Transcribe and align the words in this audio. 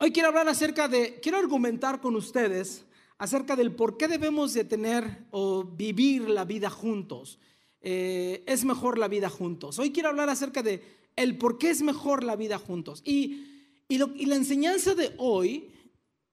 Hoy 0.00 0.12
quiero 0.12 0.28
hablar 0.28 0.48
acerca 0.48 0.86
de, 0.86 1.18
quiero 1.20 1.38
argumentar 1.38 2.00
con 2.00 2.14
ustedes 2.14 2.84
acerca 3.18 3.56
del 3.56 3.74
por 3.74 3.96
qué 3.96 4.06
debemos 4.06 4.54
de 4.54 4.62
tener 4.62 5.26
o 5.32 5.64
vivir 5.64 6.28
la 6.28 6.44
vida 6.44 6.70
juntos. 6.70 7.40
Eh, 7.80 8.44
es 8.46 8.64
mejor 8.64 8.96
la 8.96 9.08
vida 9.08 9.28
juntos. 9.28 9.80
Hoy 9.80 9.90
quiero 9.90 10.08
hablar 10.08 10.30
acerca 10.30 10.62
de 10.62 10.84
el 11.16 11.36
por 11.36 11.58
qué 11.58 11.70
es 11.70 11.82
mejor 11.82 12.22
la 12.22 12.36
vida 12.36 12.58
juntos. 12.58 13.02
Y, 13.04 13.44
y, 13.88 14.00
y 14.22 14.26
la 14.26 14.36
enseñanza 14.36 14.94
de 14.94 15.14
hoy 15.18 15.68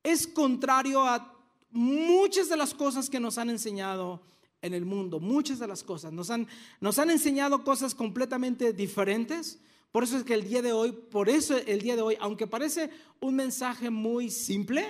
es 0.03 0.27
contrario 0.27 1.01
a 1.03 1.35
muchas 1.71 2.49
de 2.49 2.57
las 2.57 2.75
cosas 2.75 3.09
que 3.09 3.19
nos 3.19 3.39
han 3.39 3.49
enseñado 3.49 4.21
en 4.61 4.75
el 4.75 4.85
mundo, 4.85 5.19
muchas 5.19 5.57
de 5.57 5.67
las 5.67 5.83
cosas. 5.83 6.13
Nos 6.13 6.29
han, 6.29 6.47
nos 6.81 6.99
han 6.99 7.09
enseñado 7.09 7.63
cosas 7.63 7.95
completamente 7.95 8.73
diferentes. 8.73 9.59
Por 9.95 10.03
eso 10.03 10.17
es 10.17 10.25
que 10.25 10.33
el 10.33 10.45
día 10.45 10.61
de 10.61 10.73
hoy, 10.73 10.91
por 10.91 11.29
eso 11.29 11.55
el 11.55 11.79
día 11.79 11.95
de 11.95 12.01
hoy, 12.01 12.17
aunque 12.19 12.47
parece 12.47 12.89
un 13.21 13.33
mensaje 13.33 13.89
muy 13.89 14.29
simple, 14.29 14.83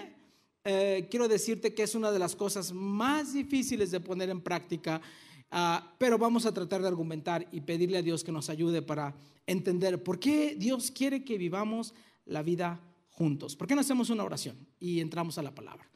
eh, 0.64 1.08
quiero 1.12 1.28
decirte 1.28 1.76
que 1.76 1.84
es 1.84 1.94
una 1.94 2.12
de 2.12 2.18
las 2.18 2.36
cosas 2.36 2.73
más 2.73 3.34
difíciles 3.34 3.91
de 3.91 4.00
poner 4.00 4.31
en 4.31 4.41
práctica, 4.41 5.00
ah, 5.52 5.94
pero 6.00 6.18
vamos 6.18 6.48
a 6.48 6.54
tratar 6.55 6.81
de 6.81 6.88
argumentar 6.88 7.48
y 7.52 7.62
pedirle 7.62 8.00
a 8.00 8.02
Dios 8.02 8.23
que 8.23 8.31
nos 8.31 8.50
ayude 8.50 8.81
para 8.81 9.16
entender 9.45 10.02
por 10.02 10.20
qué 10.20 10.55
Dios 10.58 10.90
quiere 10.90 11.23
que 11.23 11.38
vivamos 11.38 11.94
la 12.26 12.42
vida 12.42 12.81
juntos. 13.12 13.56
¿Por 13.56 13.67
qué 13.67 13.76
no 13.76 13.81
hacemos 13.81 14.09
una 14.09 14.23
oración 14.23 14.58
y 14.80 15.02
entramos 15.02 15.38
a 15.38 15.44
la 15.44 15.53
palabra? 15.53 15.88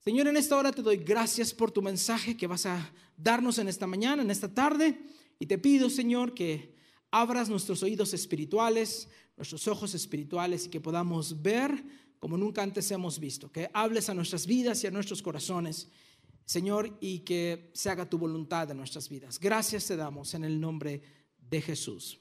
Señor, 0.00 0.26
en 0.26 0.36
esta 0.36 0.56
hora 0.56 0.72
te 0.72 0.82
doy 0.82 0.96
gracias 0.96 1.54
por 1.54 1.70
tu 1.70 1.80
mensaje 1.80 2.36
que 2.36 2.48
vas 2.48 2.66
a 2.66 2.92
darnos 3.16 3.58
en 3.58 3.68
esta 3.68 3.86
mañana, 3.86 4.20
en 4.20 4.32
esta 4.32 4.52
tarde, 4.52 4.98
y 5.38 5.46
te 5.46 5.58
pido, 5.58 5.88
Señor, 5.88 6.34
que 6.34 6.76
abras 7.10 7.48
nuestros 7.48 7.82
oídos 7.82 8.14
espirituales, 8.14 9.08
nuestros 9.36 9.66
ojos 9.68 9.94
espirituales 9.94 10.66
y 10.66 10.70
que 10.70 10.80
podamos 10.80 11.42
ver 11.42 11.84
como 12.18 12.36
nunca 12.36 12.62
antes 12.62 12.90
hemos 12.90 13.18
visto. 13.18 13.50
Que 13.50 13.70
hables 13.72 14.08
a 14.08 14.14
nuestras 14.14 14.46
vidas 14.46 14.82
y 14.82 14.86
a 14.86 14.90
nuestros 14.90 15.22
corazones, 15.22 15.88
Señor, 16.44 16.96
y 17.00 17.20
que 17.20 17.70
se 17.74 17.90
haga 17.90 18.08
tu 18.08 18.18
voluntad 18.18 18.70
en 18.70 18.76
nuestras 18.76 19.08
vidas. 19.08 19.38
Gracias 19.38 19.86
te 19.86 19.96
damos 19.96 20.34
en 20.34 20.44
el 20.44 20.60
nombre 20.60 21.02
de 21.38 21.60
Jesús. 21.60 22.20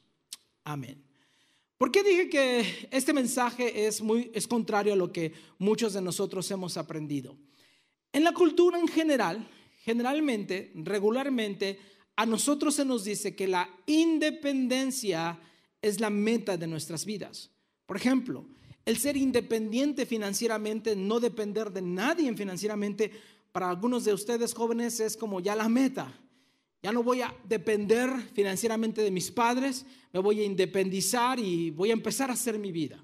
Amén. 0.64 1.04
¿Por 1.78 1.92
qué 1.92 2.04
dije 2.04 2.30
que 2.30 2.90
este 2.92 3.14
mensaje 3.14 3.86
es 3.86 4.02
muy 4.02 4.32
es 4.34 4.48
contrario 4.48 4.94
a 4.94 4.96
lo 4.96 5.12
que 5.12 5.34
muchos 5.60 5.94
de 5.94 6.02
nosotros 6.02 6.50
hemos 6.50 6.76
aprendido? 6.76 7.38
En 8.12 8.24
la 8.24 8.34
cultura 8.34 8.80
en 8.80 8.88
general, 8.88 9.48
generalmente, 9.84 10.72
regularmente 10.76 11.80
a 12.18 12.26
nosotros 12.26 12.74
se 12.76 12.84
nos 12.84 13.06
dice 13.06 13.36
que 13.36 13.48
la 13.48 13.70
independencia 13.86 15.40
es 15.82 16.02
la 16.02 16.10
meta 16.10 16.58
de 16.58 16.66
nuestras 16.66 17.06
vidas. 17.06 17.52
Por 17.86 17.96
ejemplo, 17.96 18.46
el 18.86 18.98
ser 18.98 19.16
independiente 19.16 20.06
financieramente, 20.08 20.96
no 20.96 21.20
depender 21.20 21.72
de 21.72 21.84
nadie 21.84 22.34
financieramente, 22.34 23.12
para 23.52 23.70
algunos 23.70 24.04
de 24.04 24.14
ustedes 24.14 24.56
jóvenes 24.56 25.00
es 25.00 25.16
como 25.16 25.40
ya 25.40 25.56
la 25.56 25.70
meta. 25.70 26.12
Ya 26.82 26.92
no 26.92 27.04
voy 27.04 27.22
a 27.22 27.36
depender 27.48 28.10
financieramente 28.34 29.02
de 29.04 29.12
mis 29.12 29.30
padres, 29.30 29.86
me 30.12 30.20
voy 30.20 30.42
a 30.42 30.46
independizar 30.46 31.40
y 31.40 31.70
voy 31.70 31.92
a 31.92 31.94
empezar 31.94 32.32
a 32.32 32.34
hacer 32.34 32.58
mi 32.58 32.72
vida. 32.72 33.00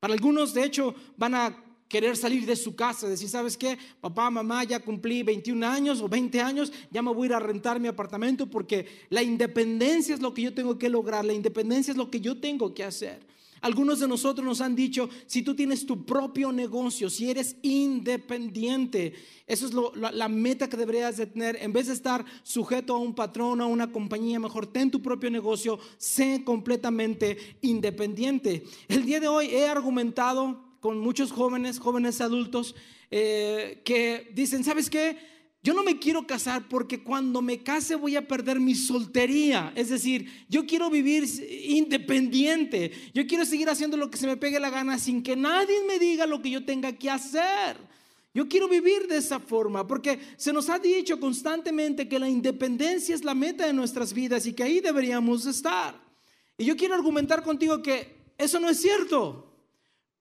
Para 0.00 0.14
algunos, 0.14 0.54
de 0.54 0.64
hecho, 0.64 0.92
van 1.16 1.36
a 1.36 1.65
querer 1.88 2.16
salir 2.16 2.46
de 2.46 2.56
su 2.56 2.74
casa, 2.74 3.08
decir, 3.08 3.28
¿sabes 3.28 3.56
qué? 3.56 3.78
Papá, 4.00 4.30
mamá, 4.30 4.64
ya 4.64 4.80
cumplí 4.80 5.22
21 5.22 5.66
años 5.66 6.00
o 6.00 6.08
20 6.08 6.40
años, 6.40 6.72
ya 6.90 7.02
me 7.02 7.12
voy 7.12 7.26
a 7.26 7.30
ir 7.30 7.34
a 7.34 7.40
rentar 7.40 7.80
mi 7.80 7.88
apartamento 7.88 8.46
porque 8.46 8.86
la 9.10 9.22
independencia 9.22 10.14
es 10.14 10.20
lo 10.20 10.34
que 10.34 10.42
yo 10.42 10.54
tengo 10.54 10.78
que 10.78 10.88
lograr, 10.88 11.24
la 11.24 11.32
independencia 11.32 11.92
es 11.92 11.96
lo 11.96 12.10
que 12.10 12.20
yo 12.20 12.38
tengo 12.38 12.74
que 12.74 12.84
hacer. 12.84 13.26
Algunos 13.62 14.00
de 14.00 14.08
nosotros 14.08 14.46
nos 14.46 14.60
han 14.60 14.76
dicho, 14.76 15.08
si 15.26 15.42
tú 15.42 15.56
tienes 15.56 15.86
tu 15.86 16.04
propio 16.04 16.52
negocio, 16.52 17.08
si 17.08 17.30
eres 17.30 17.56
independiente, 17.62 19.14
eso 19.46 19.66
es 19.66 19.72
la, 20.14 20.28
meta 20.28 20.68
que 20.68 20.76
deberías 20.76 21.16
de 21.16 21.26
tener. 21.26 21.56
En 21.60 21.72
vez 21.72 21.86
de 21.86 21.94
estar 21.94 22.24
sujeto 22.42 22.94
a 22.94 22.98
un 22.98 23.14
patrón, 23.14 23.60
a 23.60 23.66
una 23.66 23.90
compañía, 23.90 24.38
mejor 24.38 24.66
ten 24.66 24.90
tu 24.90 25.00
propio 25.00 25.30
negocio, 25.30 25.78
sé 25.96 26.42
completamente 26.44 27.58
independiente. 27.62 28.62
El 28.88 29.06
día 29.06 29.20
de 29.20 29.28
hoy 29.28 29.46
he 29.46 29.66
argumentado 29.66 30.65
con 30.86 31.00
muchos 31.00 31.32
jóvenes, 31.32 31.80
jóvenes 31.80 32.20
adultos, 32.20 32.76
eh, 33.10 33.82
que 33.84 34.30
dicen, 34.32 34.62
¿sabes 34.62 34.88
qué? 34.88 35.18
Yo 35.60 35.74
no 35.74 35.82
me 35.82 35.98
quiero 35.98 36.28
casar 36.28 36.68
porque 36.68 37.02
cuando 37.02 37.42
me 37.42 37.64
case 37.64 37.96
voy 37.96 38.14
a 38.14 38.28
perder 38.28 38.60
mi 38.60 38.76
soltería. 38.76 39.72
Es 39.74 39.88
decir, 39.88 40.46
yo 40.48 40.64
quiero 40.64 40.88
vivir 40.88 41.24
independiente. 41.64 42.92
Yo 43.12 43.26
quiero 43.26 43.44
seguir 43.44 43.68
haciendo 43.68 43.96
lo 43.96 44.12
que 44.12 44.16
se 44.16 44.28
me 44.28 44.36
pegue 44.36 44.60
la 44.60 44.70
gana 44.70 44.96
sin 44.96 45.24
que 45.24 45.34
nadie 45.34 45.82
me 45.88 45.98
diga 45.98 46.24
lo 46.24 46.40
que 46.40 46.50
yo 46.50 46.64
tenga 46.64 46.92
que 46.92 47.10
hacer. 47.10 47.76
Yo 48.32 48.46
quiero 48.48 48.68
vivir 48.68 49.08
de 49.08 49.16
esa 49.16 49.40
forma 49.40 49.84
porque 49.88 50.20
se 50.36 50.52
nos 50.52 50.68
ha 50.68 50.78
dicho 50.78 51.18
constantemente 51.18 52.08
que 52.08 52.20
la 52.20 52.28
independencia 52.28 53.12
es 53.12 53.24
la 53.24 53.34
meta 53.34 53.66
de 53.66 53.72
nuestras 53.72 54.12
vidas 54.12 54.46
y 54.46 54.52
que 54.52 54.62
ahí 54.62 54.78
deberíamos 54.78 55.46
estar. 55.46 56.00
Y 56.56 56.64
yo 56.64 56.76
quiero 56.76 56.94
argumentar 56.94 57.42
contigo 57.42 57.82
que 57.82 58.14
eso 58.38 58.60
no 58.60 58.68
es 58.70 58.80
cierto. 58.80 59.46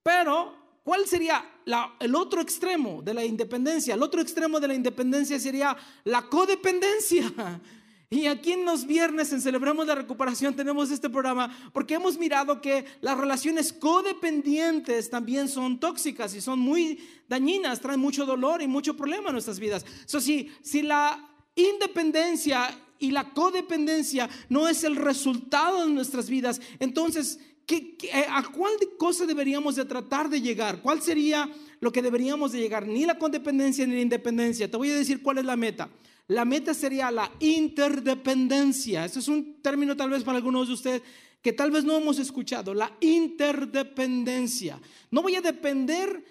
Pero, 0.05 0.54
¿cuál 0.85 1.07
sería 1.07 1.43
el 1.99 2.15
otro 2.15 2.39
extremo 2.39 3.01
de 3.01 3.13
la 3.15 3.25
independencia? 3.25 3.95
El 3.95 4.03
otro 4.03 4.21
extremo 4.21 4.59
de 4.59 4.67
la 4.69 4.75
independencia 4.75 5.37
sería 5.37 5.75
la 6.05 6.21
codependencia. 6.29 7.33
Y 8.07 8.27
aquí 8.27 8.51
en 8.51 8.65
los 8.65 8.85
viernes 8.85 9.33
en 9.33 9.41
Celebramos 9.41 9.87
la 9.87 9.95
Recuperación 9.95 10.55
tenemos 10.55 10.91
este 10.91 11.09
programa 11.09 11.53
porque 11.73 11.95
hemos 11.95 12.19
mirado 12.19 12.61
que 12.61 12.85
las 13.01 13.17
relaciones 13.17 13.73
codependientes 13.73 15.09
también 15.09 15.49
son 15.49 15.79
tóxicas 15.79 16.35
y 16.35 16.39
son 16.39 16.59
muy 16.59 16.99
dañinas, 17.27 17.81
traen 17.81 17.99
mucho 17.99 18.27
dolor 18.27 18.61
y 18.61 18.67
mucho 18.67 18.95
problema 18.95 19.29
en 19.29 19.33
nuestras 19.33 19.59
vidas. 19.59 19.83
So, 20.05 20.21
si, 20.21 20.51
si 20.61 20.83
la 20.83 21.27
independencia 21.55 22.69
y 22.99 23.09
la 23.09 23.33
codependencia 23.33 24.29
no 24.49 24.67
es 24.67 24.83
el 24.83 24.95
resultado 24.95 25.85
de 25.85 25.91
nuestras 25.91 26.29
vidas, 26.29 26.61
entonces 26.79 27.39
eh, 27.67 28.25
a 28.29 28.43
cuál 28.51 28.73
cosa 28.97 29.25
deberíamos 29.25 29.75
de 29.75 29.85
tratar 29.85 30.29
de 30.29 30.41
llegar? 30.41 30.81
¿Cuál 30.81 31.01
sería 31.01 31.49
lo 31.79 31.91
que 31.91 32.01
deberíamos 32.01 32.51
de 32.51 32.59
llegar? 32.59 32.87
Ni 32.87 33.05
la 33.05 33.17
codependencia 33.17 33.85
ni 33.87 33.95
la 33.95 34.01
independencia. 34.01 34.69
Te 34.69 34.77
voy 34.77 34.91
a 34.91 34.95
decir 34.95 35.21
cuál 35.21 35.39
es 35.39 35.45
la 35.45 35.55
meta. 35.55 35.89
La 36.27 36.45
meta 36.45 36.73
sería 36.73 37.11
la 37.11 37.31
interdependencia. 37.39 39.05
Ese 39.05 39.19
es 39.19 39.27
un 39.27 39.61
término 39.61 39.95
tal 39.95 40.09
vez 40.09 40.23
para 40.23 40.37
algunos 40.37 40.67
de 40.67 40.73
ustedes 40.73 41.01
que 41.41 41.53
tal 41.53 41.69
vez 41.69 41.83
no 41.83 41.95
hemos 41.95 42.17
escuchado. 42.17 42.73
La 42.73 42.91
interdependencia. 42.99 44.79
No 45.11 45.21
voy 45.21 45.35
a 45.35 45.41
depender 45.41 46.23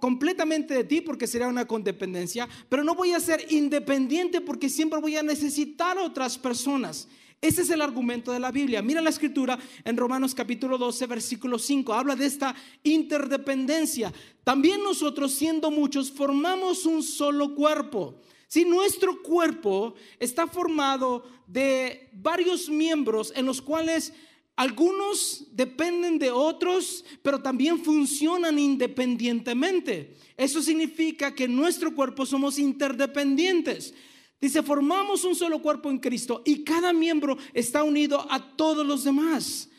completamente 0.00 0.74
de 0.74 0.84
ti 0.84 1.00
porque 1.00 1.26
sería 1.26 1.48
una 1.48 1.66
codependencia, 1.66 2.48
pero 2.68 2.84
no 2.84 2.94
voy 2.94 3.12
a 3.12 3.20
ser 3.20 3.46
independiente 3.50 4.40
porque 4.40 4.68
siempre 4.68 5.00
voy 5.00 5.16
a 5.16 5.22
necesitar 5.22 5.98
a 5.98 6.02
otras 6.02 6.38
personas. 6.38 7.08
Ese 7.40 7.62
es 7.62 7.70
el 7.70 7.82
argumento 7.82 8.32
de 8.32 8.40
la 8.40 8.50
Biblia. 8.50 8.82
Mira 8.82 9.00
la 9.00 9.10
escritura 9.10 9.58
en 9.84 9.96
Romanos 9.96 10.34
capítulo 10.34 10.78
12, 10.78 11.06
versículo 11.06 11.58
5. 11.58 11.92
Habla 11.92 12.16
de 12.16 12.26
esta 12.26 12.54
interdependencia. 12.82 14.12
También 14.42 14.82
nosotros, 14.82 15.32
siendo 15.32 15.70
muchos, 15.70 16.10
formamos 16.10 16.86
un 16.86 17.02
solo 17.02 17.54
cuerpo. 17.54 18.20
Si 18.48 18.64
nuestro 18.64 19.22
cuerpo 19.22 19.94
está 20.18 20.46
formado 20.46 21.24
de 21.46 22.08
varios 22.14 22.68
miembros 22.68 23.32
en 23.36 23.44
los 23.44 23.60
cuales 23.60 24.12
algunos 24.56 25.44
dependen 25.52 26.18
de 26.18 26.30
otros, 26.30 27.04
pero 27.22 27.42
también 27.42 27.84
funcionan 27.84 28.58
independientemente. 28.58 30.16
Eso 30.38 30.62
significa 30.62 31.34
que 31.34 31.44
en 31.44 31.54
nuestro 31.54 31.94
cuerpo 31.94 32.24
somos 32.24 32.58
interdependientes. 32.58 33.92
Dice, 34.40 34.62
formamos 34.62 35.24
un 35.24 35.34
solo 35.34 35.62
cuerpo 35.62 35.90
en 35.90 35.98
Cristo 35.98 36.42
y 36.44 36.62
cada 36.62 36.92
miembro 36.92 37.38
está 37.54 37.82
unido 37.82 38.26
a 38.30 38.56
todos 38.56 38.86
los 38.86 39.04
demás. 39.04 39.70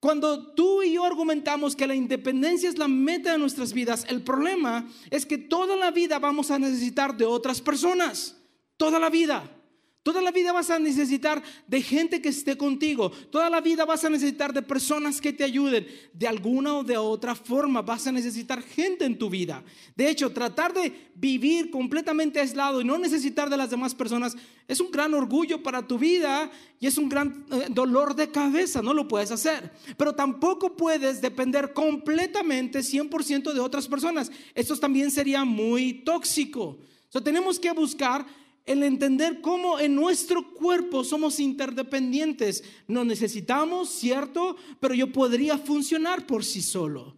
Cuando 0.00 0.54
tú 0.54 0.82
y 0.82 0.94
yo 0.94 1.04
argumentamos 1.04 1.76
que 1.76 1.86
la 1.86 1.94
independencia 1.94 2.70
es 2.70 2.78
la 2.78 2.88
meta 2.88 3.32
de 3.32 3.38
nuestras 3.38 3.74
vidas, 3.74 4.06
el 4.08 4.22
problema 4.22 4.90
es 5.10 5.26
que 5.26 5.36
toda 5.36 5.76
la 5.76 5.90
vida 5.90 6.18
vamos 6.18 6.50
a 6.50 6.58
necesitar 6.58 7.14
de 7.14 7.26
otras 7.26 7.60
personas. 7.60 8.36
Toda 8.78 8.98
la 8.98 9.10
vida. 9.10 9.59
Toda 10.02 10.22
la 10.22 10.30
vida 10.30 10.50
vas 10.50 10.70
a 10.70 10.78
necesitar 10.78 11.42
de 11.66 11.82
gente 11.82 12.22
que 12.22 12.30
esté 12.30 12.56
contigo. 12.56 13.10
Toda 13.30 13.50
la 13.50 13.60
vida 13.60 13.84
vas 13.84 14.02
a 14.02 14.08
necesitar 14.08 14.50
de 14.50 14.62
personas 14.62 15.20
que 15.20 15.30
te 15.30 15.44
ayuden. 15.44 15.86
De 16.14 16.26
alguna 16.26 16.78
o 16.78 16.84
de 16.84 16.96
otra 16.96 17.34
forma 17.34 17.82
vas 17.82 18.06
a 18.06 18.12
necesitar 18.12 18.62
gente 18.62 19.04
en 19.04 19.18
tu 19.18 19.28
vida. 19.28 19.62
De 19.94 20.08
hecho, 20.08 20.32
tratar 20.32 20.72
de 20.72 21.10
vivir 21.14 21.70
completamente 21.70 22.40
aislado 22.40 22.80
y 22.80 22.84
no 22.84 22.96
necesitar 22.96 23.50
de 23.50 23.58
las 23.58 23.68
demás 23.68 23.94
personas 23.94 24.38
es 24.66 24.80
un 24.80 24.90
gran 24.90 25.12
orgullo 25.12 25.62
para 25.62 25.86
tu 25.86 25.98
vida 25.98 26.50
y 26.78 26.86
es 26.86 26.96
un 26.96 27.10
gran 27.10 27.44
eh, 27.52 27.66
dolor 27.68 28.14
de 28.14 28.30
cabeza. 28.30 28.80
No 28.80 28.94
lo 28.94 29.06
puedes 29.06 29.30
hacer. 29.30 29.70
Pero 29.98 30.14
tampoco 30.14 30.76
puedes 30.76 31.20
depender 31.20 31.74
completamente 31.74 32.78
100% 32.78 33.52
de 33.52 33.60
otras 33.60 33.86
personas. 33.86 34.32
Esto 34.54 34.74
también 34.76 35.10
sería 35.10 35.44
muy 35.44 35.92
tóxico. 36.04 36.78
So, 37.10 37.20
tenemos 37.20 37.58
que 37.58 37.72
buscar 37.72 38.24
el 38.70 38.84
entender 38.84 39.40
cómo 39.40 39.80
en 39.80 39.96
nuestro 39.96 40.54
cuerpo 40.54 41.02
somos 41.02 41.40
interdependientes. 41.40 42.62
No 42.86 43.04
necesitamos, 43.04 43.90
cierto, 43.90 44.56
pero 44.78 44.94
yo 44.94 45.12
podría 45.12 45.58
funcionar 45.58 46.24
por 46.24 46.44
sí 46.44 46.62
solo. 46.62 47.16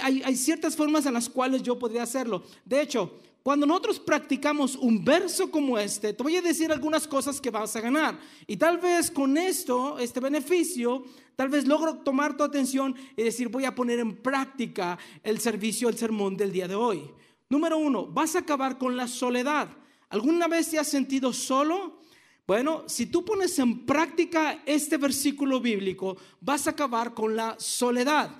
hay, 0.00 0.22
hay 0.24 0.36
ciertas 0.36 0.74
formas 0.74 1.04
en 1.04 1.12
las 1.12 1.28
cuales 1.28 1.62
yo 1.62 1.78
podría 1.78 2.02
hacerlo. 2.02 2.44
De 2.64 2.80
hecho, 2.80 3.12
cuando 3.42 3.66
nosotros 3.66 4.00
practicamos 4.00 4.74
un 4.74 5.04
verso 5.04 5.50
como 5.50 5.78
este, 5.78 6.14
te 6.14 6.22
voy 6.22 6.36
a 6.36 6.42
decir 6.42 6.72
algunas 6.72 7.06
cosas 7.06 7.42
que 7.42 7.50
vas 7.50 7.76
a 7.76 7.82
ganar. 7.82 8.18
Y 8.46 8.56
tal 8.56 8.78
vez 8.78 9.10
con 9.10 9.36
esto, 9.36 9.98
este 9.98 10.18
beneficio, 10.18 11.04
tal 11.36 11.50
vez 11.50 11.66
logro 11.66 11.98
tomar 11.98 12.38
tu 12.38 12.42
atención 12.42 12.96
y 13.14 13.22
decir, 13.22 13.48
voy 13.48 13.66
a 13.66 13.74
poner 13.74 13.98
en 13.98 14.16
práctica 14.16 14.98
el 15.22 15.40
servicio, 15.40 15.90
el 15.90 15.98
sermón 15.98 16.38
del 16.38 16.52
día 16.52 16.66
de 16.66 16.74
hoy. 16.74 17.02
Número 17.50 17.76
uno, 17.76 18.06
vas 18.06 18.34
a 18.34 18.38
acabar 18.38 18.78
con 18.78 18.96
la 18.96 19.06
soledad. 19.06 19.68
¿Alguna 20.08 20.48
vez 20.48 20.70
te 20.70 20.78
has 20.78 20.88
sentido 20.88 21.32
solo? 21.32 22.00
Bueno, 22.46 22.84
si 22.86 23.06
tú 23.06 23.24
pones 23.24 23.58
en 23.58 23.84
práctica 23.84 24.62
este 24.66 24.98
versículo 24.98 25.60
bíblico, 25.60 26.16
vas 26.40 26.66
a 26.66 26.70
acabar 26.70 27.12
con 27.12 27.34
la 27.34 27.56
soledad. 27.58 28.30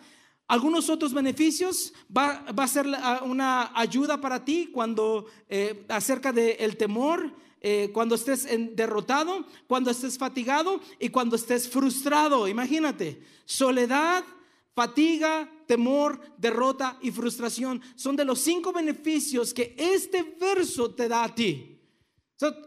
Algunos 0.47 0.89
otros 0.89 1.13
beneficios 1.13 1.93
va, 2.17 2.45
a 2.57 2.69
ser 2.69 2.87
una 3.25 3.73
ayuda 3.75 4.21
para 4.21 4.45
ti 4.45 4.71
cuando 4.73 5.27
eh, 5.49 5.85
acerca 5.89 6.33
del 6.33 6.77
temor, 6.77 7.35
eh, 7.61 7.91
cuando 7.93 8.15
estés 8.15 8.47
derrotado, 8.77 9.45
cuando 9.67 9.91
estés 9.91 10.17
fatigado 10.17 10.81
y 11.01 11.09
cuando 11.09 11.35
estés 11.35 11.69
frustrado. 11.69 12.47
Imagínate, 12.47 13.21
soledad, 13.45 14.23
fatiga, 14.77 15.51
temor, 15.67 16.21
derrota 16.37 16.99
y 17.01 17.11
frustración 17.11 17.81
son 17.95 18.15
de 18.15 18.27
los 18.27 18.39
cinco 18.41 18.75
beneficios 18.75 19.55
que 19.55 19.75
este 19.79 20.23
verso 20.39 20.95
te 20.95 21.09
da 21.09 21.25
a 21.25 21.35
ti. 21.35 21.81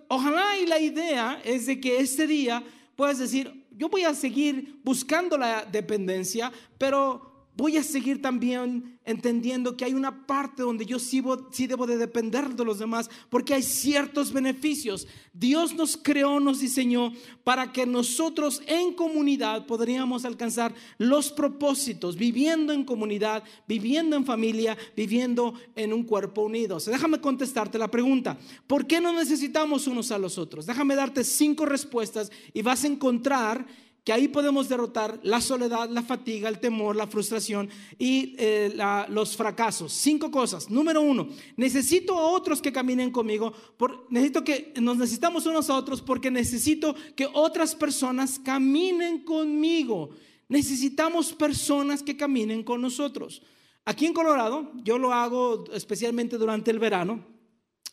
ojalá 0.08 0.58
y 0.58 0.66
la 0.66 0.80
idea 0.80 1.40
es 1.46 1.68
de 1.68 1.80
que 1.80 2.00
este 2.00 2.26
día 2.26 2.64
puedas 2.96 3.20
decir, 3.20 3.68
yo 3.70 3.90
voy 3.90 4.06
a 4.06 4.16
seguir 4.16 4.82
buscando 4.84 5.38
la 5.38 5.64
dependencia, 5.64 6.52
pero 6.80 7.29
voy 7.60 7.76
a 7.76 7.84
seguir 7.84 8.22
también 8.22 8.98
entendiendo 9.04 9.76
que 9.76 9.84
hay 9.84 9.94
una 9.94 10.26
parte 10.26 10.62
donde 10.62 10.86
yo 10.86 10.98
sí, 10.98 11.22
debo 11.68 11.86
de 11.86 11.98
depender 11.98 12.56
de 12.56 12.64
los 12.64 12.80
demás, 12.80 13.10
porque 13.30 13.54
hay 13.54 13.64
ciertos 13.64 14.32
beneficios. 14.32 15.08
Dios 15.34 15.76
nos 15.76 15.98
creó, 15.98 16.40
nos 16.40 16.62
diseñó 16.62 17.12
para 17.44 17.74
que 17.74 17.86
nosotros 17.86 18.62
en 18.66 18.94
comunidad 18.94 19.66
podríamos 19.66 20.24
alcanzar 20.24 20.74
los 20.98 21.34
propósitos, 21.34 22.16
viviendo 22.16 22.72
en 22.72 22.86
comunidad, 22.86 23.44
viviendo 23.68 24.16
en 24.16 24.24
familia, 24.24 24.78
viviendo 24.96 25.54
en 25.76 25.92
un 25.92 26.04
cuerpo 26.04 26.44
unido. 26.44 26.80
déjame 26.80 27.20
contestarte 27.20 27.78
la 27.78 27.92
pregunta, 27.92 28.38
¿por 28.68 28.88
qué 28.88 29.02
no 29.02 29.12
necesitamos 29.12 29.86
unos 29.86 30.12
a 30.12 30.18
los 30.18 30.38
otros? 30.38 30.66
Déjame 30.66 30.96
darte 30.96 31.26
cinco 31.26 31.66
respuestas 31.66 32.32
y 32.54 32.62
vas 32.62 32.86
a 32.86 32.88
encontrar 32.88 33.66
que 34.10 34.14
ahí 34.14 34.28
podemos 34.28 34.68
derrotar 34.68 35.20
la 35.22 35.40
soledad, 35.40 35.88
la 35.88 36.02
fatiga, 36.02 36.50
el 36.50 36.60
temor, 36.60 36.96
la 36.96 37.06
frustración 37.06 37.70
y 38.00 38.34
eh, 38.40 38.76
los 39.10 39.38
fracasos. 39.38 39.94
Cinco 39.94 40.32
cosas. 40.32 40.68
Número 40.68 41.00
uno, 41.00 41.30
necesito 41.58 42.18
a 42.18 42.32
otros 42.32 42.60
que 42.60 42.72
caminen 42.72 43.12
conmigo. 43.12 43.54
Por, 43.78 44.08
necesito 44.10 44.44
que 44.44 44.74
nos 44.82 44.98
necesitamos 44.98 45.46
unos 45.46 45.70
a 45.70 45.76
otros 45.76 46.02
porque 46.02 46.32
necesito 46.32 46.96
que 47.16 47.28
otras 47.32 47.76
personas 47.76 48.40
caminen 48.40 49.20
conmigo. 49.24 50.10
Necesitamos 50.48 51.32
personas 51.32 52.02
que 52.02 52.18
caminen 52.18 52.64
con 52.64 52.82
nosotros. 52.82 53.44
Aquí 53.86 54.08
en 54.08 54.14
Colorado, 54.14 54.72
yo 54.84 54.98
lo 54.98 55.14
hago 55.14 55.66
especialmente 55.72 56.40
durante 56.40 56.72
el 56.72 56.80
verano. 56.80 57.24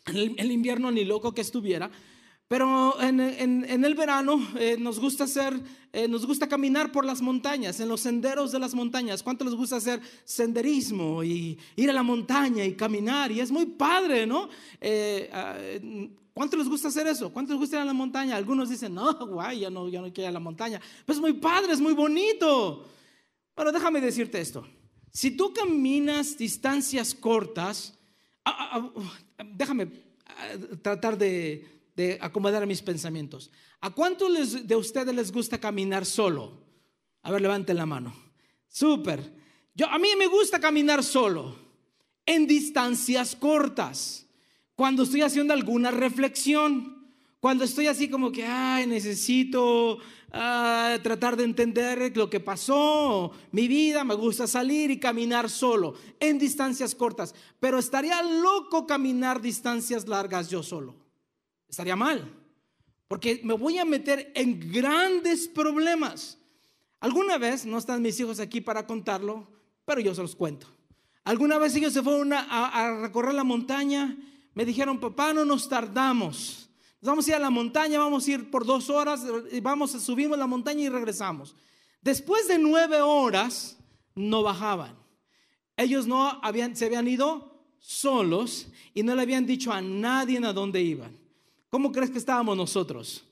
El 0.07 0.51
invierno 0.51 0.91
ni 0.91 1.05
loco 1.05 1.35
que 1.35 1.43
estuviera. 1.43 1.91
Pero 2.49 3.01
en, 3.01 3.21
el 3.85 3.95
verano 3.97 4.41
eh, 4.57 4.77
nos 4.79 5.01
gusta 5.01 5.25
hacer, 5.25 5.61
eh, 5.93 6.07
nos 6.07 6.25
gusta 6.25 6.49
caminar 6.49 6.93
por 6.93 7.05
las 7.05 7.21
montañas, 7.21 7.81
en 7.81 7.89
los 7.89 8.03
senderos 8.03 8.53
de 8.53 8.61
las 8.61 8.73
montañas. 8.73 9.25
¿Cuánto 9.25 9.45
les 9.45 9.55
gusta 9.55 9.77
hacer 9.77 10.01
senderismo 10.25 11.25
y 11.25 11.59
ir 11.75 11.91
a 11.91 11.93
la 11.93 12.05
montaña 12.05 12.65
y 12.65 12.77
caminar? 12.77 13.33
Y 13.33 13.41
es 13.41 13.51
muy 13.51 13.67
padre, 13.67 14.29
¿no? 14.29 14.49
Eh, 14.81 15.29
ah, 15.33 15.57
¿Cuánto 16.33 16.57
les 16.57 16.69
gusta 16.69 16.87
hacer 16.87 17.09
eso? 17.09 17.33
¿Cuánto 17.33 17.53
les 17.53 17.59
gusta 17.59 17.77
ir 17.77 17.83
a 17.83 17.85
la 17.85 17.93
montaña? 17.93 18.37
Algunos 18.37 18.69
dicen, 18.69 18.95
no, 18.95 19.13
guay, 19.27 19.61
ya 19.61 19.71
no, 19.71 19.89
ya 19.89 20.01
no 20.01 20.13
quiero 20.13 20.23
ir 20.23 20.29
a 20.29 20.33
la 20.33 20.41
montaña. 20.41 20.81
Pues 21.05 21.17
es 21.17 21.23
muy 21.23 21.33
padre, 21.33 21.73
es 21.73 21.81
muy 21.81 21.95
bonito. 21.95 22.87
Bueno, 23.57 23.73
déjame 23.73 24.01
decirte 24.01 24.41
esto. 24.41 24.65
Si 25.11 25.33
tú 25.33 25.53
caminas 25.53 26.39
distancias 26.39 27.13
cortas, 27.13 27.99
ah, 28.45 28.93
ah, 29.39 29.45
déjame 29.57 29.91
tratar 30.83 31.19
de 31.19 31.76
de 31.97 32.19
acomodar 32.21 32.67
mis 32.67 32.83
pensamientos. 32.83 33.51
¿A 33.81 33.91
cuántos 33.91 34.67
de 34.67 34.77
ustedes 34.77 35.15
les 35.15 35.33
gusta 35.33 35.59
caminar 35.59 36.05
solo? 36.05 36.63
A 37.23 37.33
ver, 37.33 37.41
levanten 37.41 37.77
la 37.77 37.87
mano. 37.87 38.15
Súper. 38.69 39.33
Yo, 39.75 39.89
a 39.89 39.99
mí 39.99 40.09
me 40.19 40.27
gusta 40.27 40.61
caminar 40.61 41.03
solo, 41.03 41.57
en 42.27 42.47
distancias 42.47 43.35
cortas, 43.35 44.27
cuando 44.75 45.05
estoy 45.05 45.23
haciendo 45.23 45.55
alguna 45.55 45.91
reflexión, 45.91 47.11
cuando 47.41 47.65
estoy 47.65 47.87
así 47.87 48.09
como 48.09 48.31
que, 48.31 48.45
ay, 48.45 48.87
necesito 48.87 49.99
ah, 50.33 50.99
tratar 51.03 51.37
de 51.37 51.45
entender 51.45 52.15
lo 52.15 52.29
que 52.29 52.41
pasó, 52.41 53.33
mi 53.53 53.69
vida, 53.69 54.05
me 54.05 54.15
gusta 54.15 54.47
salir 54.47 54.91
y 54.91 55.01
caminar 55.01 55.49
solo, 55.49 55.95
en 56.21 56.39
distancias 56.39 56.95
cortas, 56.95 57.35
pero 57.59 57.79
estaría 57.79 58.23
loco 58.23 58.87
caminar 58.87 59.41
distancias 59.41 60.07
largas 60.09 60.51
yo 60.51 60.63
solo. 60.63 61.06
Estaría 61.69 61.97
mal, 61.97 62.33
porque 63.09 63.41
me 63.45 63.55
voy 63.55 63.79
a 63.79 63.85
meter 63.85 64.33
en 64.35 64.73
grandes 64.73 65.49
problemas. 65.49 66.39
Alguna 67.01 67.39
vez, 67.39 67.67
no 67.67 67.79
están 67.79 68.03
mis 68.03 68.19
hijos 68.21 68.41
aquí 68.41 68.61
para 68.61 68.87
contarlo, 68.87 69.47
pero 69.85 70.01
yo 70.01 70.15
se 70.15 70.23
los 70.23 70.35
cuento. 70.35 70.67
Alguna 71.25 71.59
vez 71.59 71.75
ellos 71.75 71.93
se 71.93 72.03
fueron 72.03 72.33
a, 72.33 73.01
recorrer 73.01 73.35
la 73.35 73.45
montaña, 73.45 74.17
me 74.55 74.65
dijeron, 74.65 75.01
papá, 75.01 75.35
no 75.35 75.45
nos 75.45 75.69
tardamos. 75.69 76.71
Nos 77.01 77.09
vamos 77.09 77.27
a 77.27 77.31
ir 77.31 77.37
a 77.37 77.41
la 77.41 77.51
montaña, 77.51 77.99
vamos 77.99 78.27
a 78.27 78.31
ir 78.31 78.51
por 78.51 78.65
dos 78.65 78.89
horas, 78.91 79.25
vamos, 79.61 79.91
subimos 79.91 80.39
la 80.39 80.47
montaña 80.47 80.83
y 80.83 80.89
regresamos. 80.89 81.55
Después 82.01 82.49
de 82.49 82.59
nueve 82.59 83.01
horas, 83.01 83.77
no 84.15 84.43
bajaban. 84.43 84.97
Ellos 85.77 86.07
no 86.07 86.41
habían, 86.43 86.75
se 86.77 86.87
habían 86.87 87.07
ido 87.07 87.57
solos 87.79 88.69
y 88.95 89.03
no 89.03 89.15
le 89.15 89.23
habían 89.23 89.47
dicho 89.47 89.73
a 89.73 89.83
nadie 89.83 90.39
a 90.45 90.53
dónde 90.53 90.81
iban. 90.81 91.26
¿Cómo 91.71 91.93
crees 91.93 92.11
que 92.11 92.19
estábamos 92.19 92.57
nosotros? 92.57 93.25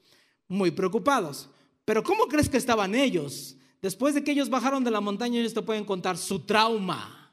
Muy 0.48 0.70
preocupados. 0.70 1.48
Pero 1.84 2.02
¿cómo 2.02 2.26
crees 2.26 2.48
que 2.48 2.56
estaban 2.56 2.94
ellos? 2.94 3.56
Después 3.82 4.14
de 4.14 4.24
que 4.24 4.32
ellos 4.32 4.48
bajaron 4.48 4.82
de 4.82 4.90
la 4.90 5.00
montaña, 5.00 5.40
ellos 5.40 5.54
te 5.54 5.62
pueden 5.62 5.84
contar 5.84 6.16
su 6.16 6.40
trauma. 6.40 7.32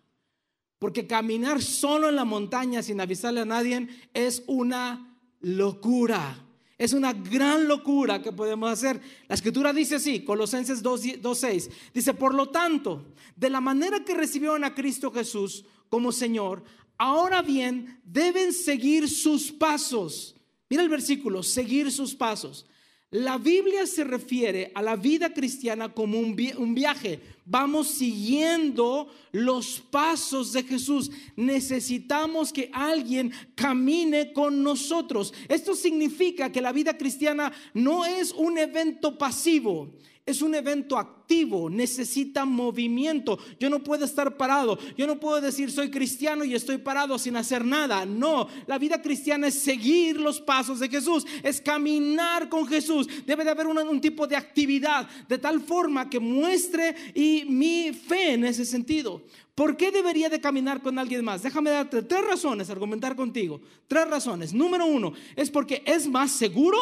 Porque 0.79 1.07
caminar 1.07 1.61
solo 1.61 2.09
en 2.09 2.15
la 2.15 2.25
montaña 2.25 2.81
sin 2.81 2.99
avisarle 2.99 3.41
a 3.41 3.45
nadie 3.45 3.87
es 4.13 4.43
una 4.47 5.17
locura. 5.39 6.45
Es 6.77 6.93
una 6.93 7.13
gran 7.13 7.67
locura 7.67 8.21
que 8.21 8.31
podemos 8.31 8.71
hacer. 8.71 8.99
La 9.27 9.35
escritura 9.35 9.71
dice 9.71 9.95
así, 9.95 10.23
Colosenses 10.23 10.83
2.6, 10.83 11.69
dice, 11.93 12.13
por 12.15 12.33
lo 12.33 12.49
tanto, 12.49 13.05
de 13.35 13.51
la 13.51 13.61
manera 13.61 14.03
que 14.03 14.15
recibieron 14.15 14.63
a 14.63 14.73
Cristo 14.73 15.11
Jesús 15.11 15.63
como 15.89 16.11
Señor, 16.11 16.63
ahora 16.97 17.43
bien 17.43 18.01
deben 18.03 18.51
seguir 18.51 19.07
sus 19.07 19.51
pasos 19.51 20.35
Mira 20.71 20.83
el 20.83 20.89
versículo, 20.89 21.43
seguir 21.43 21.91
sus 21.91 22.15
pasos. 22.15 22.65
La 23.09 23.37
Biblia 23.37 23.85
se 23.85 24.05
refiere 24.05 24.71
a 24.73 24.81
la 24.81 24.95
vida 24.95 25.33
cristiana 25.33 25.93
como 25.93 26.17
un, 26.17 26.73
viaje. 26.73 27.19
Vamos 27.43 27.89
siguiendo 27.89 29.09
los 29.33 29.81
pasos 29.81 30.53
de 30.53 30.63
Jesús. 30.63 31.11
Necesitamos 31.35 32.53
que 32.53 32.69
alguien 32.71 33.33
camine 33.53 34.31
con 34.31 34.63
nosotros. 34.63 35.33
Esto 35.49 35.75
significa 35.75 36.53
que 36.53 36.61
la 36.61 36.71
vida 36.71 36.97
cristiana 36.97 37.51
no 37.73 38.05
es 38.05 38.31
un 38.31 38.57
evento 38.57 39.17
pasivo 39.17 39.93
es 40.25 40.41
un 40.41 40.53
evento 40.53 40.97
activo, 40.97 41.69
necesita 41.69 42.45
movimiento. 42.45 43.39
Yo 43.59 43.69
no 43.69 43.83
puedo 43.83 44.05
estar 44.05 44.37
parado. 44.37 44.77
Yo 44.95 45.07
no 45.07 45.19
puedo 45.19 45.41
decir 45.41 45.71
soy 45.71 45.89
cristiano 45.89 46.43
y 46.43 46.53
estoy 46.53 46.77
parado 46.77 47.17
sin 47.17 47.35
hacer 47.35 47.65
nada. 47.65 48.05
No, 48.05 48.47
la 48.67 48.77
vida 48.77 49.01
cristiana 49.01 49.47
es 49.47 49.55
seguir 49.55 50.17
los 50.17 50.39
pasos 50.39 50.79
de 50.79 50.89
Jesús, 50.89 51.25
es 51.41 51.59
caminar 51.59 52.49
con 52.49 52.67
Jesús. 52.67 53.07
Debe 53.25 53.43
de 53.43 53.49
haber 53.49 53.67
un, 53.67 54.01
tipo 54.01 54.27
de 54.27 54.35
actividad 54.35 55.09
de 55.27 55.37
tal 55.37 55.59
forma 55.59 56.09
que 56.09 56.19
muestre 56.19 56.95
y 57.15 57.45
mi 57.47 57.91
fe 57.91 58.33
en 58.33 58.45
ese 58.45 58.65
sentido. 58.65 59.23
¿Por 59.55 59.75
qué 59.75 59.91
debería 59.91 60.29
de 60.29 60.39
caminar 60.39 60.81
con 60.81 60.97
alguien 60.97 61.25
más? 61.25 61.43
Déjame 61.43 61.71
darte 61.71 62.03
tres 62.03 62.25
razones, 62.25 62.69
argumentar 62.69 63.15
contigo. 63.15 63.59
Tres 63.87 64.07
razones. 64.07 64.53
Número 64.53 64.85
uno, 64.85 65.13
es 65.35 65.49
porque 65.49 65.83
es 65.85 66.07
más 66.07 66.31
seguro. 66.31 66.77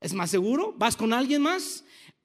¿Es 0.00 0.12
más 0.12 0.30
seguro? 0.30 0.74
¿Vas 0.76 0.96
con 0.96 1.12
alguien 1.12 1.42
más? 1.42 1.83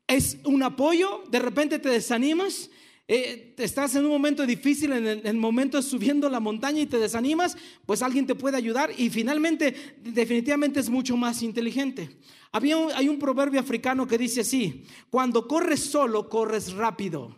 Es 0.10 0.40
un 0.44 0.64
apoyo, 0.64 1.24
de 1.30 1.38
repente 1.38 1.78
te 1.78 1.88
desanimas, 1.88 2.72
eh, 3.08 3.54
estás 3.60 3.94
en 3.96 4.06
un 4.06 4.12
momento 4.12 4.44
difícil, 4.46 4.92
en 4.92 5.06
el, 5.26 5.38
momento 5.38 5.82
subiendo 5.84 6.28
la 6.30 6.40
montaña 6.40 6.82
y 6.82 6.88
te 6.88 6.98
desanimas, 6.98 7.56
pues 7.86 8.02
alguien 8.02 8.26
te 8.26 8.34
puede 8.34 8.58
ayudar 8.58 8.92
y 8.98 9.12
finalmente 9.12 9.98
definitivamente 10.02 10.80
es 10.80 10.90
mucho 10.90 11.16
más 11.16 11.44
inteligente. 11.44 12.18
Había 12.52 12.78
hay 12.96 13.08
un 13.08 13.20
proverbio 13.20 13.60
africano 13.60 14.08
que 14.08 14.18
dice 14.18 14.42
así, 14.42 14.84
cuando 15.12 15.48
corres 15.48 15.80
solo, 15.80 16.28
corres 16.28 16.74
rápido, 16.74 17.36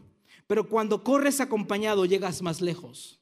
pero 0.48 0.70
cuando 0.70 1.04
corres 1.04 1.42
acompañado 1.42 2.06
llegas 2.06 2.42
más 2.42 2.62
lejos. 2.62 3.20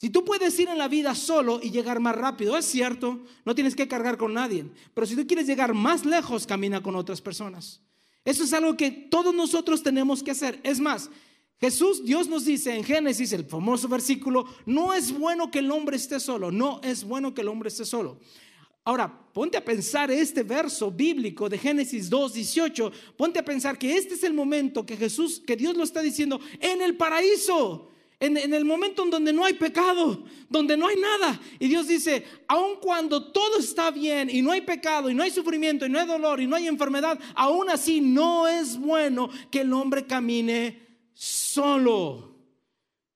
Si 0.00 0.10
tú 0.10 0.24
puedes 0.24 0.58
ir 0.60 0.68
en 0.68 0.78
la 0.78 0.86
vida 0.86 1.16
solo 1.16 1.58
y 1.60 1.70
llegar 1.70 1.98
más 1.98 2.14
rápido, 2.14 2.56
es 2.56 2.66
cierto, 2.66 3.20
no 3.44 3.54
tienes 3.56 3.74
que 3.74 3.88
cargar 3.88 4.16
con 4.16 4.32
nadie, 4.32 4.64
pero 4.94 5.08
si 5.08 5.16
tú 5.16 5.26
quieres 5.26 5.48
llegar 5.48 5.74
más 5.74 6.04
lejos, 6.04 6.46
camina 6.46 6.80
con 6.80 6.94
otras 6.94 7.20
personas. 7.20 7.82
Eso 8.24 8.44
es 8.44 8.52
algo 8.52 8.76
que 8.76 8.90
todos 8.90 9.34
nosotros 9.34 9.82
tenemos 9.82 10.22
que 10.22 10.30
hacer. 10.30 10.60
Es 10.62 10.78
más, 10.80 11.10
Jesús, 11.60 12.04
Dios 12.04 12.28
nos 12.28 12.44
dice 12.44 12.74
en 12.74 12.84
Génesis, 12.84 13.32
el 13.32 13.44
famoso 13.44 13.88
versículo, 13.88 14.46
no 14.66 14.94
es 14.94 15.12
bueno 15.12 15.50
que 15.50 15.58
el 15.58 15.70
hombre 15.70 15.96
esté 15.96 16.18
solo, 16.18 16.50
no 16.50 16.80
es 16.82 17.04
bueno 17.04 17.34
que 17.34 17.42
el 17.42 17.48
hombre 17.48 17.68
esté 17.68 17.84
solo. 17.84 18.18
Ahora, 18.84 19.30
ponte 19.32 19.58
a 19.58 19.64
pensar 19.64 20.10
este 20.10 20.42
verso 20.42 20.90
bíblico 20.90 21.50
de 21.50 21.58
Génesis 21.58 22.08
2, 22.08 22.32
18, 22.32 22.92
ponte 23.16 23.38
a 23.38 23.44
pensar 23.44 23.78
que 23.78 23.94
este 23.96 24.14
es 24.14 24.24
el 24.24 24.32
momento 24.32 24.86
que 24.86 24.96
Jesús, 24.96 25.42
que 25.46 25.54
Dios 25.54 25.76
lo 25.76 25.84
está 25.84 26.00
diciendo 26.00 26.40
en 26.60 26.80
el 26.80 26.96
paraíso 26.96 27.89
en, 28.20 28.52
el 28.52 28.66
momento 28.66 29.02
en 29.02 29.10
donde 29.10 29.32
no 29.32 29.46
hay 29.46 29.54
pecado, 29.54 30.22
donde 30.50 30.76
no 30.76 30.86
hay 30.86 30.96
nada. 30.96 31.40
Y 31.58 31.68
Dios 31.68 31.88
dice, 31.88 32.24
aun 32.46 32.76
cuando 32.76 33.32
todo 33.32 33.58
está 33.58 33.90
bien 33.90 34.28
y 34.30 34.42
no 34.42 34.52
hay 34.52 34.60
pecado 34.60 35.08
y 35.08 35.14
no 35.14 35.22
hay 35.22 35.30
sufrimiento 35.30 35.86
y 35.86 35.88
no 35.88 35.98
hay 35.98 36.06
dolor 36.06 36.40
y 36.40 36.46
no 36.46 36.54
hay 36.54 36.66
enfermedad, 36.66 37.18
aún 37.34 37.70
así 37.70 38.02
no 38.02 38.46
es 38.46 38.78
bueno 38.78 39.30
que 39.50 39.62
el 39.62 39.72
hombre 39.72 40.06
camine 40.06 40.86
solo. 41.14 42.36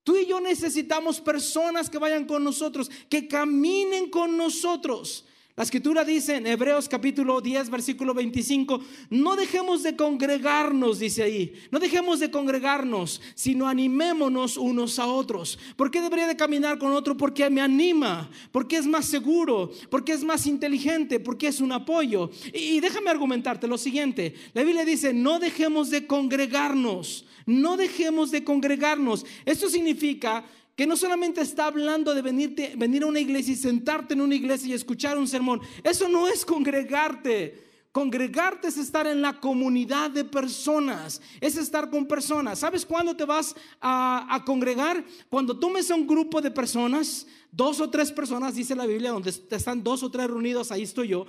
Tú 0.02 0.16
y 0.16 0.26
yo 0.26 0.40
necesitamos 0.40 1.20
personas 1.20 1.90
que 1.90 1.98
vayan 1.98 2.24
con 2.24 2.42
nosotros, 2.42 2.90
que 3.10 3.28
caminen 3.28 4.08
con 4.08 4.38
nosotros. 4.38 5.26
La 5.56 5.62
escritura 5.62 6.04
dice 6.04 6.34
en 6.34 6.48
Hebreos 6.48 6.88
capítulo 6.88 7.40
10, 7.40 7.70
versículo 7.70 8.12
25, 8.12 8.80
no 9.10 9.36
dejemos 9.36 9.84
de 9.84 9.94
congregarnos, 9.94 10.98
dice 10.98 11.22
ahí, 11.22 11.54
no 11.70 11.78
dejemos 11.78 12.18
de 12.18 12.28
congregarnos, 12.28 13.20
sino 13.36 13.68
animémonos 13.68 14.56
unos 14.56 14.98
a 14.98 15.06
otros. 15.06 15.56
¿Por 15.76 15.92
qué 15.92 16.00
debería 16.00 16.26
de 16.26 16.34
caminar 16.34 16.76
con 16.76 16.90
otro? 16.90 17.16
Porque 17.16 17.48
me 17.50 17.60
anima, 17.60 18.28
porque 18.50 18.78
es 18.78 18.86
más 18.88 19.06
seguro, 19.06 19.70
porque 19.90 20.10
es 20.10 20.24
más 20.24 20.44
inteligente, 20.48 21.20
porque 21.20 21.46
es 21.46 21.60
un 21.60 21.70
apoyo. 21.70 22.32
Y, 22.52 22.58
y 22.58 22.80
déjame 22.80 23.10
argumentarte 23.10 23.68
lo 23.68 23.78
siguiente, 23.78 24.34
la 24.54 24.64
Biblia 24.64 24.84
dice, 24.84 25.14
no 25.14 25.38
dejemos 25.38 25.88
de 25.88 26.08
congregarnos, 26.08 27.26
no 27.46 27.76
dejemos 27.76 28.32
de 28.32 28.42
congregarnos. 28.42 29.24
Esto 29.44 29.68
significa 29.68 30.44
que 30.76 30.86
no 30.86 30.96
solamente 30.96 31.40
está 31.40 31.66
hablando 31.66 32.14
de 32.14 32.22
venir 32.22 33.02
a 33.02 33.06
una 33.06 33.20
iglesia 33.20 33.52
y 33.52 33.56
sentarte 33.56 34.14
en 34.14 34.20
una 34.20 34.34
iglesia 34.34 34.68
y 34.68 34.72
escuchar 34.72 35.16
un 35.16 35.28
sermón. 35.28 35.60
Eso 35.82 36.08
no 36.08 36.26
es 36.26 36.44
congregarte. 36.44 37.62
Congregarte 37.92 38.66
es 38.66 38.76
estar 38.76 39.06
en 39.06 39.22
la 39.22 39.38
comunidad 39.38 40.10
de 40.10 40.24
personas, 40.24 41.22
es 41.40 41.56
estar 41.56 41.90
con 41.90 42.06
personas. 42.06 42.58
¿Sabes 42.58 42.84
cuándo 42.84 43.14
te 43.14 43.24
vas 43.24 43.54
a, 43.80 44.26
a, 44.34 44.44
congregar? 44.44 45.04
Cuando 45.28 45.56
tomes 45.56 45.92
a 45.92 45.94
un 45.94 46.04
grupo 46.04 46.40
de 46.40 46.50
personas, 46.50 47.24
dos 47.52 47.80
o 47.80 47.88
tres 47.88 48.10
personas, 48.10 48.56
dice 48.56 48.74
la 48.74 48.86
Biblia, 48.86 49.12
donde 49.12 49.30
están 49.30 49.84
dos 49.84 50.02
o 50.02 50.10
tres 50.10 50.26
reunidos, 50.26 50.72
ahí 50.72 50.82
estoy 50.82 51.06
yo 51.06 51.24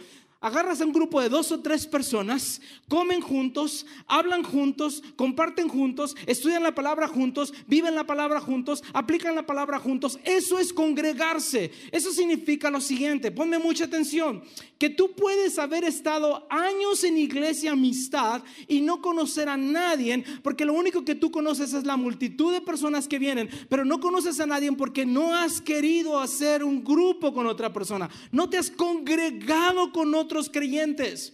agarras 0.45 0.79
a 0.79 0.85
un 0.85 0.93
grupo 0.93 1.19
de 1.19 1.27
dos 1.27 1.51
o 1.51 1.59
tres 1.59 1.87
personas, 1.87 2.61
comen 2.87 3.19
juntos, 3.19 3.83
hablan 4.05 4.43
juntos, 4.43 5.01
comparten 5.15 5.67
juntos, 5.67 6.15
estudian 6.27 6.61
la 6.61 6.75
palabra 6.75 7.07
juntos, 7.07 7.51
viven 7.65 7.95
la 7.95 8.05
palabra 8.05 8.39
juntos, 8.39 8.83
aplican 8.93 9.33
la 9.33 9.47
palabra 9.47 9.79
juntos. 9.79 10.19
Eso 10.23 10.59
es 10.59 10.71
congregarse. 10.71 11.71
Eso 11.91 12.11
significa 12.11 12.69
lo 12.69 12.79
siguiente, 12.79 13.31
ponme 13.31 13.57
mucha 13.57 13.85
atención, 13.85 14.43
que 14.77 14.91
tú 14.91 15.13
puedes 15.15 15.57
haber 15.57 15.83
estado 15.83 16.45
años 16.51 17.03
en 17.03 17.17
iglesia 17.17 17.71
amistad 17.71 18.43
y 18.67 18.81
no 18.81 19.01
conocer 19.01 19.49
a 19.49 19.57
nadie, 19.57 20.23
porque 20.43 20.65
lo 20.65 20.73
único 20.73 21.03
que 21.03 21.15
tú 21.15 21.31
conoces 21.31 21.73
es 21.73 21.85
la 21.85 21.97
multitud 21.97 22.53
de 22.53 22.61
personas 22.61 23.07
que 23.07 23.17
vienen, 23.17 23.49
pero 23.67 23.83
no 23.83 23.99
conoces 23.99 24.39
a 24.39 24.45
nadie 24.45 24.71
porque 24.73 25.07
no 25.07 25.35
has 25.35 25.59
querido 25.59 26.19
hacer 26.19 26.63
un 26.63 26.83
grupo 26.83 27.33
con 27.33 27.47
otra 27.47 27.73
persona, 27.73 28.11
no 28.31 28.47
te 28.47 28.59
has 28.59 28.69
congregado 28.69 29.91
con 29.91 30.13
otra 30.13 30.34
otros 30.35 30.49
creyentes. 30.49 31.33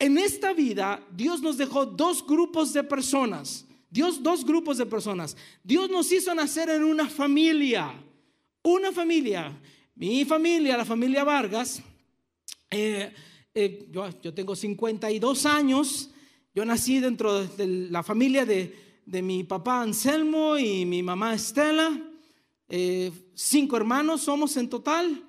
En 0.00 0.18
esta 0.18 0.52
vida, 0.52 1.00
Dios 1.12 1.40
nos 1.40 1.56
dejó 1.56 1.86
dos 1.86 2.26
grupos 2.26 2.72
de 2.72 2.82
personas. 2.82 3.64
Dios, 3.88 4.20
dos 4.20 4.44
grupos 4.44 4.78
de 4.78 4.86
personas. 4.86 5.36
Dios 5.62 5.88
nos 5.88 6.10
hizo 6.10 6.34
nacer 6.34 6.68
en 6.70 6.82
una 6.82 7.08
familia. 7.08 7.94
Una 8.64 8.90
familia. 8.90 9.56
Mi 9.94 10.24
familia, 10.24 10.76
la 10.76 10.84
familia 10.84 11.22
Vargas. 11.22 11.80
Eh, 12.68 13.14
eh, 13.54 13.88
yo, 13.92 14.08
yo, 14.20 14.34
tengo 14.34 14.56
52 14.56 15.46
años. 15.46 16.10
Yo 16.52 16.64
nací 16.64 16.98
dentro 16.98 17.44
de 17.46 17.66
la 17.90 18.02
familia 18.02 18.44
de, 18.44 18.74
de 19.06 19.22
mi 19.22 19.44
papá 19.44 19.82
Anselmo 19.82 20.58
y 20.58 20.84
mi 20.84 21.00
mamá 21.00 21.32
Estela. 21.32 21.96
Eh, 22.68 23.12
cinco 23.34 23.76
hermanos 23.76 24.22
somos 24.22 24.56
en 24.56 24.68
total. 24.68 25.25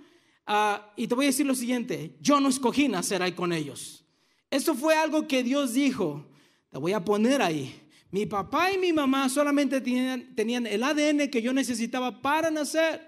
Ah, 0.49 0.93
y 0.95 1.07
te 1.07 1.13
voy 1.13 1.25
a 1.25 1.27
decir 1.27 1.45
lo 1.45 1.53
siguiente, 1.53 2.15
yo 2.21 2.39
no 2.39 2.47
escogí 2.47 2.87
nacer 2.87 3.21
ahí 3.21 3.33
con 3.33 3.51
ellos. 3.51 4.05
Eso 4.49 4.73
fue 4.73 4.95
algo 4.95 5.27
que 5.27 5.43
Dios 5.43 5.73
dijo, 5.73 6.25
te 6.71 6.77
voy 6.77 6.93
a 6.93 7.03
poner 7.03 7.41
ahí. 7.41 7.75
Mi 8.11 8.25
papá 8.25 8.71
y 8.71 8.77
mi 8.77 8.93
mamá 8.93 9.27
solamente 9.27 9.81
tenían, 9.81 10.33
tenían 10.33 10.65
el 10.65 10.83
ADN 10.83 11.29
que 11.29 11.41
yo 11.41 11.51
necesitaba 11.51 12.21
para 12.21 12.49
nacer. 12.49 13.05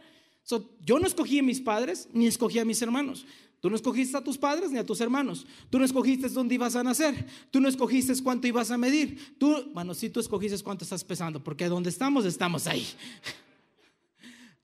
yo 0.81 0.99
no 0.99 1.07
escogí 1.07 1.39
a 1.39 1.43
mis 1.43 1.61
padres 1.61 2.09
ni 2.11 2.27
escogí 2.27 2.59
a 2.59 2.65
mis 2.65 2.81
hermanos. 2.81 3.25
Tú 3.61 3.69
no 3.69 3.77
escogiste 3.77 4.17
a 4.17 4.23
tus 4.23 4.37
padres 4.37 4.71
ni 4.71 4.77
a 4.77 4.85
tus 4.85 4.99
hermanos. 4.99 5.45
Tú 5.69 5.79
no 5.79 5.85
escogiste 5.85 6.27
dónde 6.27 6.55
ibas 6.55 6.75
a 6.75 6.83
nacer. 6.83 7.25
Tú 7.51 7.61
no 7.61 7.69
escogiste 7.69 8.13
cuánto 8.21 8.47
ibas 8.47 8.71
a 8.71 8.77
medir. 8.77 9.37
Tú, 9.37 9.71
bueno, 9.73 9.93
sí 9.93 10.09
tú 10.09 10.19
escogiste 10.19 10.61
cuánto 10.61 10.83
estás 10.83 11.05
pesando, 11.05 11.41
porque 11.41 11.69
donde 11.69 11.89
estamos, 11.89 12.25
estamos 12.25 12.67
ahí. 12.67 12.85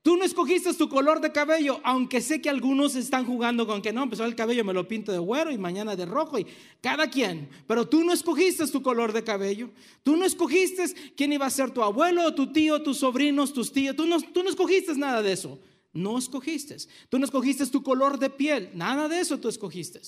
Tú 0.06 0.16
no 0.16 0.22
escogiste 0.22 0.72
tu 0.74 0.88
color 0.88 1.20
de 1.20 1.32
cabello, 1.32 1.80
aunque 1.82 2.20
sé 2.20 2.40
que 2.40 2.48
algunos 2.48 2.94
están 2.94 3.26
jugando 3.26 3.66
con 3.66 3.82
que 3.82 3.92
no, 3.92 4.04
empezó 4.04 4.24
el 4.24 4.36
cabello 4.36 4.62
me 4.62 4.72
lo 4.72 4.86
pinto 4.86 5.10
de 5.10 5.18
güero 5.18 5.50
y 5.50 5.58
mañana 5.58 5.96
de 5.96 6.06
rojo 6.06 6.38
y 6.38 6.46
cada 6.80 7.10
quien. 7.10 7.48
Pero 7.66 7.88
tú 7.88 8.04
no 8.04 8.12
escogiste 8.12 8.64
tu 8.68 8.82
color 8.82 9.12
de 9.12 9.24
cabello. 9.24 9.68
Tú 10.04 10.16
no 10.16 10.24
escogiste 10.24 10.84
quién 11.16 11.32
iba 11.32 11.46
a 11.46 11.50
ser 11.50 11.72
tu 11.72 11.82
abuelo, 11.82 12.32
tu 12.36 12.52
tío, 12.52 12.80
tus 12.84 12.98
sobrinos, 12.98 13.52
tus 13.52 13.72
tíos. 13.72 13.96
Tú 13.96 14.06
no, 14.06 14.20
tú 14.20 14.44
no 14.44 14.48
escogiste 14.48 14.94
nada 14.94 15.22
de 15.22 15.32
eso. 15.32 15.58
No 15.92 16.18
escogiste. 16.18 16.76
Tú 17.08 17.18
no 17.18 17.24
escogiste 17.24 17.66
tu 17.66 17.82
color 17.82 18.20
de 18.20 18.30
piel. 18.30 18.70
Nada 18.74 19.08
de 19.08 19.18
eso 19.18 19.40
tú 19.40 19.48
escogiste. 19.48 20.02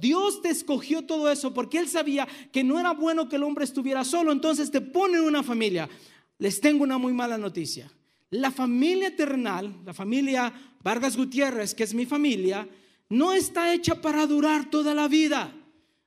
Dios 0.00 0.40
te 0.40 0.48
escogió 0.48 1.04
todo 1.04 1.30
eso 1.30 1.52
porque 1.52 1.76
Él 1.76 1.90
sabía 1.90 2.26
que 2.50 2.64
no 2.64 2.80
era 2.80 2.94
bueno 2.94 3.28
que 3.28 3.36
el 3.36 3.42
hombre 3.42 3.66
estuviera 3.66 4.02
solo. 4.02 4.32
Entonces 4.32 4.70
te 4.70 4.80
pone 4.80 5.18
en 5.18 5.24
una 5.24 5.42
familia. 5.42 5.90
Les 6.38 6.58
tengo 6.58 6.84
una 6.84 6.96
muy 6.96 7.12
mala 7.12 7.36
noticia 7.36 7.92
la 8.30 8.50
familia 8.50 9.14
terrenal, 9.14 9.74
la 9.84 9.92
familia 9.92 10.52
Vargas 10.82 11.16
Gutiérrez, 11.16 11.74
que 11.74 11.84
es 11.84 11.94
mi 11.94 12.06
familia, 12.06 12.68
no 13.08 13.32
está 13.32 13.74
hecha 13.74 14.00
para 14.00 14.26
durar 14.26 14.70
toda 14.70 14.94
la 14.94 15.08
vida. 15.08 15.52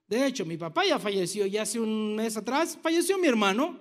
De 0.08 0.26
hecho, 0.26 0.46
mi 0.46 0.58
papá 0.58 0.86
ya 0.86 1.00
falleció, 1.00 1.46
ya 1.46 1.64
hace 1.64 1.80
un 1.80 2.16
mes 2.16 2.38
atrás 2.38 2.78
falleció 2.82 3.18
mi 3.18 3.28
hermano. 3.28 3.80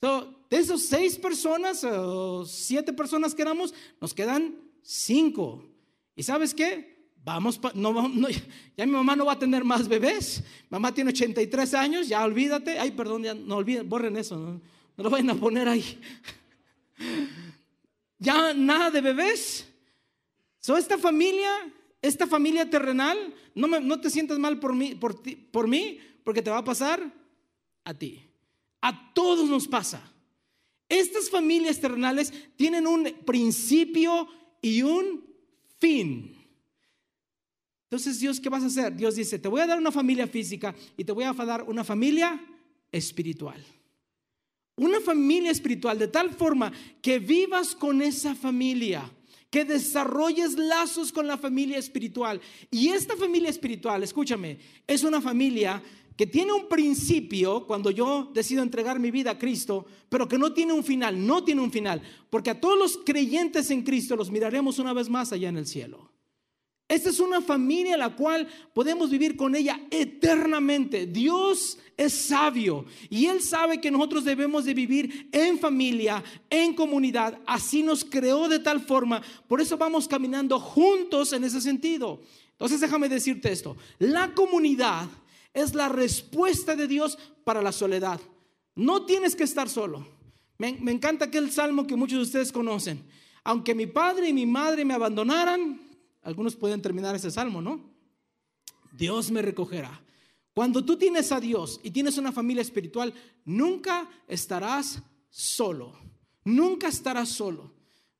de 0.00 0.56
esos 0.56 0.82
seis 0.82 1.16
personas 1.16 1.84
o 1.84 2.44
siete 2.44 2.92
personas 2.92 3.34
que 3.34 3.42
éramos, 3.42 3.72
nos 4.00 4.14
quedan 4.14 4.56
cinco. 4.82 5.64
¿Y 6.16 6.22
sabes 6.24 6.54
qué? 6.54 7.12
Vamos, 7.22 7.60
no, 7.74 7.92
ya 8.76 8.86
mi 8.86 8.92
mamá 8.92 9.14
no 9.14 9.26
va 9.26 9.34
a 9.34 9.38
tener 9.38 9.62
más 9.62 9.86
bebés. 9.86 10.42
Mamá 10.70 10.92
tiene 10.92 11.10
83 11.10 11.74
años, 11.74 12.08
ya 12.08 12.24
olvídate. 12.24 12.78
Ay, 12.78 12.90
perdón, 12.92 13.22
ya 13.22 13.34
no 13.34 13.56
olviden, 13.56 13.88
borren 13.88 14.16
eso, 14.16 14.36
no, 14.36 14.60
no 14.96 15.04
lo 15.04 15.10
vayan 15.10 15.30
a 15.30 15.34
poner 15.34 15.68
ahí 15.68 16.00
ya 18.20 18.54
nada 18.54 18.90
de 18.90 19.00
bebés. 19.00 19.66
So, 20.60 20.76
esta 20.76 20.98
familia, 20.98 21.50
esta 22.00 22.26
familia 22.26 22.68
terrenal, 22.68 23.34
no, 23.54 23.66
me, 23.66 23.80
no 23.80 24.00
te 24.00 24.10
sientas 24.10 24.38
mal 24.38 24.60
por 24.60 24.74
mí, 24.74 24.94
por, 24.94 25.20
ti, 25.20 25.34
por 25.34 25.66
mí, 25.66 25.98
porque 26.22 26.42
te 26.42 26.50
va 26.50 26.58
a 26.58 26.64
pasar 26.64 27.12
a 27.82 27.94
ti. 27.94 28.22
A 28.82 29.12
todos 29.14 29.48
nos 29.48 29.66
pasa. 29.66 30.12
Estas 30.88 31.30
familias 31.30 31.80
terrenales 31.80 32.32
tienen 32.56 32.86
un 32.86 33.04
principio 33.24 34.28
y 34.60 34.82
un 34.82 35.24
fin. 35.78 36.36
Entonces, 37.84 38.20
Dios, 38.20 38.38
¿qué 38.38 38.48
vas 38.48 38.62
a 38.62 38.66
hacer? 38.66 38.94
Dios 38.94 39.16
dice, 39.16 39.38
te 39.38 39.48
voy 39.48 39.60
a 39.60 39.66
dar 39.66 39.78
una 39.78 39.90
familia 39.90 40.26
física 40.26 40.74
y 40.96 41.04
te 41.04 41.12
voy 41.12 41.24
a 41.24 41.32
dar 41.32 41.62
una 41.62 41.84
familia 41.84 42.40
espiritual. 42.92 43.64
Una 44.80 44.98
familia 44.98 45.50
espiritual 45.50 45.98
de 45.98 46.08
tal 46.08 46.30
forma 46.30 46.72
que 47.02 47.18
vivas 47.18 47.74
con 47.74 48.00
esa 48.00 48.34
familia, 48.34 49.02
que 49.50 49.66
desarrolles 49.66 50.56
lazos 50.56 51.12
con 51.12 51.26
la 51.26 51.36
familia 51.36 51.76
espiritual. 51.76 52.40
Y 52.70 52.88
esta 52.88 53.14
familia 53.14 53.50
espiritual, 53.50 54.02
escúchame, 54.02 54.58
es 54.86 55.04
una 55.04 55.20
familia 55.20 55.82
que 56.16 56.26
tiene 56.26 56.54
un 56.54 56.66
principio 56.66 57.66
cuando 57.66 57.90
yo 57.90 58.30
decido 58.32 58.62
entregar 58.62 58.98
mi 58.98 59.10
vida 59.10 59.32
a 59.32 59.38
Cristo, 59.38 59.84
pero 60.08 60.26
que 60.26 60.38
no 60.38 60.54
tiene 60.54 60.72
un 60.72 60.82
final, 60.82 61.26
no 61.26 61.44
tiene 61.44 61.60
un 61.60 61.70
final, 61.70 62.00
porque 62.30 62.48
a 62.48 62.58
todos 62.58 62.78
los 62.78 62.96
creyentes 63.04 63.70
en 63.70 63.82
Cristo 63.82 64.16
los 64.16 64.30
miraremos 64.30 64.78
una 64.78 64.94
vez 64.94 65.10
más 65.10 65.30
allá 65.30 65.50
en 65.50 65.58
el 65.58 65.66
cielo. 65.66 66.09
Esta 66.90 67.10
es 67.10 67.20
una 67.20 67.40
familia 67.40 67.96
la 67.96 68.16
cual 68.16 68.48
podemos 68.74 69.10
vivir 69.10 69.36
con 69.36 69.54
ella 69.54 69.80
eternamente. 69.92 71.06
Dios 71.06 71.78
es 71.96 72.12
sabio 72.12 72.84
y 73.08 73.26
Él 73.26 73.40
sabe 73.42 73.80
que 73.80 73.92
nosotros 73.92 74.24
debemos 74.24 74.64
de 74.64 74.74
vivir 74.74 75.28
en 75.30 75.60
familia, 75.60 76.20
en 76.50 76.74
comunidad. 76.74 77.38
Así 77.46 77.84
nos 77.84 78.04
creó 78.04 78.48
de 78.48 78.58
tal 78.58 78.80
forma. 78.80 79.22
Por 79.46 79.60
eso 79.60 79.78
vamos 79.78 80.08
caminando 80.08 80.58
juntos 80.58 81.32
en 81.32 81.44
ese 81.44 81.60
sentido. 81.60 82.22
Entonces 82.50 82.80
déjame 82.80 83.08
decirte 83.08 83.52
esto. 83.52 83.76
La 84.00 84.34
comunidad 84.34 85.06
es 85.54 85.76
la 85.76 85.88
respuesta 85.88 86.74
de 86.74 86.88
Dios 86.88 87.16
para 87.44 87.62
la 87.62 87.70
soledad. 87.70 88.20
No 88.74 89.06
tienes 89.06 89.36
que 89.36 89.44
estar 89.44 89.68
solo. 89.68 90.04
Me, 90.58 90.72
me 90.80 90.90
encanta 90.90 91.26
aquel 91.26 91.52
salmo 91.52 91.86
que 91.86 91.94
muchos 91.94 92.18
de 92.18 92.24
ustedes 92.24 92.50
conocen. 92.50 93.00
Aunque 93.44 93.76
mi 93.76 93.86
padre 93.86 94.30
y 94.30 94.32
mi 94.32 94.44
madre 94.44 94.84
me 94.84 94.94
abandonaran, 94.94 95.89
algunos 96.22 96.56
pueden 96.56 96.82
terminar 96.82 97.14
ese 97.14 97.30
salmo, 97.30 97.62
¿no? 97.62 97.90
Dios 98.92 99.30
me 99.30 99.42
recogerá. 99.42 100.02
Cuando 100.52 100.84
tú 100.84 100.96
tienes 100.96 101.32
a 101.32 101.40
Dios 101.40 101.80
y 101.82 101.90
tienes 101.90 102.18
una 102.18 102.32
familia 102.32 102.60
espiritual, 102.60 103.14
nunca 103.44 104.08
estarás 104.26 105.02
solo. 105.28 105.98
Nunca 106.44 106.88
estarás 106.88 107.28
solo. 107.28 107.72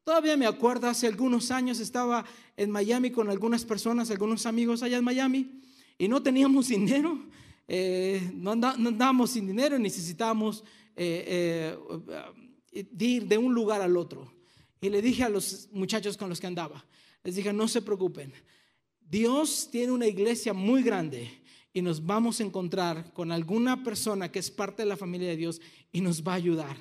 Todavía 0.04 0.37
me 0.37 0.47
acuerdo, 0.47 0.88
hace 0.88 1.07
algunos 1.07 1.50
años 1.50 1.80
estaba 1.80 2.25
en 2.57 2.71
Miami 2.71 3.11
con 3.11 3.28
algunas 3.30 3.64
personas, 3.64 4.11
algunos 4.11 4.47
amigos 4.47 4.83
allá 4.83 4.97
en 4.99 5.04
Miami, 5.04 5.61
y 5.99 6.09
no 6.09 6.23
teníamos 6.23 6.69
dinero, 6.69 7.19
eh, 7.69 8.30
no, 8.35 8.52
andábamos 8.52 9.30
sin 9.30 9.47
dinero, 9.47 9.78
necesitábamos 9.78 10.64
eh, 10.97 11.76
eh, 12.73 12.85
ir 12.99 13.26
de 13.26 13.38
un 13.38 13.54
lugar 13.54 13.83
al 13.83 13.97
otro. 13.97 14.33
Y 14.80 14.88
le 14.88 15.02
dije 15.02 15.25
a 15.25 15.28
los 15.28 15.69
muchachos 15.73 16.16
con 16.16 16.28
los 16.28 16.40
que 16.40 16.47
andaba, 16.47 16.85
les 17.22 17.36
dije, 17.36 17.52
no 17.52 17.68
se 17.68 17.82
preocupen, 17.82 18.32
Dios 19.00 19.68
tiene 19.70 19.92
una 19.92 20.06
iglesia 20.06 20.52
muy 20.52 20.82
grande 20.82 21.30
y 21.72 21.82
nos 21.82 22.04
vamos 22.04 22.40
a 22.40 22.44
encontrar 22.44 23.12
con 23.12 23.32
alguna 23.32 23.82
persona 23.82 24.30
que 24.30 24.38
es 24.38 24.50
parte 24.50 24.82
de 24.82 24.88
la 24.88 24.96
familia 24.96 25.28
de 25.28 25.36
Dios 25.36 25.60
y 25.92 26.00
nos 26.00 26.22
va 26.22 26.32
a 26.32 26.36
ayudar. 26.36 26.76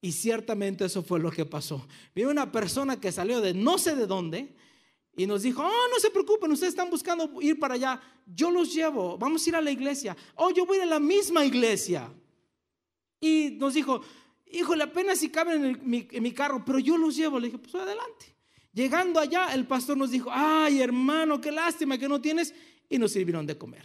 Y 0.00 0.12
ciertamente 0.12 0.84
eso 0.84 1.02
fue 1.02 1.18
lo 1.18 1.30
que 1.30 1.44
pasó. 1.44 1.86
Vino 2.14 2.30
una 2.30 2.52
persona 2.52 3.00
que 3.00 3.12
salió 3.12 3.40
de 3.40 3.54
no 3.54 3.78
sé 3.78 3.96
de 3.96 4.06
dónde 4.06 4.54
y 5.16 5.26
nos 5.26 5.42
dijo, 5.42 5.62
oh, 5.62 5.88
no 5.92 5.98
se 5.98 6.10
preocupen, 6.10 6.52
ustedes 6.52 6.72
están 6.72 6.90
buscando 6.90 7.30
ir 7.42 7.58
para 7.58 7.74
allá, 7.74 8.00
yo 8.24 8.50
los 8.50 8.72
llevo, 8.72 9.18
vamos 9.18 9.44
a 9.44 9.48
ir 9.48 9.56
a 9.56 9.60
la 9.60 9.70
iglesia. 9.70 10.16
Oh, 10.36 10.50
yo 10.50 10.64
voy 10.64 10.78
a 10.78 10.86
la 10.86 11.00
misma 11.00 11.44
iglesia. 11.44 12.12
Y 13.20 13.56
nos 13.58 13.74
dijo, 13.74 14.00
híjole, 14.46 14.84
apenas 14.84 15.18
si 15.18 15.28
caben 15.28 15.64
en, 15.64 15.80
mi, 15.82 16.06
en 16.10 16.22
mi 16.22 16.32
carro, 16.32 16.64
pero 16.64 16.78
yo 16.78 16.96
los 16.96 17.16
llevo. 17.16 17.40
Le 17.40 17.48
dije, 17.48 17.58
pues 17.58 17.74
adelante. 17.74 18.37
Llegando 18.78 19.18
allá, 19.18 19.52
el 19.54 19.66
pastor 19.66 19.96
nos 19.96 20.12
dijo, 20.12 20.30
ay 20.32 20.80
hermano, 20.80 21.40
qué 21.40 21.50
lástima 21.50 21.98
que 21.98 22.08
no 22.08 22.20
tienes. 22.20 22.54
Y 22.88 22.96
nos 22.96 23.10
sirvieron 23.10 23.44
de 23.44 23.58
comer. 23.58 23.84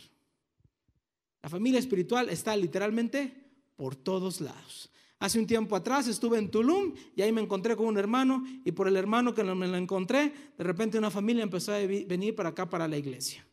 La 1.42 1.50
familia 1.50 1.80
espiritual 1.80 2.30
está 2.30 2.56
literalmente 2.56 3.34
por 3.76 3.96
todos 3.96 4.40
lados. 4.40 4.92
Hace 5.18 5.40
un 5.40 5.48
tiempo 5.48 5.76
atrás 5.76 6.08
estuve 6.08 6.38
en 6.38 6.52
Tulum 6.52 6.94
y 7.16 7.24
ahí 7.24 7.32
me 7.32 7.42
encontré 7.42 7.76
con 7.76 7.88
un 7.88 7.98
hermano 7.98 8.44
y 8.64 8.72
por 8.72 8.88
el 8.88 8.96
hermano 8.96 9.34
que 9.34 9.44
me 9.44 9.68
lo 9.68 9.78
encontré, 9.78 10.32
de 10.56 10.64
repente 10.64 11.00
una 11.00 11.10
familia 11.10 11.42
empezó 11.42 11.74
a 11.74 11.80
venir 11.80 12.36
para 12.36 12.50
acá, 12.50 12.70
para 12.70 12.88
la 12.88 12.96
iglesia. 12.96 13.44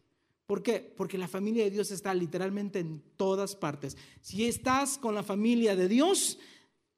¿Por 0.46 0.62
qué? 0.62 0.92
Porque 0.94 1.16
la 1.16 1.26
familia 1.26 1.64
de 1.64 1.70
Dios 1.70 1.90
está 1.90 2.12
literalmente 2.12 2.80
en 2.80 3.02
todas 3.16 3.56
partes. 3.56 3.96
Si 4.20 4.44
estás 4.44 4.98
con 4.98 5.14
la 5.14 5.22
familia 5.22 5.74
de 5.74 5.88
Dios, 5.88 6.38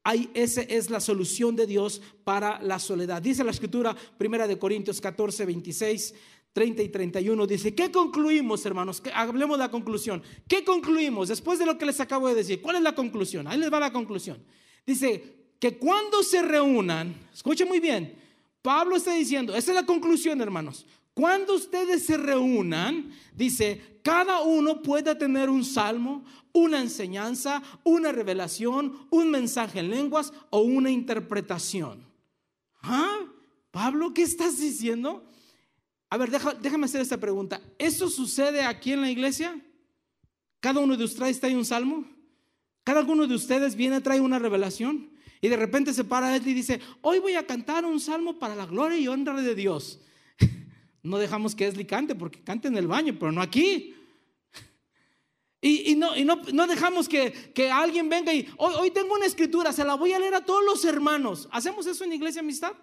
Ahí, 0.03 0.29
esa 0.33 0.61
es 0.61 0.89
la 0.89 0.99
solución 0.99 1.55
de 1.55 1.65
Dios 1.65 2.01
para 2.23 2.61
la 2.61 2.77
soledad. 2.79 3.21
Dice 3.21 3.43
la 3.43 3.51
escritura, 3.51 3.95
primera 4.17 4.47
de 4.47 4.59
Corintios 4.59 4.99
14, 4.99 5.45
26, 5.45 6.13
30 6.51 6.83
y 6.83 6.89
31, 6.89 7.47
dice, 7.47 7.73
¿qué 7.73 7.91
concluimos, 7.91 8.65
hermanos? 8.65 9.01
Hablemos 9.13 9.57
de 9.57 9.63
la 9.63 9.71
conclusión. 9.71 10.21
¿Qué 10.47 10.63
concluimos 10.63 11.29
después 11.29 11.57
de 11.57 11.65
lo 11.65 11.77
que 11.77 11.85
les 11.85 11.99
acabo 11.99 12.27
de 12.27 12.35
decir? 12.35 12.61
¿Cuál 12.61 12.75
es 12.75 12.81
la 12.81 12.93
conclusión? 12.93 13.47
Ahí 13.47 13.57
les 13.57 13.71
va 13.71 13.79
la 13.79 13.93
conclusión. 13.93 14.43
Dice 14.85 15.55
que 15.57 15.77
cuando 15.77 16.21
se 16.21 16.41
reúnan, 16.41 17.15
escuchen 17.33 17.67
muy 17.67 17.79
bien, 17.79 18.15
Pablo 18.61 18.97
está 18.97 19.13
diciendo, 19.13 19.55
esa 19.55 19.71
es 19.71 19.75
la 19.75 19.85
conclusión, 19.85 20.41
hermanos. 20.41 20.85
Cuando 21.13 21.55
ustedes 21.55 22.05
se 22.05 22.17
reúnan, 22.17 23.11
dice, 23.35 23.99
cada 24.03 24.41
uno 24.41 24.81
puede 24.81 25.15
tener 25.15 25.49
un 25.49 25.63
salmo, 25.63 26.25
una 26.51 26.81
enseñanza, 26.81 27.61
una 27.83 28.11
revelación, 28.11 29.07
un 29.09 29.29
mensaje 29.29 29.79
en 29.79 29.91
lenguas 29.91 30.33
o 30.49 30.61
una 30.61 30.89
interpretación. 30.89 32.05
¿Ah? 32.81 33.19
Pablo, 33.71 34.13
¿qué 34.13 34.23
estás 34.23 34.59
diciendo? 34.59 35.25
A 36.09 36.17
ver, 36.17 36.29
déjame 36.61 36.85
hacer 36.85 37.01
esta 37.01 37.19
pregunta. 37.19 37.61
¿Eso 37.77 38.09
sucede 38.09 38.63
aquí 38.63 38.91
en 38.91 39.01
la 39.01 39.09
iglesia? 39.09 39.59
¿Cada 40.59 40.79
uno 40.79 40.95
de 40.95 41.03
ustedes 41.03 41.39
trae 41.39 41.55
un 41.55 41.65
salmo? 41.65 42.05
¿Cada 42.83 43.01
uno 43.01 43.25
de 43.25 43.35
ustedes 43.35 43.75
viene, 43.75 44.01
trae 44.01 44.19
una 44.19 44.39
revelación? 44.39 45.09
Y 45.41 45.47
de 45.47 45.57
repente 45.57 45.93
se 45.93 46.03
para 46.03 46.35
él 46.35 46.47
y 46.47 46.53
dice, 46.53 46.79
hoy 47.01 47.19
voy 47.19 47.33
a 47.35 47.45
cantar 47.47 47.85
un 47.85 47.99
salmo 47.99 48.37
para 48.39 48.55
la 48.55 48.65
gloria 48.65 48.97
y 48.97 49.07
honra 49.07 49.41
de 49.41 49.55
Dios. 49.55 49.99
No 51.03 51.17
dejamos 51.17 51.53
que 51.53 51.67
Esli 51.67 51.85
cante 51.85 52.15
porque 52.15 52.41
cante 52.41 52.69
en 52.69 52.77
el 52.77 52.87
baño, 52.87 53.15
pero 53.19 53.31
no 53.31 53.41
aquí. 53.41 53.95
Y, 55.65 55.95
no, 55.95 56.11
no, 56.51 56.67
dejamos 56.67 57.07
que, 57.07 57.71
alguien 57.71 58.09
venga 58.09 58.33
y 58.33 58.49
hoy, 58.57 58.73
hoy 58.79 58.91
tengo 58.91 59.13
una 59.13 59.25
escritura, 59.25 59.71
se 59.71 59.85
la 59.85 59.93
voy 59.95 60.11
a 60.11 60.19
leer 60.19 60.35
a 60.35 60.43
todos 60.43 60.61
los 60.65 60.83
hermanos. 60.83 61.47
¿Hacemos 61.53 61.87
eso 61.87 62.03
en 62.03 62.11
Iglesia 62.11 62.41
Amistad? 62.41 62.73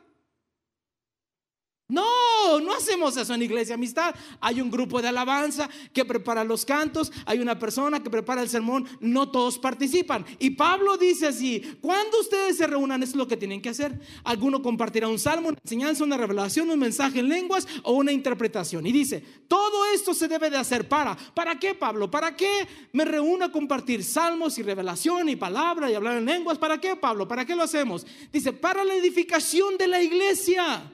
No, 1.91 2.61
no 2.61 2.73
hacemos 2.73 3.17
eso 3.17 3.35
en 3.35 3.43
Iglesia 3.43 3.75
Amistad. 3.75 4.15
Hay 4.41 4.61
un 4.61 4.71
grupo 4.71 5.03
de 5.03 5.09
alabanza 5.09 5.69
que 5.93 6.05
prepara 6.05 6.45
los 6.45 6.65
cantos, 6.65 7.13
hay 7.27 7.41
una 7.41 7.59
persona 7.59 8.01
que 8.01 8.09
prepara 8.09 8.43
el 8.43 8.49
sermón, 8.49 8.87
no 9.01 9.31
todos 9.31 9.59
participan. 9.59 10.25
Y 10.39 10.51
Pablo 10.51 10.97
dice 10.97 11.27
así, 11.27 11.79
cuando 11.81 12.21
ustedes 12.21 12.57
se 12.57 12.67
reúnan 12.69 13.03
es 13.03 13.17
lo 13.17 13.27
que 13.27 13.37
tienen 13.37 13.61
que 13.61 13.71
hacer. 13.71 13.99
Alguno 14.23 14.63
compartirá 14.63 15.09
un 15.09 15.19
salmo, 15.19 15.49
una 15.49 15.59
enseñanza, 15.63 16.05
una 16.05 16.17
revelación, 16.17 16.71
un 16.71 16.79
mensaje 16.79 17.19
en 17.19 17.29
lenguas 17.29 17.67
o 17.83 17.93
una 17.93 18.13
interpretación. 18.13 18.87
Y 18.87 18.93
dice, 18.93 19.25
todo 19.49 19.85
esto 19.93 20.15
se 20.15 20.29
debe 20.29 20.49
de 20.49 20.59
hacer 20.59 20.89
para, 20.89 21.17
¿para 21.35 21.59
qué 21.59 21.75
Pablo? 21.75 22.09
¿Para 22.09 22.37
qué 22.37 22.69
me 22.93 23.05
reúno 23.05 23.47
a 23.47 23.53
compartir 23.53 24.05
salmos 24.05 24.59
y 24.59 24.63
revelación 24.63 25.29
y 25.29 25.35
palabra 25.35 25.91
y 25.91 25.95
hablar 25.95 26.19
en 26.19 26.25
lenguas? 26.25 26.57
¿Para 26.57 26.81
qué 26.81 26.95
Pablo? 26.95 27.27
¿Para 27.27 27.45
qué 27.45 27.57
lo 27.57 27.65
hacemos? 27.65 28.07
Dice, 28.33 28.53
para 28.53 28.85
la 28.85 28.95
edificación 28.95 29.77
de 29.77 29.89
la 29.89 30.01
iglesia. 30.01 30.93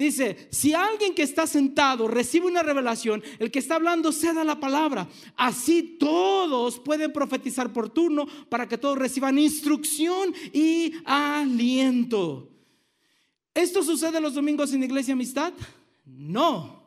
Dice, 0.00 0.48
si 0.50 0.72
alguien 0.72 1.14
que 1.14 1.22
está 1.22 1.46
sentado 1.46 2.08
recibe 2.08 2.46
una 2.46 2.62
revelación, 2.62 3.22
el 3.38 3.50
que 3.50 3.58
está 3.58 3.74
hablando 3.74 4.12
ceda 4.12 4.44
la 4.44 4.58
palabra. 4.58 5.06
Así 5.36 5.98
todos 6.00 6.78
pueden 6.80 7.12
profetizar 7.12 7.70
por 7.70 7.90
turno 7.90 8.26
para 8.48 8.66
que 8.66 8.78
todos 8.78 8.96
reciban 8.96 9.38
instrucción 9.38 10.32
y 10.54 10.94
aliento. 11.04 12.48
¿Esto 13.52 13.82
sucede 13.82 14.22
los 14.22 14.32
domingos 14.32 14.72
en 14.72 14.84
Iglesia 14.84 15.12
Amistad? 15.12 15.52
No. 16.06 16.82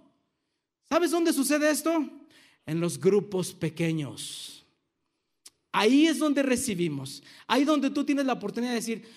¿Sabes 0.89 1.11
dónde 1.11 1.33
sucede 1.33 1.69
esto? 1.69 2.09
En 2.65 2.79
los 2.79 2.99
grupos 2.99 3.53
pequeños. 3.53 4.65
Ahí 5.71 6.07
es 6.07 6.17
donde 6.17 6.41
recibimos. 6.41 7.21
Ahí 7.45 7.63
donde 7.63 7.91
tú 7.91 8.03
tienes 8.03 8.25
la 8.25 8.33
oportunidad 8.33 8.71
de 8.71 8.77
decir, 8.77 9.07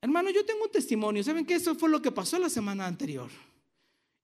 Hermano, 0.00 0.30
yo 0.30 0.44
tengo 0.44 0.64
un 0.64 0.70
testimonio. 0.70 1.24
¿Saben 1.24 1.44
que 1.44 1.54
eso 1.54 1.74
fue 1.74 1.88
lo 1.88 2.00
que 2.00 2.12
pasó 2.12 2.38
la 2.38 2.48
semana 2.48 2.86
anterior? 2.86 3.30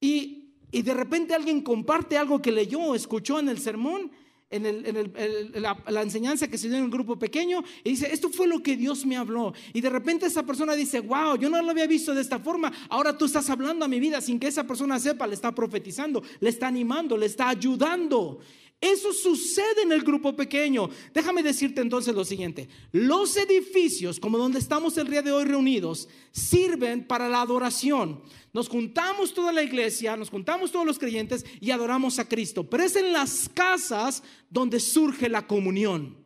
Y, 0.00 0.40
de 0.70 0.92
repente 0.92 1.34
alguien 1.34 1.62
comparte 1.62 2.18
algo 2.18 2.42
que 2.42 2.50
leyó 2.50 2.80
o 2.80 2.94
escuchó 2.96 3.38
en 3.38 3.48
el 3.48 3.58
sermón, 3.58 4.10
en, 4.50 5.62
la, 5.62 6.02
enseñanza 6.02 6.48
que 6.48 6.58
se 6.58 6.68
dio 6.68 6.78
en 6.78 6.84
un 6.84 6.90
grupo 6.90 7.16
pequeño, 7.16 7.62
y 7.84 7.90
dice, 7.90 8.12
esto 8.12 8.28
fue 8.28 8.48
lo 8.48 8.60
que 8.60 8.76
Dios 8.76 9.06
me 9.06 9.16
habló. 9.16 9.52
Y 9.72 9.80
de 9.80 9.90
repente 9.90 10.26
esa 10.26 10.44
persona 10.44 10.74
dice, 10.74 11.00
wow, 11.00 11.36
yo 11.36 11.48
no 11.48 11.62
lo 11.62 11.70
había 11.70 11.86
visto 11.86 12.12
de 12.14 12.20
esta 12.20 12.40
forma. 12.40 12.72
Ahora 12.88 13.16
tú 13.16 13.24
estás 13.24 13.48
hablando 13.50 13.84
a 13.84 13.88
mi 13.88 14.00
vida 14.00 14.20
sin 14.20 14.38
que 14.38 14.48
esa 14.48 14.64
persona 14.64 14.98
sepa, 14.98 15.26
le 15.26 15.34
está 15.34 15.54
profetizando, 15.54 16.22
le 16.40 16.50
está 16.50 16.66
animando, 16.66 17.16
le 17.16 17.26
está 17.26 17.48
ayudando. 17.48 18.40
Eso 18.84 19.14
sucede 19.14 19.80
en 19.82 19.92
el 19.92 20.02
grupo 20.02 20.36
pequeño. 20.36 20.90
Déjame 21.14 21.42
decirte 21.42 21.80
entonces 21.80 22.14
lo 22.14 22.22
siguiente. 22.22 22.68
Los 22.92 23.34
edificios, 23.38 24.20
como 24.20 24.36
donde 24.36 24.58
estamos 24.58 24.98
el 24.98 25.08
día 25.08 25.22
de 25.22 25.32
hoy 25.32 25.44
reunidos, 25.44 26.06
sirven 26.32 27.06
para 27.06 27.30
la 27.30 27.40
adoración. 27.40 28.20
Nos 28.52 28.68
juntamos 28.68 29.32
toda 29.32 29.54
la 29.54 29.62
iglesia, 29.62 30.18
nos 30.18 30.28
juntamos 30.28 30.70
todos 30.70 30.84
los 30.84 30.98
creyentes 30.98 31.46
y 31.62 31.70
adoramos 31.70 32.18
a 32.18 32.28
Cristo. 32.28 32.68
Pero 32.68 32.84
es 32.84 32.94
en 32.94 33.10
las 33.14 33.48
casas 33.48 34.22
donde 34.50 34.78
surge 34.78 35.30
la 35.30 35.46
comunión. 35.46 36.18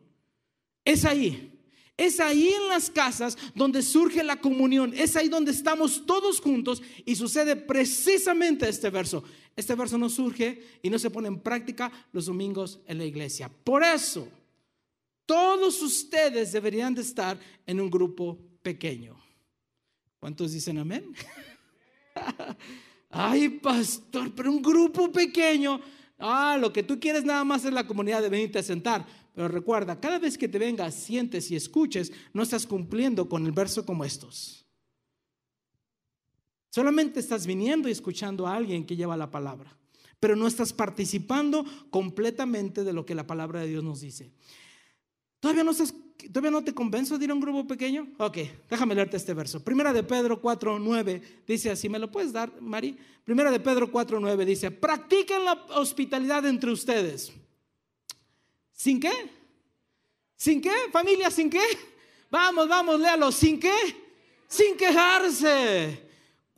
Es 0.83 1.05
ahí. 1.05 1.57
Es 1.95 2.19
ahí 2.19 2.47
en 2.47 2.67
las 2.67 2.89
casas 2.89 3.37
donde 3.55 3.81
surge 3.81 4.21
la 4.21 4.41
comunión. 4.41 4.93
Es 4.97 5.15
ahí 5.15 5.29
donde 5.29 5.51
estamos 5.51 6.05
todos 6.05 6.41
juntos 6.41 6.81
y 7.05 7.15
sucede 7.15 7.55
precisamente 7.55 8.67
este 8.67 8.89
verso. 8.89 9.23
Este 9.59 9.75
verso 9.75 9.97
no 9.97 10.09
surge 10.09 10.79
y 10.81 10.89
no 10.89 10.97
se 10.97 11.09
pone 11.09 11.27
en 11.27 11.41
práctica 11.41 11.91
los 12.13 12.27
domingos 12.27 12.79
en 12.87 12.97
la 12.97 13.03
iglesia. 13.03 13.49
Por 13.49 13.83
eso, 13.83 14.25
todos 15.25 15.81
ustedes 15.81 16.53
deberían 16.53 16.95
de 16.95 17.01
estar 17.01 17.37
en 17.65 17.81
un 17.81 17.89
grupo 17.89 18.39
pequeño. 18.61 19.21
¿Cuántos 20.17 20.53
dicen 20.53 20.77
amén? 20.77 21.13
Ay, 23.09 23.49
pastor, 23.49 24.33
pero 24.33 24.49
un 24.49 24.61
grupo 24.61 25.11
pequeño. 25.11 25.81
Ah, 26.17 26.57
lo 26.57 26.71
que 26.71 26.83
tú 26.83 26.97
quieres 26.97 27.25
nada 27.25 27.43
más 27.43 27.65
es 27.65 27.73
la 27.73 27.85
comunidad 27.85 28.21
de 28.21 28.29
venirte 28.29 28.59
a 28.59 28.63
sentar. 28.63 29.05
Pero 29.35 29.49
recuerda, 29.49 29.99
cada 29.99 30.19
vez 30.19 30.37
que 30.37 30.47
te 30.47 30.57
vengas, 30.57 30.95
sientes 30.95 31.51
y 31.51 31.57
escuches, 31.57 32.13
no 32.31 32.43
estás 32.43 32.65
cumpliendo 32.65 33.27
con 33.27 33.45
el 33.45 33.51
verso 33.51 33.85
como 33.85 34.05
estos. 34.05 34.68
Solamente 36.69 37.19
estás 37.19 37.47
viniendo 37.47 37.89
y 37.89 37.91
escuchando 37.91 38.45
a 38.45 38.55
alguien 38.55 38.85
que 38.85 38.95
lleva 38.95 39.17
la 39.17 39.31
palabra, 39.31 39.75
pero 40.19 40.35
no 40.35 40.47
estás 40.47 40.71
participando 40.71 41.65
completamente 41.89 42.83
de 42.83 42.93
lo 42.93 43.05
que 43.05 43.15
la 43.15 43.25
palabra 43.25 43.61
de 43.61 43.67
Dios 43.67 43.83
nos 43.83 44.01
dice. 44.01 44.31
¿Todavía 45.39 45.63
no, 45.63 45.71
¿Todavía 45.73 46.51
no 46.51 46.63
te 46.63 46.73
convenzo 46.73 47.17
de 47.17 47.25
ir 47.25 47.31
a 47.31 47.33
un 47.33 47.39
grupo 47.39 47.65
pequeño? 47.65 48.07
Ok, 48.17 48.37
déjame 48.69 48.93
leerte 48.93 49.17
este 49.17 49.33
verso. 49.33 49.63
Primera 49.63 49.93
de 49.93 50.03
Pedro 50.03 50.39
4, 50.39 50.77
9 50.77 51.43
dice 51.47 51.71
así, 51.71 51.89
¿me 51.89 51.97
lo 51.97 52.11
puedes 52.11 52.33
dar, 52.33 52.61
Mari? 52.61 52.97
Primera 53.23 53.49
de 53.49 53.59
Pedro 53.59 53.89
4, 53.89 54.19
9 54.19 54.45
dice, 54.45 54.69
practiquen 54.69 55.45
la 55.45 55.53
hospitalidad 55.75 56.45
entre 56.45 56.71
ustedes. 56.71 57.31
¿Sin 58.73 58.99
qué? 58.99 59.11
¿Sin 60.35 60.61
qué? 60.61 60.71
Familia, 60.91 61.31
¿sin 61.31 61.49
qué? 61.49 61.63
Vamos, 62.29 62.67
vamos, 62.67 62.99
léalo. 62.99 63.31
¿Sin 63.31 63.59
qué? 63.59 63.73
Sin 64.47 64.77
quejarse. 64.77 66.08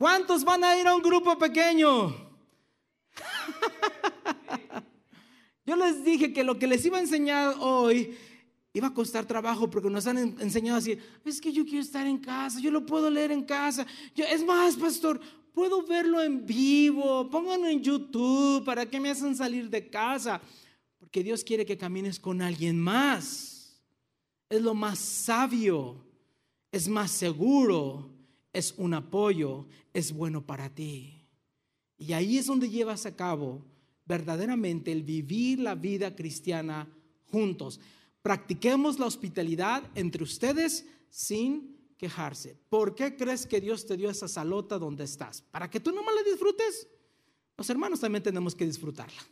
¿Cuántos 0.02 0.42
van 0.42 0.64
a 0.64 0.76
ir 0.76 0.84
a 0.88 0.96
un 0.96 1.00
grupo 1.00 1.38
pequeño? 1.38 2.12
Yo 5.64 5.76
les 5.76 6.02
dije 6.02 6.32
que 6.32 6.42
lo 6.42 6.58
que 6.58 6.66
les 6.66 6.84
iba 6.84 6.98
a 6.98 7.02
enseñar 7.02 7.54
hoy 7.60 8.18
iba 8.72 8.88
a 8.88 8.94
costar 8.94 9.26
trabajo 9.26 9.70
porque 9.70 9.88
nos 9.88 10.04
han 10.08 10.18
enseñado 10.40 10.78
así, 10.78 10.98
es 11.24 11.40
que 11.40 11.52
yo 11.52 11.64
quiero 11.64 11.82
estar 11.82 12.04
en 12.04 12.18
casa, 12.18 12.58
yo 12.58 12.72
lo 12.72 12.84
puedo 12.84 13.08
leer 13.08 13.30
en 13.30 13.44
casa. 13.44 13.86
Yo, 14.12 14.24
es 14.24 14.44
más, 14.44 14.74
pastor, 14.74 15.20
puedo 15.54 15.86
verlo 15.86 16.20
en 16.20 16.44
vivo, 16.44 17.30
pónganlo 17.30 17.68
en 17.68 17.80
YouTube, 17.80 18.64
¿para 18.64 18.84
qué 18.84 18.98
me 18.98 19.08
hacen 19.08 19.36
salir 19.36 19.70
de 19.70 19.88
casa? 19.88 20.42
Porque 20.98 21.22
Dios 21.22 21.44
quiere 21.44 21.64
que 21.64 21.78
camines 21.78 22.18
con 22.18 22.42
alguien 22.42 22.76
más. 22.76 23.80
Es 24.48 24.60
lo 24.60 24.74
más 24.74 24.98
sabio, 24.98 26.04
es 26.72 26.88
más 26.88 27.12
seguro, 27.12 28.11
es 28.52 28.74
un 28.76 28.94
apoyo, 28.94 29.66
es 29.92 30.12
bueno 30.12 30.44
para 30.44 30.74
ti. 30.74 31.26
Y 31.96 32.12
ahí 32.12 32.38
es 32.38 32.46
donde 32.46 32.68
llevas 32.68 33.06
a 33.06 33.16
cabo 33.16 33.64
verdaderamente 34.04 34.92
el 34.92 35.02
vivir 35.02 35.60
la 35.60 35.74
vida 35.74 36.14
cristiana 36.14 36.88
juntos. 37.30 37.80
Practiquemos 38.22 38.98
la 38.98 39.06
hospitalidad 39.06 39.82
entre 39.94 40.22
ustedes 40.22 40.86
sin 41.08 41.76
quejarse. 41.96 42.58
¿Por 42.68 42.94
qué 42.94 43.16
crees 43.16 43.46
que 43.46 43.60
Dios 43.60 43.86
te 43.86 43.96
dio 43.96 44.10
esa 44.10 44.28
salota 44.28 44.78
donde 44.78 45.04
estás? 45.04 45.42
¿Para 45.42 45.70
que 45.70 45.80
tú 45.80 45.92
nomás 45.92 46.14
la 46.14 46.30
disfrutes? 46.30 46.88
Los 47.56 47.70
hermanos 47.70 48.00
también 48.00 48.22
tenemos 48.22 48.54
que 48.54 48.66
disfrutarla. 48.66 49.22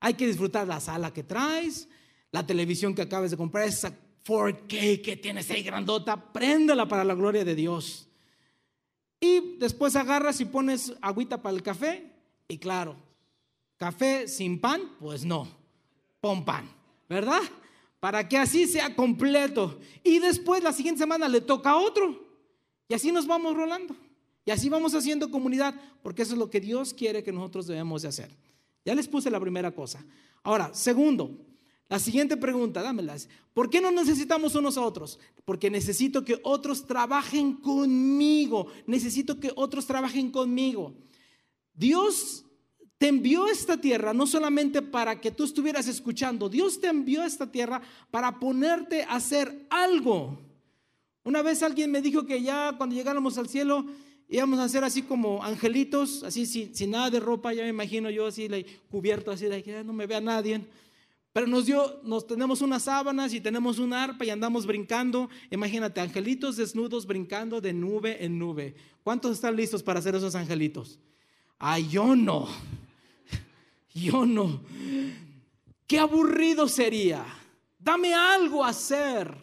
Hay 0.00 0.14
que 0.14 0.26
disfrutar 0.26 0.66
la 0.66 0.80
sala 0.80 1.12
que 1.12 1.22
traes, 1.22 1.88
la 2.30 2.46
televisión 2.46 2.94
que 2.94 3.02
acabas 3.02 3.30
de 3.30 3.36
comprar, 3.36 3.66
esa 3.66 3.96
4K 4.24 5.02
que 5.02 5.16
tienes 5.16 5.50
ahí 5.50 5.62
grandota, 5.62 6.32
préndela 6.32 6.86
para 6.86 7.04
la 7.04 7.14
gloria 7.14 7.44
de 7.44 7.54
Dios. 7.54 8.08
Y 9.22 9.56
después 9.58 9.94
agarras 9.94 10.40
y 10.40 10.44
pones 10.44 10.94
agüita 11.00 11.40
para 11.40 11.54
el 11.54 11.62
café. 11.62 12.10
Y 12.48 12.58
claro, 12.58 12.96
café 13.76 14.26
sin 14.26 14.60
pan, 14.60 14.82
pues 14.98 15.24
no, 15.24 15.46
pon 16.20 16.44
pan, 16.44 16.68
¿verdad? 17.08 17.40
Para 18.00 18.28
que 18.28 18.36
así 18.36 18.66
sea 18.66 18.96
completo. 18.96 19.78
Y 20.02 20.18
después 20.18 20.60
la 20.64 20.72
siguiente 20.72 20.98
semana 20.98 21.28
le 21.28 21.40
toca 21.40 21.70
a 21.70 21.76
otro. 21.76 22.20
Y 22.88 22.94
así 22.94 23.12
nos 23.12 23.28
vamos 23.28 23.54
rolando. 23.54 23.94
Y 24.44 24.50
así 24.50 24.68
vamos 24.68 24.92
haciendo 24.92 25.30
comunidad, 25.30 25.72
porque 26.02 26.22
eso 26.22 26.32
es 26.32 26.38
lo 26.40 26.50
que 26.50 26.60
Dios 26.60 26.92
quiere 26.92 27.22
que 27.22 27.30
nosotros 27.30 27.68
debemos 27.68 28.02
de 28.02 28.08
hacer. 28.08 28.36
Ya 28.84 28.92
les 28.92 29.06
puse 29.06 29.30
la 29.30 29.38
primera 29.38 29.70
cosa. 29.70 30.04
Ahora, 30.42 30.74
segundo, 30.74 31.30
la 31.92 31.98
siguiente 31.98 32.38
pregunta, 32.38 32.80
dámelas. 32.80 33.28
¿Por 33.52 33.68
qué 33.68 33.78
no 33.78 33.90
necesitamos 33.90 34.54
unos 34.54 34.78
a 34.78 34.80
otros? 34.80 35.18
Porque 35.44 35.68
necesito 35.68 36.24
que 36.24 36.40
otros 36.42 36.86
trabajen 36.86 37.52
conmigo. 37.52 38.68
Necesito 38.86 39.38
que 39.38 39.52
otros 39.56 39.86
trabajen 39.86 40.30
conmigo. 40.30 40.94
Dios 41.74 42.46
te 42.96 43.08
envió 43.08 43.46
esta 43.46 43.78
tierra 43.78 44.14
no 44.14 44.26
solamente 44.26 44.80
para 44.80 45.20
que 45.20 45.30
tú 45.30 45.44
estuvieras 45.44 45.86
escuchando, 45.86 46.48
Dios 46.48 46.80
te 46.80 46.86
envió 46.86 47.24
esta 47.24 47.52
tierra 47.52 47.82
para 48.10 48.40
ponerte 48.40 49.02
a 49.02 49.16
hacer 49.16 49.66
algo. 49.68 50.38
Una 51.24 51.42
vez 51.42 51.62
alguien 51.62 51.90
me 51.90 52.00
dijo 52.00 52.24
que 52.24 52.40
ya 52.40 52.74
cuando 52.78 52.96
llegáramos 52.96 53.36
al 53.36 53.50
cielo 53.50 53.84
íbamos 54.30 54.60
a 54.60 54.64
hacer 54.64 54.82
así 54.82 55.02
como 55.02 55.44
angelitos, 55.44 56.22
así 56.22 56.46
sin, 56.46 56.90
nada 56.90 57.10
de 57.10 57.20
ropa, 57.20 57.52
ya 57.52 57.64
me 57.64 57.68
imagino 57.68 58.08
yo 58.08 58.28
así 58.28 58.48
cubierto, 58.90 59.30
así 59.30 59.44
de 59.44 59.62
que 59.62 59.84
no 59.84 59.92
me 59.92 60.06
vea 60.06 60.22
nadie. 60.22 60.64
Pero 61.32 61.46
nos 61.46 61.64
dio, 61.64 62.00
nos 62.04 62.26
tenemos 62.26 62.60
unas 62.60 62.82
sábanas 62.82 63.32
y 63.32 63.40
tenemos 63.40 63.78
un 63.78 63.94
arpa 63.94 64.24
y 64.24 64.30
andamos 64.30 64.66
brincando. 64.66 65.30
Imagínate, 65.50 66.00
angelitos 66.00 66.56
desnudos 66.56 67.06
brincando 67.06 67.60
de 67.60 67.72
nube 67.72 68.22
en 68.22 68.38
nube. 68.38 68.74
¿Cuántos 69.02 69.32
están 69.32 69.56
listos 69.56 69.82
para 69.82 70.00
hacer 70.00 70.14
esos 70.14 70.34
angelitos? 70.34 70.98
Ay, 71.58 71.88
yo 71.88 72.14
no. 72.14 72.48
Yo 73.94 74.24
no. 74.24 74.62
Qué 75.86 75.98
aburrido 75.98 76.66
sería. 76.66 77.24
Dame 77.78 78.14
algo 78.14 78.64
a 78.64 78.68
hacer. 78.68 79.36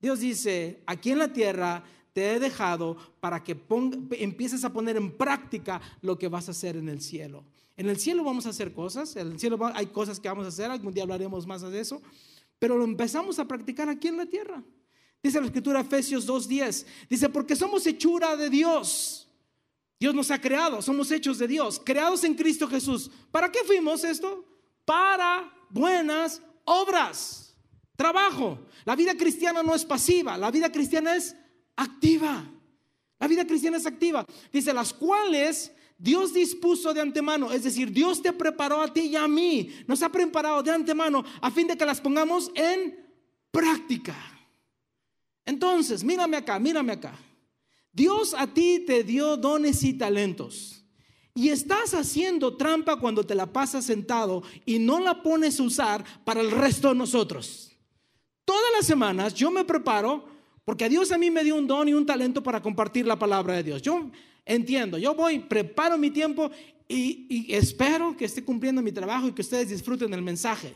Dios 0.00 0.20
dice, 0.20 0.82
aquí 0.86 1.10
en 1.10 1.18
la 1.18 1.32
tierra 1.32 1.84
te 2.14 2.32
he 2.32 2.40
dejado 2.40 2.96
para 3.20 3.44
que 3.44 3.54
empieces 4.12 4.64
a 4.64 4.72
poner 4.72 4.96
en 4.96 5.10
práctica 5.12 5.80
lo 6.00 6.16
que 6.16 6.28
vas 6.28 6.48
a 6.48 6.52
hacer 6.52 6.76
en 6.76 6.88
el 6.88 7.02
cielo. 7.02 7.44
En 7.76 7.88
el 7.90 7.98
cielo 7.98 8.24
vamos 8.24 8.46
a 8.46 8.50
hacer 8.50 8.72
cosas, 8.72 9.14
en 9.16 9.32
el 9.32 9.38
cielo 9.38 9.58
hay 9.74 9.86
cosas 9.86 10.18
que 10.18 10.28
vamos 10.28 10.46
a 10.46 10.48
hacer, 10.48 10.70
algún 10.70 10.94
día 10.94 11.02
hablaremos 11.02 11.46
más 11.46 11.60
de 11.60 11.78
eso, 11.78 12.00
pero 12.58 12.78
lo 12.78 12.84
empezamos 12.84 13.38
a 13.38 13.46
practicar 13.46 13.88
aquí 13.88 14.08
en 14.08 14.16
la 14.16 14.26
tierra. 14.26 14.62
Dice 15.22 15.40
la 15.40 15.46
escritura 15.46 15.80
Efesios 15.80 16.26
2.10, 16.26 16.86
dice, 17.10 17.28
porque 17.28 17.54
somos 17.54 17.86
hechura 17.86 18.36
de 18.36 18.48
Dios. 18.48 19.28
Dios 19.98 20.14
nos 20.14 20.30
ha 20.30 20.40
creado, 20.40 20.80
somos 20.80 21.10
hechos 21.10 21.38
de 21.38 21.48
Dios, 21.48 21.80
creados 21.84 22.24
en 22.24 22.34
Cristo 22.34 22.68
Jesús. 22.68 23.10
¿Para 23.30 23.50
qué 23.50 23.60
fuimos 23.64 24.04
esto? 24.04 24.44
Para 24.84 25.52
buenas 25.70 26.40
obras, 26.64 27.56
trabajo. 27.96 28.58
La 28.84 28.94
vida 28.94 29.16
cristiana 29.16 29.62
no 29.62 29.74
es 29.74 29.84
pasiva, 29.84 30.38
la 30.38 30.50
vida 30.50 30.70
cristiana 30.70 31.16
es 31.16 31.34
activa. 31.76 32.52
La 33.18 33.28
vida 33.28 33.46
cristiana 33.46 33.78
es 33.78 33.86
activa. 33.86 34.26
Dice, 34.52 34.72
las 34.74 34.92
cuales 34.92 35.72
Dios 35.98 36.34
dispuso 36.34 36.92
de 36.92 37.00
antemano, 37.00 37.50
es 37.50 37.64
decir, 37.64 37.90
Dios 37.90 38.20
te 38.20 38.32
preparó 38.32 38.82
a 38.82 38.92
ti 38.92 39.02
y 39.02 39.16
a 39.16 39.26
mí, 39.26 39.70
nos 39.86 40.02
ha 40.02 40.10
preparado 40.10 40.62
de 40.62 40.70
antemano 40.70 41.24
a 41.40 41.50
fin 41.50 41.66
de 41.66 41.76
que 41.76 41.86
las 41.86 42.00
pongamos 42.00 42.50
en 42.54 43.06
práctica. 43.50 44.14
Entonces, 45.46 46.04
mírame 46.04 46.36
acá, 46.36 46.58
mírame 46.58 46.92
acá. 46.92 47.18
Dios 47.92 48.34
a 48.34 48.46
ti 48.46 48.84
te 48.86 49.04
dio 49.04 49.38
dones 49.38 49.82
y 49.84 49.94
talentos. 49.94 50.84
Y 51.34 51.48
estás 51.48 51.94
haciendo 51.94 52.56
trampa 52.56 52.96
cuando 52.96 53.24
te 53.24 53.34
la 53.34 53.46
pasas 53.46 53.84
sentado 53.84 54.42
y 54.64 54.78
no 54.78 55.00
la 55.00 55.22
pones 55.22 55.60
a 55.60 55.62
usar 55.62 56.04
para 56.24 56.40
el 56.40 56.50
resto 56.50 56.88
de 56.88 56.94
nosotros. 56.94 57.72
Todas 58.44 58.70
las 58.76 58.86
semanas 58.86 59.34
yo 59.34 59.50
me 59.50 59.64
preparo 59.64 60.26
porque 60.64 60.88
Dios 60.88 61.12
a 61.12 61.18
mí 61.18 61.30
me 61.30 61.44
dio 61.44 61.56
un 61.56 61.66
don 61.66 61.88
y 61.88 61.94
un 61.94 62.04
talento 62.04 62.42
para 62.42 62.60
compartir 62.60 63.06
la 63.06 63.18
palabra 63.18 63.54
de 63.54 63.62
Dios. 63.62 63.82
Yo 63.82 64.10
entiendo, 64.46 64.96
yo 64.96 65.14
voy, 65.14 65.40
preparo 65.40 65.98
mi 65.98 66.10
tiempo 66.10 66.50
y, 66.88 67.52
espero 67.54 68.16
que 68.16 68.24
esté 68.24 68.42
cumpliendo 68.42 68.80
mi 68.80 68.92
trabajo 68.92 69.28
y 69.28 69.32
que 69.32 69.42
ustedes 69.42 69.68
disfruten 69.68 70.14
el 70.14 70.22
mensaje. 70.22 70.74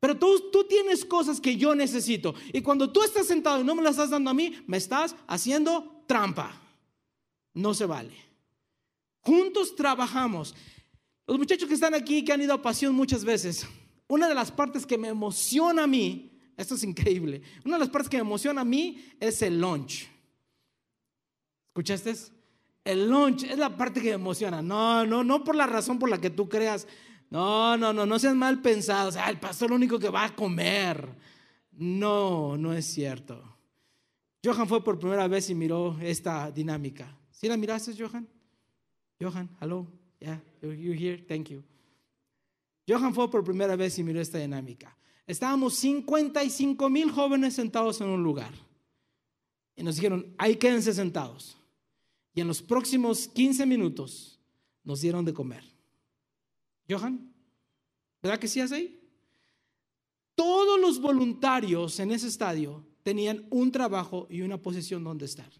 Pero 0.00 0.18
tú, 0.18 0.50
tú 0.50 0.64
tienes 0.64 1.04
cosas 1.04 1.40
que 1.40 1.56
yo 1.56 1.76
necesito. 1.76 2.34
Y 2.52 2.60
cuando 2.60 2.90
tú 2.90 3.04
estás 3.04 3.26
sentado 3.26 3.60
y 3.60 3.64
no 3.64 3.76
me 3.76 3.82
las 3.82 3.92
estás 3.92 4.10
dando 4.10 4.30
a 4.30 4.34
mí, 4.34 4.56
me 4.66 4.78
estás 4.78 5.14
haciendo 5.28 6.02
trampa. 6.08 6.60
No 7.54 7.72
se 7.72 7.86
vale. 7.86 8.16
Juntos 9.20 9.76
trabajamos. 9.76 10.56
Los 11.28 11.38
muchachos 11.38 11.68
que 11.68 11.74
están 11.74 11.94
aquí, 11.94 12.24
que 12.24 12.32
han 12.32 12.42
ido 12.42 12.54
a 12.54 12.62
pasión 12.62 12.96
muchas 12.96 13.24
veces, 13.24 13.64
una 14.08 14.28
de 14.28 14.34
las 14.34 14.50
partes 14.50 14.84
que 14.84 14.98
me 14.98 15.06
emociona 15.06 15.84
a 15.84 15.86
mí 15.86 16.32
esto 16.56 16.74
es 16.74 16.84
increíble. 16.84 17.42
Una 17.64 17.76
de 17.76 17.80
las 17.80 17.88
partes 17.88 18.08
que 18.08 18.16
me 18.18 18.22
emociona 18.22 18.60
a 18.60 18.64
mí 18.64 19.04
es 19.18 19.42
el 19.42 19.60
lunch. 19.60 20.08
¿Escuchaste? 21.68 22.14
El 22.84 23.08
lunch 23.08 23.44
es 23.44 23.58
la 23.58 23.76
parte 23.76 24.00
que 24.00 24.08
me 24.08 24.14
emociona. 24.14 24.60
No, 24.60 25.06
no, 25.06 25.22
no 25.22 25.44
por 25.44 25.54
la 25.54 25.66
razón 25.66 25.98
por 25.98 26.10
la 26.10 26.20
que 26.20 26.30
tú 26.30 26.48
creas. 26.48 26.86
No, 27.30 27.76
no, 27.76 27.92
no, 27.92 28.04
no 28.04 28.18
seas 28.18 28.34
mal 28.34 28.60
pensado. 28.60 29.08
O 29.08 29.12
sea, 29.12 29.30
el 29.30 29.38
pastor 29.38 29.70
lo 29.70 29.76
único 29.76 29.98
que 29.98 30.08
va 30.08 30.24
a 30.24 30.34
comer. 30.34 31.08
No, 31.72 32.56
no 32.56 32.72
es 32.72 32.86
cierto. 32.86 33.42
Johan 34.44 34.68
fue 34.68 34.82
por 34.82 34.98
primera 34.98 35.28
vez 35.28 35.48
y 35.50 35.54
miró 35.54 35.96
esta 36.00 36.50
dinámica. 36.50 37.16
¿Sí 37.30 37.48
la 37.48 37.56
miraste, 37.56 37.94
Johan? 37.96 38.28
Johan, 39.20 39.48
hello. 39.60 39.86
Yeah, 40.18 40.40
you 40.62 40.92
here? 40.92 41.18
Thank 41.18 41.48
you. 41.48 41.62
Johan 42.88 43.14
fue 43.14 43.30
por 43.30 43.44
primera 43.44 43.76
vez 43.76 43.98
y 43.98 44.04
miró 44.04 44.20
esta 44.20 44.38
dinámica. 44.38 44.96
Estábamos 45.26 45.76
55 45.76 46.90
mil 46.90 47.10
jóvenes 47.10 47.54
sentados 47.54 48.00
en 48.00 48.08
un 48.08 48.22
lugar. 48.22 48.52
Y 49.76 49.82
nos 49.82 49.96
dijeron, 49.96 50.34
ahí 50.38 50.56
quédense 50.56 50.92
sentados. 50.92 51.56
Y 52.34 52.40
en 52.40 52.48
los 52.48 52.62
próximos 52.62 53.28
15 53.28 53.66
minutos 53.66 54.40
nos 54.84 55.00
dieron 55.00 55.24
de 55.24 55.34
comer. 55.34 55.64
Johan, 56.88 57.32
¿verdad 58.22 58.38
que 58.38 58.48
sí 58.48 58.60
hace 58.60 58.74
ahí? 58.74 59.00
Todos 60.34 60.80
los 60.80 61.00
voluntarios 61.00 62.00
en 62.00 62.10
ese 62.10 62.28
estadio 62.28 62.84
tenían 63.02 63.46
un 63.50 63.70
trabajo 63.70 64.26
y 64.30 64.42
una 64.42 64.60
posición 64.60 65.04
donde 65.04 65.26
estar. 65.26 65.50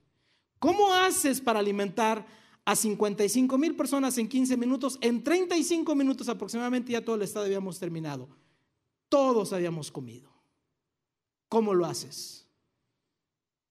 ¿Cómo 0.58 0.92
haces 0.92 1.40
para 1.40 1.58
alimentar 1.58 2.26
a 2.64 2.76
55 2.76 3.58
mil 3.58 3.76
personas 3.76 4.16
en 4.18 4.28
15 4.28 4.56
minutos? 4.56 4.98
En 5.00 5.22
35 5.22 5.94
minutos 5.94 6.28
aproximadamente 6.28 6.92
ya 6.92 7.04
todo 7.04 7.16
el 7.16 7.22
estadio 7.22 7.46
habíamos 7.46 7.78
terminado. 7.78 8.28
Todos 9.08 9.52
habíamos 9.52 9.90
comido. 9.90 10.32
¿Cómo 11.48 11.74
lo 11.74 11.84
haces? 11.84 12.46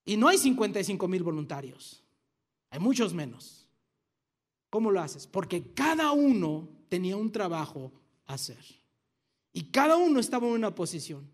Y 0.04 0.16
no 0.16 0.28
hay 0.28 0.38
55 0.38 1.08
mil 1.08 1.22
voluntarios, 1.22 2.02
hay 2.72 2.80
muchos 2.80 3.12
menos. 3.12 3.68
¿Cómo 4.70 4.90
lo 4.90 4.98
haces? 4.98 5.26
Porque 5.26 5.74
cada 5.74 6.12
uno 6.12 6.70
tenía 6.88 7.18
un 7.18 7.30
trabajo 7.30 7.92
a 8.24 8.34
hacer. 8.34 8.64
Y 9.52 9.64
cada 9.64 9.98
uno 9.98 10.18
estaba 10.18 10.46
en 10.46 10.54
una 10.54 10.74
posición. 10.74 11.30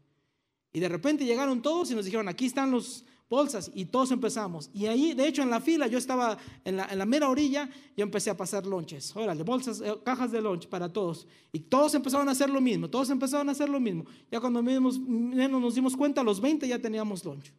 Y 0.73 0.81
de 0.81 0.89
repente 0.89 1.25
llegaron 1.25 1.63
todos 1.63 1.93
y 1.93 1.95
nos 1.95 2.05
dijeron, 2.05 2.29
aquí 2.29 2.47
están 2.47 2.73
los 2.73 3.05
bolsas. 3.31 3.71
Y 3.73 3.85
todos 3.85 4.11
empezamos. 4.11 4.69
Y 4.75 4.87
ahí, 4.87 5.15
de 5.15 5.29
hecho, 5.29 5.43
en 5.43 5.51
la 5.51 5.61
fila, 5.61 5.87
yo 5.87 5.99
estaba 5.99 6.37
en 6.65 6.77
la, 6.77 7.07
mera 7.07 7.29
orilla, 7.29 7.71
yo 7.97 8.03
empecé 8.03 8.31
a 8.31 8.37
pasar 8.37 8.67
lonches. 8.67 9.15
Órale, 9.15 9.45
bolsas, 9.45 9.81
eh, 9.81 9.97
cajas 10.05 10.33
de 10.33 10.43
lunch 10.43 10.67
para 10.67 10.93
todos. 10.93 11.29
Y 11.53 11.61
todos 11.61 11.95
empezaron 11.95 12.29
a 12.29 12.33
hacer 12.33 12.51
lo 12.51 12.61
mismo, 12.61 12.91
todos 12.91 13.11
empezaron 13.11 13.49
a 13.49 13.53
hacer 13.53 13.69
lo 13.69 13.79
mismo. 13.79 14.07
Ya 14.29 14.41
cuando 14.41 14.61
menos, 14.61 14.99
nos 14.99 15.75
dimos 15.77 15.97
cuenta, 15.97 16.25
los 16.25 16.41
20 16.41 16.67
ya 16.67 16.81
teníamos 16.81 17.25
lunch. 17.25 17.53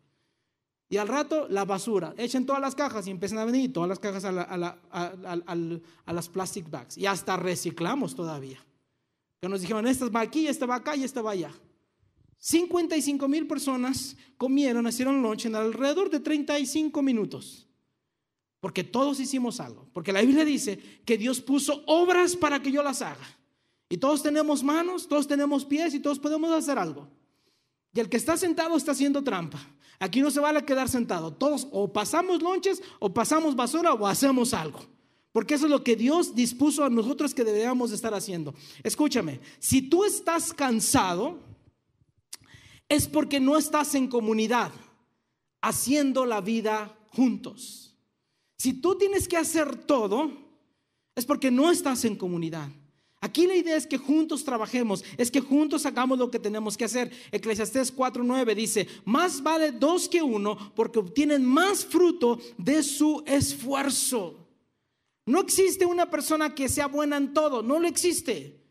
Y 0.90 0.98
al 0.98 1.08
rato, 1.08 1.48
la 1.50 1.66
basura. 1.66 2.16
Echen 2.18 2.48
todas 2.48 2.62
las 2.62 2.74
cajas 2.74 3.06
y 3.06 3.12
empiezan 3.12 3.38
a 3.38 3.46
venir 3.46 3.72
todas 3.72 3.88
las 3.88 4.00
cajas 4.00 4.26
a, 4.26 4.78
a, 4.92 6.14
las 6.14 6.30
plastic 6.30 6.70
bags. 6.70 6.98
Y 6.98 7.06
hasta 7.06 7.38
reciclamos 7.38 8.16
todavía. 8.16 8.58
Que 9.40 9.48
nos 9.48 9.62
dijeron, 9.62 9.86
esta 9.86 10.10
va 10.10 10.22
aquí, 10.22 10.48
esta 10.48 10.66
va 10.66 10.76
acá 10.76 10.96
y 10.96 11.04
esta 11.04 11.22
va 11.22 11.32
allá. 11.32 11.52
55 12.40 13.28
mil 13.28 13.46
personas 13.46 14.18
comieron, 14.38 14.88
hicieron 14.88 15.22
lunch 15.22 15.46
en 15.46 15.56
alrededor 15.56 16.10
de 16.10 16.22
35 16.22 17.02
minutos. 17.04 17.68
Porque 18.60 18.84
todos 18.84 19.20
hicimos 19.20 19.60
algo. 19.60 19.88
Porque 19.94 20.12
la 20.12 20.22
Biblia 20.22 20.44
dice 20.44 20.80
que 21.06 21.18
Dios 21.18 21.40
puso 21.40 21.84
obras 21.86 22.36
para 22.36 22.62
que 22.62 22.72
yo 22.72 22.82
las 22.82 23.04
haga. 23.04 23.38
Y 23.90 23.98
todos 23.98 24.24
tenemos 24.24 24.64
manos, 24.64 25.08
todos 25.08 25.28
tenemos 25.28 25.66
pies 25.66 25.94
y 25.94 26.00
todos 26.00 26.20
podemos 26.20 26.52
hacer 26.52 26.80
algo. 26.80 27.08
Y 27.94 28.00
el 28.00 28.10
que 28.10 28.18
está 28.18 28.38
sentado 28.38 28.76
está 28.76 28.92
haciendo 28.92 29.24
trampa. 29.24 29.60
Aquí 30.00 30.22
no 30.22 30.32
se 30.32 30.40
vale 30.40 30.64
quedar 30.64 30.88
sentado. 30.88 31.34
Todos 31.34 31.68
o 31.72 31.92
pasamos 31.92 32.42
lonches 32.42 32.82
o 33.00 33.14
pasamos 33.14 33.56
basura 33.56 33.94
o 33.94 34.08
hacemos 34.08 34.54
algo. 34.54 34.80
Porque 35.32 35.56
eso 35.56 35.66
es 35.66 35.72
lo 35.72 35.84
que 35.84 35.96
Dios 35.96 36.34
dispuso 36.34 36.84
a 36.84 36.90
nosotros 36.90 37.34
que 37.34 37.44
deberíamos 37.44 37.92
estar 37.92 38.14
haciendo. 38.14 38.56
Escúchame, 38.82 39.40
si 39.60 39.82
tú 39.82 40.04
estás 40.04 40.54
cansado, 40.54 41.40
es 42.88 43.08
porque 43.08 43.40
no 43.40 43.58
estás 43.58 43.94
en 43.94 44.08
comunidad, 44.08 44.72
haciendo 45.62 46.26
la 46.26 46.42
vida 46.42 46.98
juntos. 47.10 47.96
Si 48.58 48.74
tú 48.74 48.98
tienes 48.98 49.28
que 49.28 49.38
hacer 49.38 49.76
todo, 49.86 50.32
es 51.16 51.26
porque 51.26 51.52
no 51.52 51.70
estás 51.70 52.04
en 52.06 52.16
comunidad. 52.16 52.70
Aquí 53.22 53.48
la 53.48 53.56
idea 53.56 53.76
es 53.76 53.86
que 53.86 53.98
juntos 53.98 54.46
trabajemos, 54.46 55.04
es 55.18 55.30
que 55.30 55.42
juntos 55.42 55.86
hagamos 55.86 56.18
lo 56.18 56.32
que 56.32 56.40
tenemos 56.40 56.78
que 56.78 56.86
hacer. 56.86 57.12
Eclesiastés 57.32 57.94
4:9 57.94 58.56
dice, 58.56 58.88
más 59.04 59.44
vale 59.44 59.74
dos 59.74 60.08
que 60.08 60.22
uno 60.22 60.58
porque 60.74 61.00
obtienen 61.00 61.44
más 61.46 61.86
fruto 61.86 62.40
de 62.58 62.82
su 62.82 63.22
esfuerzo. 63.26 64.48
No 65.26 65.42
existe 65.42 65.86
una 65.86 66.10
persona 66.10 66.56
que 66.56 66.70
sea 66.70 66.88
buena 66.88 67.18
en 67.18 67.34
todo, 67.34 67.62
no 67.62 67.78
lo 67.80 67.88
existe. 67.88 68.64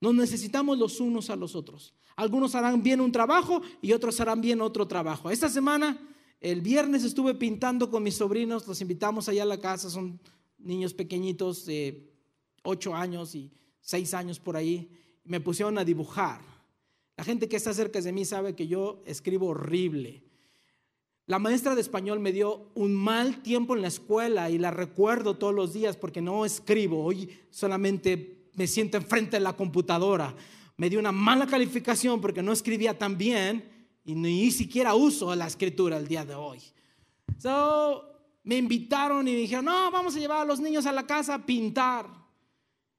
Nos 0.00 0.14
necesitamos 0.14 0.76
los 0.76 0.98
unos 1.00 1.30
a 1.30 1.36
los 1.36 1.54
otros. 1.54 1.94
Algunos 2.16 2.54
harán 2.54 2.82
bien 2.82 3.00
un 3.00 3.12
trabajo 3.12 3.62
y 3.80 3.92
otros 3.92 4.20
harán 4.20 4.40
bien 4.40 4.60
otro 4.60 4.86
trabajo. 4.86 5.30
Esta 5.30 5.48
semana, 5.48 5.98
el 6.40 6.60
viernes 6.60 7.04
estuve 7.04 7.34
pintando 7.34 7.90
con 7.90 8.02
mis 8.02 8.16
sobrinos, 8.16 8.66
los 8.66 8.80
invitamos 8.80 9.28
allá 9.28 9.44
a 9.44 9.46
la 9.46 9.60
casa, 9.60 9.88
son 9.88 10.20
niños 10.58 10.92
pequeñitos 10.94 11.64
de 11.64 12.12
8 12.64 12.94
años 12.94 13.34
y 13.34 13.50
seis 13.84 14.14
años 14.14 14.40
por 14.40 14.56
ahí, 14.56 14.90
me 15.24 15.40
pusieron 15.40 15.76
a 15.78 15.84
dibujar. 15.84 16.40
La 17.16 17.22
gente 17.22 17.48
que 17.48 17.56
está 17.56 17.72
cerca 17.74 18.00
de 18.00 18.12
mí 18.12 18.24
sabe 18.24 18.56
que 18.56 18.66
yo 18.66 19.02
escribo 19.04 19.48
horrible. 19.48 20.24
La 21.26 21.38
maestra 21.38 21.74
de 21.74 21.82
español 21.82 22.18
me 22.18 22.32
dio 22.32 22.70
un 22.74 22.94
mal 22.94 23.42
tiempo 23.42 23.76
en 23.76 23.82
la 23.82 23.88
escuela 23.88 24.50
y 24.50 24.58
la 24.58 24.70
recuerdo 24.70 25.36
todos 25.36 25.54
los 25.54 25.74
días 25.74 25.96
porque 25.96 26.20
no 26.20 26.44
escribo, 26.44 27.04
hoy 27.04 27.30
solamente 27.50 28.48
me 28.54 28.66
siento 28.66 28.96
enfrente 28.96 29.36
de 29.36 29.40
la 29.40 29.52
computadora. 29.52 30.34
Me 30.76 30.90
dio 30.90 30.98
una 30.98 31.12
mala 31.12 31.46
calificación 31.46 32.20
porque 32.20 32.42
no 32.42 32.52
escribía 32.52 32.98
tan 32.98 33.16
bien 33.16 33.70
y 34.04 34.14
ni 34.14 34.50
siquiera 34.50 34.94
uso 34.94 35.34
la 35.34 35.46
escritura 35.46 35.98
el 35.98 36.08
día 36.08 36.24
de 36.24 36.34
hoy. 36.34 36.60
So, 37.38 38.02
me 38.44 38.56
invitaron 38.56 39.28
y 39.28 39.32
me 39.32 39.38
dijeron, 39.38 39.66
no, 39.66 39.90
vamos 39.90 40.16
a 40.16 40.18
llevar 40.18 40.40
a 40.40 40.44
los 40.44 40.60
niños 40.60 40.86
a 40.86 40.92
la 40.92 41.06
casa 41.06 41.34
a 41.34 41.46
pintar. 41.46 42.23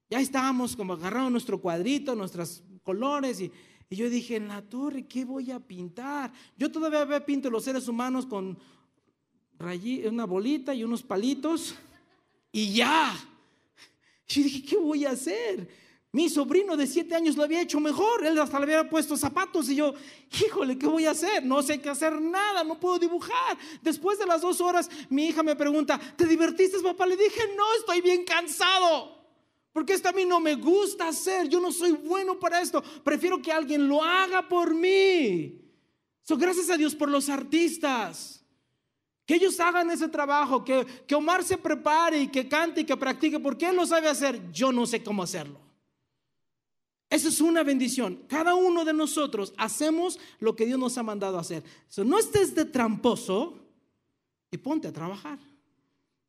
Ya 0.10 0.20
estábamos 0.20 0.76
como 0.76 0.94
agarrando 0.94 1.32
nuestro 1.32 1.60
cuadrito, 1.60 2.16
nuestros 2.16 2.64
colores 2.84 3.42
y, 3.42 3.52
yo 3.90 4.10
dije, 4.10 4.36
en 4.36 4.48
la 4.48 4.62
torre, 4.62 5.08
¿qué 5.08 5.26
voy 5.26 5.52
a 5.52 5.60
pintar? 5.60 6.32
Yo 6.58 6.72
todavía 6.72 7.26
pinto 7.26 7.50
los 7.50 7.64
seres 7.64 7.88
humanos 7.88 8.26
con 8.26 8.58
una 10.06 10.26
bolita 10.26 10.74
y 10.74 10.84
unos 10.84 11.02
palitos 11.02 11.76
y 12.52 12.74
ya. 12.74 13.16
Yo 14.28 14.44
dije, 14.44 14.64
¿qué 14.64 14.78
voy 14.78 15.06
a 15.06 15.12
hacer? 15.12 15.70
Mi 16.12 16.30
sobrino 16.30 16.78
de 16.78 16.88
siete 16.88 17.14
años 17.14 17.36
lo 17.36 17.44
había 17.44 17.62
hecho 17.62 17.80
mejor, 17.80 18.26
él 18.26 18.40
hasta 18.40 18.58
le 18.60 18.64
había 18.64 18.90
puesto 18.90 19.18
zapatos 19.18 19.70
y 19.70 19.76
yo, 19.76 19.94
híjole, 20.32 20.78
¿qué 20.78 20.88
voy 20.88 21.06
a 21.06 21.12
hacer? 21.12 21.46
No 21.46 21.62
sé 21.62 21.82
qué 21.82 21.90
hacer 21.90 22.22
nada, 22.22 22.64
no 22.64 22.80
puedo 22.80 22.98
dibujar. 23.00 23.58
Después 23.82 24.18
de 24.18 24.26
las 24.26 24.42
dos 24.42 24.62
horas, 24.62 24.90
mi 25.10 25.28
hija 25.28 25.44
me 25.44 25.56
pregunta, 25.56 26.00
¿te 26.16 26.26
divertiste, 26.26 26.80
papá? 26.80 27.06
Le 27.06 27.18
dije, 27.18 27.42
no, 27.58 27.64
estoy 27.80 28.02
bien 28.02 28.24
cansado. 28.24 29.15
Porque 29.76 29.92
esto 29.92 30.08
a 30.08 30.14
mí 30.14 30.24
no 30.24 30.40
me 30.40 30.56
gusta 30.56 31.10
hacer. 31.10 31.50
Yo 31.50 31.60
no 31.60 31.70
soy 31.70 31.92
bueno 31.92 32.40
para 32.40 32.62
esto. 32.62 32.82
Prefiero 33.04 33.42
que 33.42 33.52
alguien 33.52 33.90
lo 33.90 34.02
haga 34.02 34.48
por 34.48 34.74
mí. 34.74 35.60
So, 36.22 36.38
gracias 36.38 36.70
a 36.70 36.78
Dios 36.78 36.96
por 36.96 37.10
los 37.10 37.28
artistas. 37.28 38.42
Que 39.26 39.36
ellos 39.36 39.60
hagan 39.60 39.92
ese 39.92 40.08
trabajo. 40.08 40.64
Que, 40.64 40.86
que 41.06 41.14
Omar 41.14 41.44
se 41.44 41.58
prepare 41.58 42.22
y 42.22 42.30
que 42.30 42.48
cante 42.48 42.80
y 42.80 42.86
que 42.86 42.96
practique. 42.96 43.38
Porque 43.38 43.68
él 43.68 43.76
lo 43.76 43.86
sabe 43.86 44.08
hacer. 44.08 44.50
Yo 44.54 44.72
no 44.72 44.86
sé 44.86 45.04
cómo 45.04 45.24
hacerlo. 45.24 45.60
Esa 47.10 47.28
es 47.28 47.42
una 47.42 47.62
bendición. 47.62 48.24
Cada 48.30 48.56
uno 48.56 48.86
de 48.86 48.94
nosotros 48.94 49.54
hacemos 49.58 50.18
lo 50.40 50.56
que 50.56 50.66
Dios 50.66 50.80
nos 50.80 50.98
ha 50.98 51.04
mandado 51.04 51.38
hacer. 51.38 51.66
So, 51.90 52.06
no 52.06 52.18
estés 52.18 52.56
de 52.56 52.64
tramposo 52.64 53.60
y 54.50 54.58
ponte 54.58 54.88
a 54.88 54.94
trabajar 54.94 55.38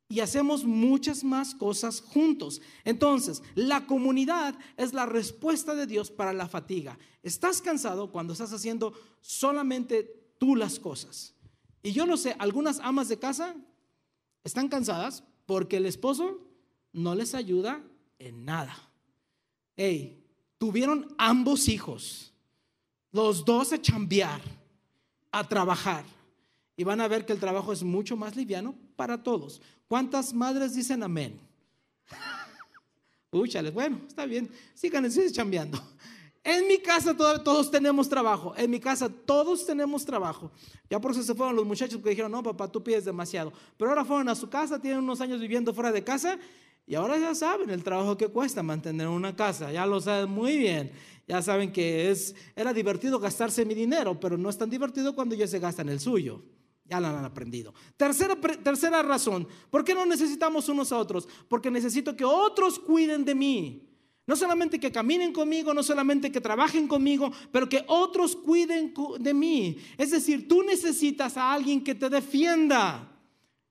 y 0.09 0.21
hacemos 0.21 0.63
muchas 0.63 1.23
más 1.23 1.53
cosas 1.53 2.01
juntos. 2.01 2.61
Entonces, 2.85 3.43
la 3.55 3.85
comunidad 3.85 4.57
es 4.77 4.93
la 4.93 5.05
respuesta 5.05 5.75
de 5.75 5.85
Dios 5.85 6.11
para 6.11 6.33
la 6.33 6.47
fatiga. 6.47 6.97
Estás 7.23 7.61
cansado 7.61 8.11
cuando 8.11 8.33
estás 8.33 8.53
haciendo 8.53 8.93
solamente 9.21 10.03
tú 10.39 10.55
las 10.55 10.79
cosas. 10.79 11.33
Y 11.83 11.91
yo 11.91 12.05
no 12.05 12.15
sé, 12.17 12.35
algunas 12.39 12.79
amas 12.79 13.09
de 13.09 13.19
casa 13.19 13.55
están 14.43 14.69
cansadas 14.69 15.23
porque 15.45 15.77
el 15.77 15.85
esposo 15.85 16.39
no 16.93 17.13
les 17.13 17.35
ayuda 17.35 17.83
en 18.19 18.45
nada. 18.45 18.75
Hey, 19.75 20.23
tuvieron 20.57 21.13
ambos 21.17 21.67
hijos, 21.67 22.33
los 23.11 23.45
dos 23.45 23.73
a 23.73 23.81
chambear, 23.81 24.41
a 25.31 25.47
trabajar. 25.47 26.05
Y 26.77 26.83
van 26.83 27.01
a 27.01 27.07
ver 27.09 27.25
que 27.25 27.33
el 27.33 27.39
trabajo 27.39 27.73
es 27.73 27.83
mucho 27.83 28.15
más 28.15 28.35
liviano 28.35 28.75
para 28.95 29.21
todos. 29.21 29.61
¿Cuántas 29.87 30.33
madres 30.33 30.75
dicen 30.75 31.03
amén? 31.03 31.39
Úchales, 33.31 33.73
bueno, 33.73 33.99
está 34.07 34.25
bien, 34.25 34.49
sigan 34.73 35.05
chambeando. 35.31 35.77
En 36.43 36.65
mi 36.65 36.77
casa 36.77 37.13
todos, 37.13 37.69
tenemos 37.69 38.07
trabajo. 38.07 38.53
En 38.55 38.71
mi 38.71 38.79
casa 38.79 39.09
todos 39.09 39.65
tenemos 39.65 40.05
trabajo. 40.05 40.49
Ya 40.89 40.97
por 41.01 41.11
eso 41.11 41.21
se 41.21 41.35
fueron 41.35 41.57
los 41.57 41.65
muchachos 41.65 42.01
que 42.01 42.11
dijeron, 42.11 42.31
no, 42.31 42.41
papá, 42.41 42.71
tú 42.71 42.81
pides 42.81 43.03
demasiado. 43.03 43.51
Pero 43.75 43.89
ahora 43.91 44.05
fueron 44.05 44.29
a 44.29 44.35
su 44.35 44.49
casa, 44.49 44.79
tienen 44.79 44.99
unos 44.99 45.19
años 45.19 45.41
viviendo 45.41 45.73
fuera 45.73 45.91
de 45.91 46.05
casa 46.05 46.39
y 46.85 46.95
ahora 46.95 47.17
ya 47.17 47.35
saben 47.35 47.69
el 47.69 47.83
trabajo 47.83 48.15
que 48.15 48.29
cuesta 48.29 48.63
mantener 48.63 49.09
una 49.09 49.35
casa. 49.35 49.73
Ya 49.73 49.85
lo 49.85 49.99
saben 49.99 50.29
muy 50.29 50.57
bien. 50.57 50.93
Ya 51.27 51.41
saben 51.41 51.73
que 51.73 52.09
es, 52.09 52.33
era 52.55 52.71
divertido 52.71 53.19
gastarse 53.19 53.65
mi 53.65 53.73
dinero, 53.73 54.17
pero 54.17 54.37
no 54.37 54.49
es 54.49 54.57
tan 54.57 54.69
divertido 54.69 55.13
cuando 55.13 55.35
ya 55.35 55.47
se 55.47 55.59
gastan 55.59 55.89
el 55.89 55.99
suyo. 55.99 56.41
Ya 56.89 56.99
la 56.99 57.17
han 57.17 57.25
aprendido. 57.25 57.73
Tercera, 57.97 58.35
tercera 58.35 59.03
razón, 59.03 59.47
¿por 59.69 59.83
qué 59.83 59.93
no 59.93 60.05
necesitamos 60.05 60.69
unos 60.69 60.91
a 60.91 60.97
otros? 60.97 61.27
Porque 61.49 61.69
necesito 61.69 62.15
que 62.15 62.23
otros 62.23 62.79
cuiden 62.79 63.25
de 63.25 63.35
mí. 63.35 63.83
No 64.27 64.35
solamente 64.35 64.77
que 64.77 64.91
caminen 64.91 65.31
conmigo, 65.31 65.73
no 65.73 65.81
solamente 65.81 66.31
que 66.31 66.41
trabajen 66.41 66.85
conmigo, 66.85 67.31
pero 67.49 67.69
que 67.69 67.85
otros 67.87 68.35
cuiden 68.35 68.93
de 69.19 69.33
mí. 69.33 69.77
Es 69.97 70.11
decir, 70.11 70.49
tú 70.49 70.63
necesitas 70.63 71.37
a 71.37 71.53
alguien 71.53 71.81
que 71.81 71.95
te 71.95 72.09
defienda. 72.09 73.09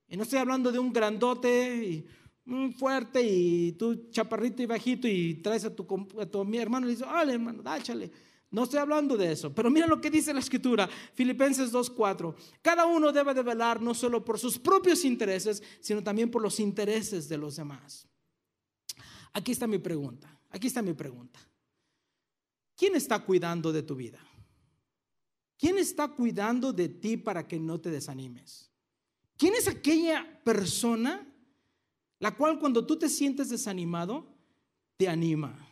Y 0.09 0.17
no 0.17 0.23
estoy 0.23 0.39
hablando 0.39 0.73
de 0.73 0.79
un 0.79 0.95
grandote 0.95 2.07
mm, 2.47 2.71
fuerte 2.71 3.23
y 3.23 3.73
tú 3.73 4.09
chaparrito 4.11 4.63
y 4.63 4.67
bajito 4.67 5.07
y 5.07 5.35
traes 5.35 5.67
a 5.67 5.75
tu, 5.75 5.87
a 6.19 6.25
tu 6.25 6.55
hermano 6.55 6.87
y 6.87 6.93
dices, 6.93 7.07
¡Hola 7.07 7.33
hermano, 7.35 7.63
dáchale. 7.63 8.11
No 8.51 8.63
estoy 8.63 8.79
hablando 8.79 9.17
de 9.17 9.33
eso, 9.33 9.53
pero 9.55 9.71
mira 9.71 9.87
lo 9.87 10.01
que 10.01 10.11
dice 10.11 10.33
la 10.33 10.41
escritura, 10.41 10.89
Filipenses 11.15 11.73
2.4. 11.73 12.35
Cada 12.63 12.87
uno 12.87 13.11
debe 13.13 13.35
de 13.35 13.43
velar 13.43 13.83
no 13.83 13.93
solo 13.93 14.25
por 14.25 14.39
sus 14.39 14.59
propios 14.59 15.05
intereses, 15.05 15.63
sino 15.81 16.03
también 16.03 16.31
por 16.31 16.43
los 16.43 16.61
intereses 16.61 17.29
de 17.29 17.39
los 17.39 17.57
demás. 17.57 18.07
Aquí 19.33 19.53
está 19.53 19.67
mi 19.67 19.79
pregunta, 19.79 20.41
aquí 20.51 20.69
está 20.69 20.81
mi 20.81 20.95
pregunta. 20.95 21.41
¿Quién 22.77 22.95
está 22.95 23.19
cuidando 23.19 23.73
de 23.73 23.83
tu 23.83 23.97
vida? 23.97 24.21
¿Quién 25.59 25.79
está 25.79 26.09
cuidando 26.09 26.73
de 26.73 26.89
ti 26.89 27.17
para 27.17 27.49
que 27.49 27.59
no 27.59 27.81
te 27.81 27.91
desanimes? 27.91 28.71
¿Quién 29.37 29.55
es 29.55 29.67
aquella 29.67 30.41
persona 30.45 31.27
la 32.19 32.35
cual 32.35 32.59
cuando 32.59 32.87
tú 32.87 32.99
te 32.99 33.09
sientes 33.09 33.51
desanimado, 33.51 34.27
te 34.97 35.09
anima, 35.09 35.69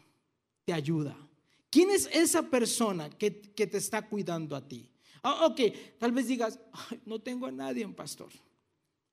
te 0.64 0.72
ayuda? 0.72 1.16
¿Quién 1.74 1.90
es 1.90 2.08
esa 2.12 2.40
persona 2.40 3.10
que, 3.10 3.32
te 3.32 3.78
está 3.78 4.08
cuidando 4.08 4.54
a 4.54 4.64
ti? 4.64 4.88
Ah, 5.24 5.46
ok, 5.46 5.60
tal 5.98 6.12
vez 6.12 6.28
digas, 6.28 6.60
no 7.04 7.20
tengo 7.20 7.46
a 7.46 7.50
nadie, 7.50 7.84
pastor. 7.88 8.30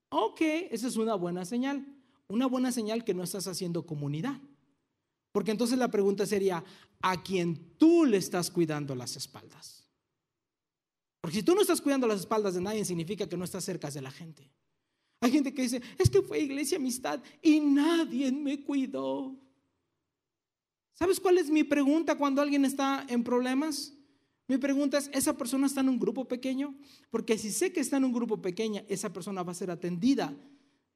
Ok, 0.09 0.41
esa 0.69 0.87
es 0.87 0.95
una 0.95 1.15
buena 1.15 1.43
señal. 1.43 1.83
Una 2.27 2.45
buena 2.45 2.71
señal 2.71 3.03
que 3.03 3.15
no 3.15 3.23
estás 3.23 3.47
haciendo 3.47 3.87
comunidad. 3.87 4.39
Porque 5.31 5.49
entonces 5.49 5.79
la 5.79 5.89
pregunta 5.89 6.27
sería, 6.27 6.63
¿a 7.01 7.23
quién 7.23 7.77
tú 7.79 8.05
le 8.05 8.17
estás 8.17 8.51
cuidando 8.51 8.93
las 8.93 9.15
espaldas? 9.15 9.89
Porque 11.19 11.37
si 11.37 11.43
tú 11.43 11.55
no 11.55 11.61
estás 11.61 11.81
cuidando 11.81 12.05
las 12.05 12.19
espaldas 12.19 12.53
de 12.53 12.61
nadie, 12.61 12.85
significa 12.85 13.27
que 13.27 13.37
no 13.37 13.45
estás 13.45 13.65
cerca 13.65 13.89
de 13.89 14.01
la 14.01 14.11
gente. 14.11 14.47
Hay 15.21 15.31
gente 15.31 15.51
que 15.51 15.63
dice, 15.63 15.81
es 15.97 16.11
que 16.11 16.21
fue 16.21 16.41
iglesia 16.41 16.77
amistad 16.77 17.23
y 17.41 17.59
nadie 17.59 18.31
me 18.31 18.63
cuidó. 18.63 19.35
¿Sabes 20.93 21.19
cuál 21.19 21.37
es 21.37 21.49
mi 21.49 21.63
pregunta 21.63 22.17
cuando 22.17 22.41
alguien 22.41 22.65
está 22.65 23.05
en 23.07 23.23
problemas? 23.23 23.93
Mi 24.47 24.57
pregunta 24.57 24.97
es, 24.97 25.09
¿esa 25.13 25.37
persona 25.37 25.67
está 25.67 25.81
en 25.81 25.89
un 25.89 25.99
grupo 25.99 26.25
pequeño? 26.25 26.75
Porque 27.09 27.37
si 27.37 27.51
sé 27.51 27.71
que 27.71 27.79
está 27.79 27.97
en 27.97 28.03
un 28.03 28.13
grupo 28.13 28.41
pequeño, 28.41 28.83
esa 28.89 29.11
persona 29.13 29.43
va 29.43 29.53
a 29.53 29.55
ser 29.55 29.71
atendida. 29.71 30.35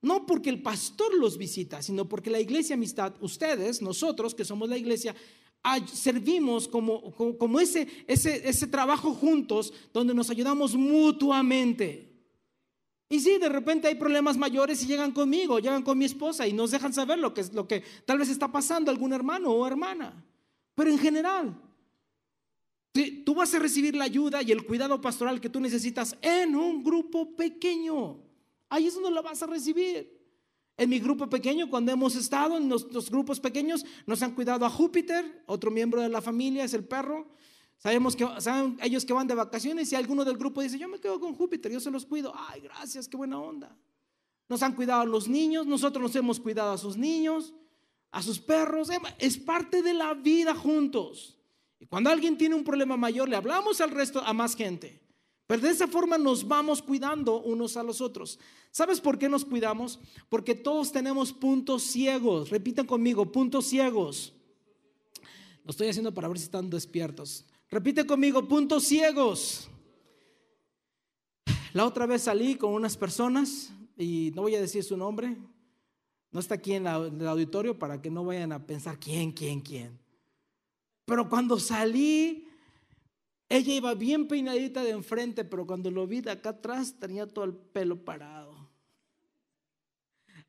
No 0.02 0.26
porque 0.26 0.50
el 0.50 0.62
pastor 0.62 1.16
los 1.16 1.38
visita, 1.38 1.82
sino 1.82 2.08
porque 2.08 2.30
la 2.30 2.40
iglesia 2.40 2.76
amistad, 2.76 3.16
ustedes, 3.22 3.82
nosotros 3.82 4.36
que 4.36 4.46
somos 4.46 4.70
la 4.70 4.78
iglesia, 4.78 5.16
servimos 5.92 6.68
como, 6.68 7.12
como, 7.38 7.60
ese, 7.60 7.88
ese, 8.08 8.48
ese 8.48 8.68
trabajo 8.68 9.14
juntos 9.14 9.74
donde 9.94 10.14
nos 10.14 10.30
ayudamos 10.30 10.76
mutuamente. 10.76 12.05
Y 13.08 13.20
sí, 13.20 13.38
de 13.38 13.50
repente 13.50 13.88
hay 13.88 13.96
problemas 13.96 14.38
mayores 14.38 14.82
y 14.84 14.88
llegan 14.88 15.12
conmigo, 15.12 15.60
llegan 15.60 15.84
con 15.84 15.98
mi 15.98 16.06
esposa 16.06 16.48
y 16.48 16.54
nos 16.54 16.72
dejan 16.72 16.94
saber 16.94 17.20
lo 17.20 17.34
que, 17.34 17.42
es, 17.42 17.54
lo 17.54 17.68
que 17.68 17.84
tal 18.06 18.18
vez 18.18 18.30
está 18.30 18.52
pasando 18.52 18.90
algún 18.90 19.14
hermano 19.14 19.52
o 19.52 19.68
hermana. 19.68 20.26
Pero 20.74 20.90
en 20.90 20.98
general, 20.98 21.56
tú 23.24 23.36
vas 23.36 23.54
a 23.54 23.60
recibir 23.60 23.96
la 23.96 24.06
ayuda 24.06 24.42
y 24.42 24.52
el 24.52 24.66
cuidado 24.66 25.00
pastoral 25.02 25.40
que 25.40 25.50
tú 25.50 25.60
necesitas 25.60 26.18
en 26.22 26.56
un 26.56 26.84
grupo 26.84 27.36
pequeño. 27.36 28.20
Ahí 28.70 28.88
es 28.88 28.96
donde 28.96 29.12
lo 29.12 29.22
vas 29.22 29.42
a 29.44 29.48
recibir. 29.48 30.16
En 30.78 30.90
mi 30.90 31.00
grupo 31.00 31.30
pequeño, 31.30 31.70
cuando 31.70 31.94
hemos 31.94 32.16
estado 32.16 32.58
en 32.58 32.68
los 32.68 33.10
grupos 33.10 33.40
pequeños, 33.40 33.86
nos 34.06 34.22
han 34.22 34.36
cuidado 34.36 34.66
a 34.66 34.70
Júpiter, 34.70 35.44
otro 35.46 35.72
miembro 35.72 36.02
de 36.02 36.10
la 36.10 36.22
familia 36.22 36.66
es 36.66 36.74
el 36.74 36.84
perro. 36.84 37.28
Sabemos 37.78 38.16
que 38.16 38.28
saben 38.40 38.78
ellos 38.82 39.06
que 39.06 39.14
van 39.14 39.28
de 39.28 39.36
vacaciones 39.36 39.92
y 39.92 39.96
alguno 39.96 40.26
del 40.26 40.38
grupo 40.38 40.62
dice, 40.62 40.80
yo 40.80 40.88
me 40.88 41.00
quedo 41.00 41.20
con 41.20 41.36
Júpiter, 41.36 41.72
yo 41.72 41.80
se 41.80 41.92
los 41.92 42.06
cuido. 42.06 42.34
Ay, 42.36 42.62
gracias, 42.62 43.08
qué 43.08 43.18
buena 43.18 43.40
onda. 43.40 43.76
Nos 44.48 44.62
han 44.64 44.74
cuidado 44.74 45.02
a 45.02 45.06
los 45.06 45.28
niños, 45.28 45.66
nosotros 45.66 46.02
nos 46.02 46.16
hemos 46.16 46.40
cuidado 46.40 46.72
a 46.72 46.78
sus 46.78 46.98
niños, 46.98 47.54
a 48.12 48.22
sus 48.22 48.40
perros. 48.40 48.90
Es 49.20 49.38
parte 49.38 49.82
de 49.82 49.94
la 49.94 50.14
vida 50.14 50.56
juntos. 50.56 51.38
Y 51.80 51.86
cuando 51.86 52.10
alguien 52.10 52.38
tiene 52.38 52.56
un 52.56 52.64
problema 52.64 52.98
mayor, 52.98 53.28
le 53.30 53.36
hablamos 53.36 53.82
al 53.82 53.92
resto, 53.92 54.22
a 54.22 54.34
más 54.34 54.56
gente. 54.56 55.02
Pero 55.48 55.62
de 55.62 55.70
esa 55.70 55.88
forma 55.88 56.18
nos 56.18 56.48
vamos 56.48 56.82
cuidando 56.82 57.42
unos 57.42 57.78
a 57.78 57.84
los 57.84 58.02
otros. 58.02 58.40
¿Sabes 58.72 59.00
por 59.00 59.20
qué 59.20 59.30
nos 59.30 59.46
cuidamos? 59.46 60.00
Porque 60.28 60.56
todos 60.56 60.92
tenemos 60.92 61.32
puntos 61.32 61.84
ciegos. 61.84 62.50
Repitan 62.50 62.88
conmigo, 62.88 63.32
puntos 63.32 63.68
ciegos. 63.68 64.34
Lo 65.64 65.72
estoy 65.72 65.88
haciendo 65.88 66.14
para 66.14 66.28
ver 66.28 66.40
si 66.40 66.46
están 66.46 66.70
despiertos. 66.70 67.46
Repite 67.70 68.06
conmigo, 68.06 68.48
puntos 68.48 68.84
ciegos. 68.84 69.70
La 71.74 71.86
otra 71.86 72.06
vez 72.06 72.24
salí 72.24 72.56
con 72.56 72.74
unas 72.74 72.96
personas 72.96 73.72
y 73.98 74.32
no 74.36 74.44
voy 74.44 74.56
a 74.56 74.62
decir 74.62 74.84
su 74.84 74.96
nombre. 74.96 75.36
No 76.32 76.40
está 76.40 76.56
aquí 76.56 76.74
en, 76.74 76.86
el 76.86 77.28
auditorio 77.28 77.78
para 77.78 78.02
que 78.02 78.10
no 78.10 78.24
vayan 78.24 78.52
a 78.52 78.66
pensar 78.66 79.00
quién, 79.00 79.32
quién, 79.32 79.62
quién. 79.62 80.00
Pero 81.06 81.28
cuando 81.28 81.60
salí, 81.60 82.48
ella 83.50 83.74
iba 83.74 83.94
bien 83.94 84.28
peinadita 84.28 84.84
de 84.84 84.92
enfrente, 84.92 85.44
pero 85.44 85.66
cuando 85.66 85.92
lo 85.92 86.08
vi 86.08 86.22
de 86.22 86.32
acá 86.32 86.50
atrás 86.50 86.96
tenía 87.00 87.28
todo 87.28 87.46
el 87.46 87.54
pelo 87.54 88.04
parado. 88.04 88.70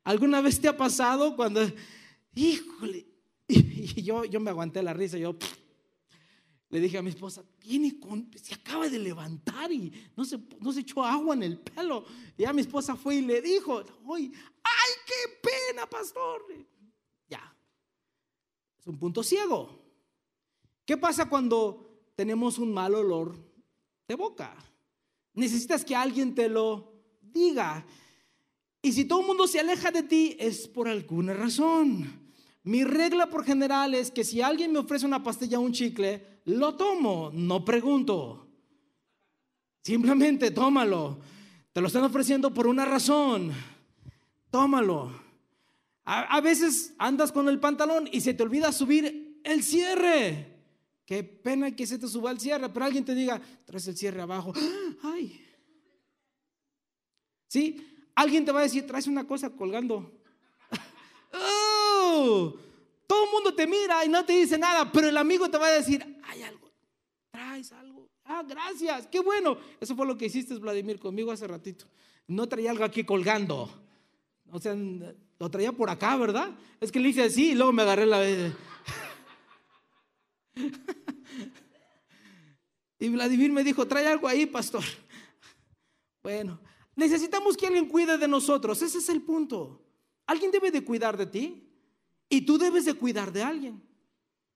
¿Alguna 0.03 0.41
vez 0.41 0.59
te 0.59 0.67
ha 0.67 0.77
pasado 0.77 1.35
cuando, 1.35 1.61
híjole, 2.35 3.05
y 3.47 4.01
yo, 4.03 4.23
yo 4.25 4.39
me 4.39 4.49
aguanté 4.49 4.81
la 4.81 4.93
risa, 4.93 5.17
yo 5.17 5.37
le 6.69 6.81
dije 6.81 6.97
a 6.97 7.01
mi 7.01 7.09
esposa, 7.09 7.43
viene 7.61 7.97
con, 7.99 8.29
se 8.35 8.53
acaba 8.53 8.89
de 8.89 8.99
levantar 8.99 9.71
y 9.71 9.91
no 10.15 10.25
se, 10.25 10.37
no 10.59 10.73
se 10.73 10.81
echó 10.81 11.03
agua 11.03 11.33
en 11.35 11.43
el 11.43 11.59
pelo. 11.59 12.03
Y 12.37 12.41
ya 12.41 12.51
mi 12.51 12.61
esposa 12.61 12.95
fue 12.95 13.15
y 13.15 13.21
le 13.21 13.41
dijo, 13.41 13.79
ay, 13.79 14.23
qué 15.05 15.49
pena, 15.49 15.89
pastor. 15.89 16.43
Ya, 17.29 17.55
es 18.79 18.85
un 18.85 18.99
punto 18.99 19.23
ciego. 19.23 19.81
¿Qué 20.85 20.97
pasa 20.97 21.29
cuando 21.29 22.11
tenemos 22.15 22.57
un 22.57 22.73
mal 22.73 22.95
olor 22.95 23.37
de 24.07 24.15
boca? 24.15 24.55
Necesitas 25.33 25.85
que 25.85 25.95
alguien 25.95 26.35
te 26.35 26.49
lo 26.49 26.93
diga. 27.21 27.85
Y 28.81 28.91
si 28.91 29.05
todo 29.05 29.21
el 29.21 29.27
mundo 29.27 29.47
se 29.47 29.59
aleja 29.59 29.91
de 29.91 30.03
ti, 30.03 30.35
es 30.37 30.67
por 30.67 30.89
alguna 30.89 31.33
razón. 31.33 32.31
Mi 32.63 32.83
regla 32.83 33.29
por 33.29 33.45
general 33.45 33.93
es 33.93 34.11
que 34.11 34.25
si 34.25 34.41
alguien 34.41 34.73
me 34.73 34.79
ofrece 34.79 35.05
una 35.05 35.23
pastilla 35.23 35.59
o 35.59 35.61
un 35.61 35.71
chicle, 35.71 36.36
lo 36.47 36.75
tomo, 36.75 37.29
no 37.33 37.63
pregunto. 37.65 38.47
Simplemente 39.83 40.51
tómalo. 40.51 41.19
Te 41.73 41.81
lo 41.81 41.87
están 41.87 42.03
ofreciendo 42.03 42.53
por 42.53 42.67
una 42.67 42.85
razón. 42.85 43.51
Tómalo. 44.49 45.11
A, 46.05 46.39
veces 46.39 46.93
andas 46.97 47.33
con 47.33 47.49
el 47.49 47.59
pantalón 47.59 48.07
y 48.13 48.21
se 48.21 48.33
te 48.33 48.43
olvida 48.43 48.71
subir 48.71 49.41
el 49.43 49.61
cierre. 49.61 50.55
Qué 51.05 51.21
pena 51.23 51.75
que 51.75 51.85
se 51.85 51.99
te 51.99 52.07
suba 52.07 52.31
el 52.31 52.39
cierre, 52.39 52.69
pero 52.69 52.85
alguien 52.85 53.03
te 53.03 53.13
diga, 53.13 53.41
traes 53.65 53.87
el 53.89 53.97
cierre 53.97 54.21
abajo. 54.21 54.53
Ay. 55.03 55.45
¿Sí? 57.47 57.85
Alguien 58.15 58.45
te 58.45 58.53
va 58.53 58.61
a 58.61 58.63
decir, 58.63 58.87
traes 58.87 59.07
una 59.07 59.27
cosa 59.27 59.49
colgando. 59.49 60.21
Todo 63.07 63.23
el 63.23 63.31
mundo 63.31 63.55
te 63.55 63.65
mira 63.65 64.05
y 64.05 64.09
no 64.09 64.25
te 64.25 64.33
dice 64.33 64.57
nada, 64.57 64.91
pero 64.91 65.07
el 65.07 65.17
amigo 65.17 65.49
te 65.49 65.57
va 65.57 65.67
a 65.67 65.71
decir, 65.71 66.05
hay 66.23 66.43
algo, 66.43 66.69
traes 67.31 67.71
algo. 67.71 68.09
Ah, 68.25 68.43
gracias, 68.45 69.07
qué 69.07 69.21
bueno. 69.21 69.57
Eso 69.79 69.95
fue 69.95 70.05
lo 70.05 70.17
que 70.17 70.25
hiciste, 70.25 70.53
Vladimir, 70.55 70.99
conmigo 70.99 71.31
hace 71.31 71.47
ratito. 71.47 71.85
No 72.27 72.47
traía 72.47 72.71
algo 72.71 72.83
aquí 72.83 73.05
colgando. 73.05 73.69
O 74.51 74.59
sea, 74.59 74.75
lo 75.39 75.49
traía 75.49 75.71
por 75.71 75.89
acá, 75.89 76.17
¿verdad? 76.17 76.51
Es 76.81 76.91
que 76.91 76.99
le 76.99 77.07
hice 77.09 77.23
así 77.23 77.51
y 77.51 77.55
luego 77.55 77.71
me 77.71 77.83
agarré 77.83 78.05
la... 78.05 78.21
y 82.99 83.09
Vladimir 83.09 83.51
me 83.51 83.63
dijo, 83.63 83.87
trae 83.87 84.07
algo 84.07 84.27
ahí, 84.27 84.45
pastor. 84.45 84.83
Bueno, 86.21 86.59
necesitamos 86.95 87.55
que 87.55 87.67
alguien 87.67 87.87
cuide 87.87 88.17
de 88.17 88.27
nosotros. 88.27 88.81
Ese 88.81 88.97
es 88.97 89.07
el 89.07 89.21
punto. 89.21 89.81
Alguien 90.25 90.51
debe 90.51 90.71
de 90.71 90.83
cuidar 90.83 91.15
de 91.15 91.27
ti. 91.27 91.66
Y 92.29 92.41
tú 92.41 92.57
debes 92.57 92.85
de 92.85 92.93
cuidar 92.93 93.31
de 93.31 93.43
alguien. 93.43 93.81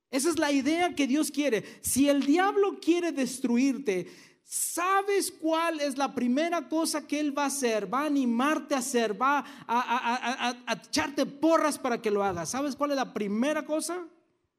Esa 0.10 0.30
es 0.30 0.38
la 0.38 0.52
idea 0.52 0.94
que 0.94 1.08
Dios 1.08 1.32
quiere. 1.32 1.64
Si 1.82 2.10
el 2.10 2.26
diablo 2.26 2.80
quiere 2.82 3.14
destruirte, 3.14 4.12
¿sabes 4.44 5.32
cuál 5.32 5.80
es 5.80 5.98
la 5.98 6.14
primera 6.14 6.68
cosa 6.68 7.08
que 7.08 7.18
él 7.18 7.36
va 7.36 7.44
a 7.44 7.48
hacer? 7.48 7.92
Va 7.92 8.02
a 8.02 8.08
animarte 8.08 8.76
a 8.76 8.80
hacer, 8.80 9.20
va 9.20 9.46
a, 9.66 10.76
echarte 10.86 11.26
porras 11.26 11.80
para 11.80 12.02
que 12.02 12.12
lo 12.12 12.24
hagas. 12.24 12.50
¿Sabes 12.50 12.76
cuál 12.76 12.92
es 12.92 12.98
la 12.98 13.14
primera 13.14 13.66
cosa? 13.66 14.06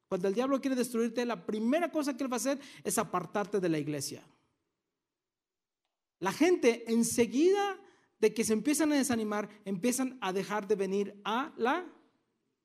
Cuando 0.09 0.27
el 0.27 0.33
diablo 0.33 0.59
quiere 0.59 0.75
destruirte, 0.75 1.23
la 1.23 1.45
primera 1.45 1.91
cosa 1.91 2.17
que 2.17 2.23
él 2.23 2.31
va 2.31 2.37
a 2.37 2.37
hacer 2.37 2.59
es 2.83 2.97
apartarte 2.97 3.59
de 3.59 3.69
la 3.69 3.77
iglesia. 3.77 4.23
La 6.19 6.31
gente 6.31 6.91
enseguida 6.91 7.77
de 8.19 8.33
que 8.33 8.43
se 8.43 8.53
empiezan 8.53 8.91
a 8.91 8.95
desanimar, 8.95 9.49
empiezan 9.65 10.17
a 10.21 10.33
dejar 10.33 10.67
de 10.67 10.75
venir 10.75 11.21
a 11.25 11.51
la 11.57 11.85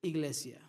iglesia. 0.03 0.61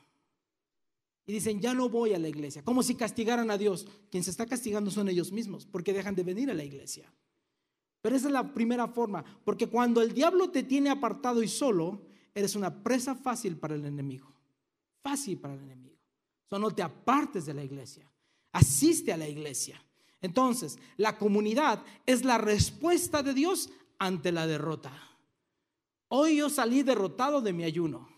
Y 1.25 1.33
dicen, 1.33 1.61
ya 1.61 1.73
no 1.73 1.89
voy 1.89 2.13
a 2.13 2.19
la 2.19 2.27
iglesia, 2.27 2.63
como 2.63 2.81
si 2.81 2.95
castigaran 2.95 3.51
a 3.51 3.57
Dios. 3.57 3.87
Quien 4.09 4.23
se 4.23 4.31
está 4.31 4.47
castigando 4.47 4.89
son 4.89 5.09
ellos 5.09 5.31
mismos, 5.31 5.65
porque 5.65 5.93
dejan 5.93 6.15
de 6.15 6.23
venir 6.23 6.49
a 6.49 6.55
la 6.55 6.63
iglesia. 6.63 7.13
Pero 8.01 8.15
esa 8.15 8.27
es 8.27 8.33
la 8.33 8.53
primera 8.53 8.87
forma, 8.87 9.23
porque 9.43 9.67
cuando 9.67 10.01
el 10.01 10.13
diablo 10.13 10.49
te 10.49 10.63
tiene 10.63 10.89
apartado 10.89 11.43
y 11.43 11.47
solo, 11.47 12.01
eres 12.33 12.55
una 12.55 12.83
presa 12.83 13.13
fácil 13.13 13.57
para 13.57 13.75
el 13.75 13.85
enemigo. 13.85 14.33
Fácil 15.03 15.37
para 15.37 15.53
el 15.53 15.61
enemigo. 15.61 15.97
So, 16.49 16.57
no 16.57 16.71
te 16.71 16.81
apartes 16.81 17.45
de 17.45 17.53
la 17.53 17.63
iglesia. 17.63 18.09
Asiste 18.51 19.13
a 19.13 19.17
la 19.17 19.27
iglesia. 19.27 19.83
Entonces, 20.21 20.79
la 20.97 21.17
comunidad 21.17 21.83
es 22.05 22.25
la 22.25 22.37
respuesta 22.37 23.21
de 23.21 23.33
Dios 23.33 23.69
ante 23.99 24.31
la 24.31 24.47
derrota. 24.47 24.91
Hoy 26.07 26.37
yo 26.37 26.49
salí 26.49 26.81
derrotado 26.81 27.41
de 27.41 27.53
mi 27.53 27.63
ayuno, 27.63 28.09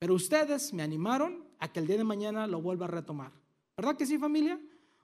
pero 0.00 0.14
ustedes 0.14 0.72
me 0.72 0.82
animaron 0.82 1.44
a 1.58 1.70
que 1.70 1.78
el 1.78 1.86
día 1.86 1.98
de 1.98 2.04
mañana 2.04 2.46
lo 2.46 2.62
vuelva 2.62 2.86
a 2.86 2.88
retomar. 2.88 3.32
¿Verdad 3.76 3.98
que 3.98 4.06
sí, 4.06 4.16
familia? 4.16 4.58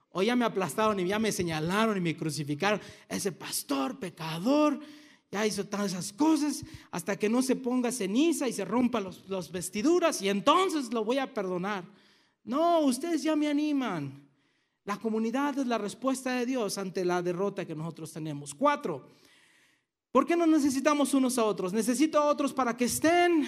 O 0.09 0.23
ya 0.23 0.35
me 0.35 0.43
aplastaron 0.43 0.99
y 0.99 1.07
ya 1.07 1.19
me 1.19 1.31
señalaron 1.31 1.95
y 1.95 2.01
me 2.01 2.17
crucificaron. 2.17 2.81
Ese 3.07 3.31
pastor, 3.31 3.99
pecador, 3.99 4.79
ya 5.31 5.45
hizo 5.45 5.67
todas 5.67 5.91
esas 5.91 6.11
cosas 6.11 6.65
hasta 6.89 7.15
que 7.15 7.29
no 7.29 7.43
se 7.43 7.55
ponga 7.55 7.91
ceniza 7.91 8.47
y 8.47 8.53
se 8.53 8.65
rompa 8.65 8.99
los, 8.99 9.51
vestiduras 9.51 10.19
y 10.23 10.29
entonces 10.29 10.91
lo 10.91 11.05
voy 11.05 11.19
a 11.19 11.31
perdonar. 11.31 11.83
No, 12.43 12.79
ustedes 12.79 13.21
ya 13.21 13.35
me 13.35 13.47
animan. 13.47 14.27
La 14.83 14.97
comunidad 14.97 15.59
es 15.59 15.67
la 15.67 15.77
respuesta 15.77 16.39
de 16.39 16.47
Dios 16.47 16.79
ante 16.79 17.05
la 17.05 17.21
derrota 17.21 17.65
que 17.65 17.75
nosotros 17.75 18.11
tenemos. 18.11 18.55
Cuatro, 18.55 19.07
¿por 20.11 20.25
qué 20.25 20.35
no 20.35 20.47
necesitamos 20.47 21.13
unos 21.13 21.37
a 21.37 21.43
otros? 21.43 21.71
Necesito 21.71 22.17
a 22.17 22.25
otros 22.25 22.51
para 22.51 22.75
que 22.75 22.85
estén 22.85 23.45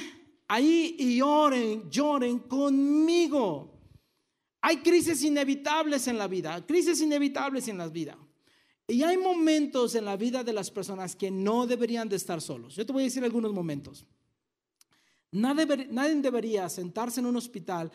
ahí 0.50 0.96
y 1.00 1.18
lloren, 1.18 1.90
lloren 1.90 2.40
conmigo. 2.40 3.80
Hay 4.62 4.78
crisis 4.78 5.24
inevitables 5.24 6.08
en 6.08 6.18
la 6.18 6.28
vida, 6.28 6.66
crisis 6.66 7.00
inevitables 7.00 7.68
en 7.70 7.78
la 7.78 7.88
vida. 7.88 8.18
Y 8.88 9.04
hay 9.04 9.18
momentos 9.18 9.96
en 9.96 10.04
la 10.04 10.18
vida 10.18 10.44
de 10.44 10.52
las 10.52 10.72
personas 10.72 11.16
que 11.16 11.32
no 11.32 11.68
deberían 11.68 12.10
de 12.10 12.16
estar 12.16 12.42
solos. 12.42 12.76
Yo 12.76 12.86
te 12.86 12.92
voy 12.92 13.04
a 13.04 13.06
decir 13.06 13.24
algunos 13.24 13.54
momentos. 13.54 14.06
Nadie, 15.32 15.68
debería 16.16 16.68
sentarse 16.68 17.20
en 17.20 17.28
un 17.28 17.36
hospital 17.36 17.92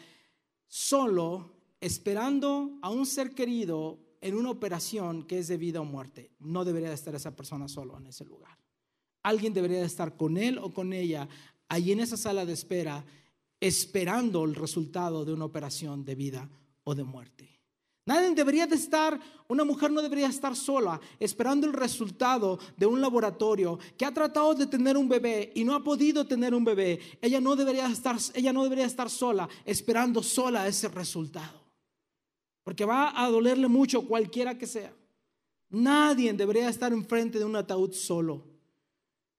solo 0.68 1.52
esperando 1.80 2.78
a 2.80 2.90
un 2.90 3.04
ser 3.04 3.34
querido 3.34 3.98
en 4.20 4.36
una 4.36 4.50
operación 4.50 5.24
que 5.24 5.40
es 5.40 5.48
de 5.48 5.56
vida 5.56 5.80
o 5.80 5.84
muerte. 5.84 6.30
No 6.38 6.64
debería 6.64 6.88
de 6.90 6.94
estar 6.94 7.14
esa 7.14 7.34
persona 7.34 7.66
solo 7.66 7.98
en 7.98 8.06
ese 8.06 8.24
lugar. 8.24 8.56
Alguien 9.24 9.52
debería 9.52 9.80
de 9.80 9.86
estar 9.86 10.16
con 10.16 10.36
él 10.36 10.58
o 10.58 10.72
con 10.72 10.92
ella 10.92 11.28
allí 11.74 11.92
en 11.92 12.00
esa 12.00 12.16
sala 12.16 12.46
de 12.46 12.52
espera 12.52 13.04
esperando 13.60 14.44
el 14.44 14.54
resultado 14.54 15.24
de 15.24 15.32
una 15.32 15.44
operación 15.44 16.04
de 16.04 16.14
vida 16.14 16.48
o 16.84 16.94
de 16.94 17.04
muerte. 17.04 17.54
Nadie 18.06 18.34
debería 18.34 18.66
de 18.66 18.74
estar, 18.74 19.18
una 19.48 19.64
mujer 19.64 19.90
no 19.90 20.02
debería 20.02 20.28
estar 20.28 20.54
sola 20.54 21.00
esperando 21.18 21.66
el 21.66 21.72
resultado 21.72 22.58
de 22.76 22.84
un 22.84 23.00
laboratorio 23.00 23.78
que 23.96 24.04
ha 24.04 24.12
tratado 24.12 24.54
de 24.54 24.66
tener 24.66 24.96
un 24.98 25.08
bebé 25.08 25.52
y 25.54 25.64
no 25.64 25.74
ha 25.74 25.82
podido 25.82 26.26
tener 26.26 26.54
un 26.54 26.64
bebé. 26.64 27.00
Ella 27.22 27.40
no 27.40 27.56
debería 27.56 27.86
estar, 27.86 28.16
ella 28.34 28.52
no 28.52 28.62
debería 28.62 28.84
estar 28.84 29.08
sola 29.08 29.48
esperando 29.64 30.22
sola 30.22 30.68
ese 30.68 30.88
resultado. 30.88 31.64
Porque 32.62 32.84
va 32.84 33.18
a 33.18 33.30
dolerle 33.30 33.68
mucho 33.68 34.02
cualquiera 34.02 34.58
que 34.58 34.66
sea. 34.66 34.92
Nadie 35.70 36.32
debería 36.34 36.68
estar 36.68 36.92
enfrente 36.92 37.38
de 37.38 37.44
un 37.46 37.56
ataúd 37.56 37.92
solo. 37.92 38.44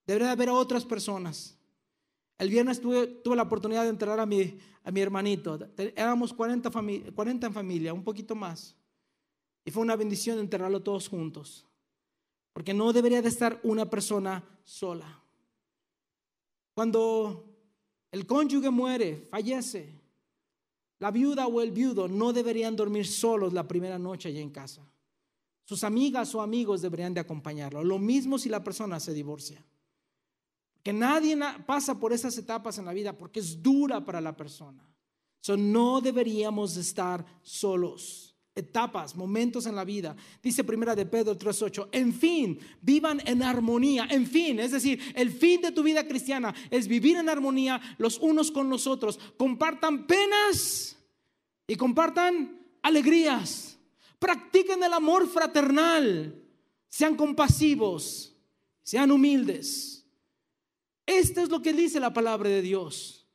Debería 0.08 0.32
haber 0.32 0.50
otras 0.50 0.84
personas. 0.86 1.56
El 2.38 2.50
viernes 2.50 2.82
tuve, 2.82 3.22
la 3.36 3.44
oportunidad 3.44 3.84
de 3.84 3.90
enterrar 3.90 4.20
a 4.20 4.26
mi, 4.26 4.58
a 4.84 4.92
mi 4.92 5.02
hermanito. 5.02 5.58
Éramos 5.78 6.34
40, 6.34 6.70
40 7.14 7.48
en 7.48 7.54
familia, 7.54 7.94
un 7.94 8.04
poquito 8.04 8.36
más. 8.36 8.76
Y 9.64 9.72
fue 9.72 9.84
una 9.84 9.96
bendición 9.96 10.40
enterrarlo 10.40 10.82
todos 10.82 11.08
juntos. 11.08 11.66
Porque 12.54 12.74
no 12.74 12.94
debería 12.94 13.22
de 13.22 13.30
estar 13.30 13.60
una 13.64 13.90
persona 13.90 14.44
sola. 14.64 15.22
Cuando 16.74 17.46
el 18.12 18.26
cónyuge 18.28 18.70
muere, 18.70 19.28
fallece, 19.30 19.94
la 21.00 21.12
viuda 21.12 21.48
o 21.48 21.62
el 21.62 21.72
viudo 21.72 22.08
no 22.08 22.34
deberían 22.34 22.76
dormir 22.76 23.08
solos 23.08 23.54
la 23.54 23.68
primera 23.68 23.98
noche 23.98 24.30
allí 24.30 24.40
en 24.40 24.50
casa. 24.50 24.82
Sus 25.64 25.84
amigas 25.84 26.34
o 26.36 26.42
amigos 26.42 26.82
deberían 26.82 27.14
de 27.14 27.22
acompañarlo. 27.22 27.84
Lo 27.84 27.98
mismo 27.98 28.38
si 28.38 28.50
la 28.50 28.64
persona 28.64 29.00
se 29.00 29.14
divorcia. 29.14 29.66
Que 30.86 30.94
nadie 30.94 31.36
pasa 31.66 32.00
por 32.00 32.14
esas 32.14 32.38
etapas 32.38 32.78
en 32.78 32.86
la 32.86 32.94
vida 32.94 33.18
porque 33.18 33.40
es 33.40 33.64
dura 33.64 34.06
para 34.06 34.22
la 34.22 34.38
persona. 34.38 34.88
So, 35.42 35.58
no 35.58 36.00
deberíamos 36.00 36.78
estar 36.78 37.26
solos. 37.42 38.36
Etapas, 38.54 39.16
momentos 39.16 39.66
en 39.66 39.76
la 39.76 39.84
vida. 39.84 40.16
Dice 40.44 40.64
primera 40.64 40.96
de 40.96 41.08
Pedro 41.08 41.36
3.8, 41.36 41.90
en 41.92 42.14
fin, 42.14 42.60
vivan 42.84 43.20
en 43.26 43.42
armonía. 43.42 44.08
En 44.12 44.28
fin, 44.28 44.60
es 44.60 44.74
decir, 44.74 45.02
el 45.16 45.32
fin 45.32 45.60
de 45.60 45.72
tu 45.72 45.82
vida 45.82 46.08
cristiana 46.08 46.54
es 46.70 46.88
vivir 46.88 47.18
en 47.18 47.30
armonía 47.30 47.82
los 47.98 48.20
unos 48.20 48.52
con 48.52 48.70
los 48.70 48.86
otros. 48.86 49.20
Compartan 49.38 50.06
penas 50.06 50.96
y 51.66 51.76
compartan 51.78 52.60
alegrías. 52.84 53.80
Practiquen 54.20 54.84
el 54.84 54.94
amor 54.94 55.28
fraternal. 55.28 56.44
Sean 56.90 57.16
compasivos, 57.16 58.36
sean 58.84 59.10
humildes 59.10 59.95
esto 61.06 61.42
es 61.42 61.50
lo 61.50 61.62
que 61.62 61.74
dice 61.74 62.00
la 62.00 62.14
palabra 62.14 62.50
de 62.50 62.62
Dios. 62.62 63.26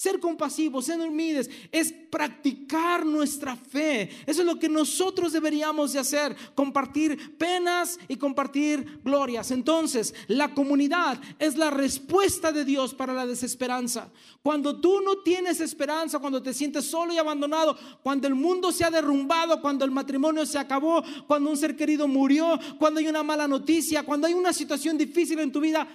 Ser 0.00 0.18
compasivos, 0.18 0.86
ser 0.86 0.98
humildes, 0.98 1.50
es 1.70 1.92
practicar 1.92 3.04
nuestra 3.04 3.54
fe. 3.54 4.08
Eso 4.24 4.40
es 4.40 4.46
lo 4.46 4.58
que 4.58 4.66
nosotros 4.66 5.30
deberíamos 5.30 5.92
de 5.92 5.98
hacer, 5.98 6.34
compartir 6.54 7.36
penas 7.36 7.98
y 8.08 8.16
compartir 8.16 9.02
glorias. 9.04 9.50
Entonces, 9.50 10.14
la 10.26 10.54
comunidad 10.54 11.20
es 11.38 11.58
la 11.58 11.68
respuesta 11.68 12.50
de 12.50 12.64
Dios 12.64 12.94
para 12.94 13.12
la 13.12 13.26
desesperanza. 13.26 14.10
Cuando 14.42 14.80
tú 14.80 15.02
no 15.02 15.18
tienes 15.18 15.60
esperanza, 15.60 16.18
cuando 16.18 16.42
te 16.42 16.54
sientes 16.54 16.86
solo 16.86 17.12
y 17.12 17.18
abandonado, 17.18 17.76
cuando 18.02 18.26
el 18.26 18.34
mundo 18.34 18.72
se 18.72 18.84
ha 18.84 18.90
derrumbado, 18.90 19.60
cuando 19.60 19.84
el 19.84 19.90
matrimonio 19.90 20.46
se 20.46 20.58
acabó, 20.58 21.04
cuando 21.26 21.50
un 21.50 21.58
ser 21.58 21.76
querido 21.76 22.08
murió, 22.08 22.58
cuando 22.78 23.00
hay 23.00 23.06
una 23.06 23.22
mala 23.22 23.46
noticia, 23.46 24.02
cuando 24.02 24.26
hay 24.26 24.32
una 24.32 24.54
situación 24.54 24.96
difícil 24.96 25.38
en 25.40 25.52
tu 25.52 25.60
vida, 25.60 25.86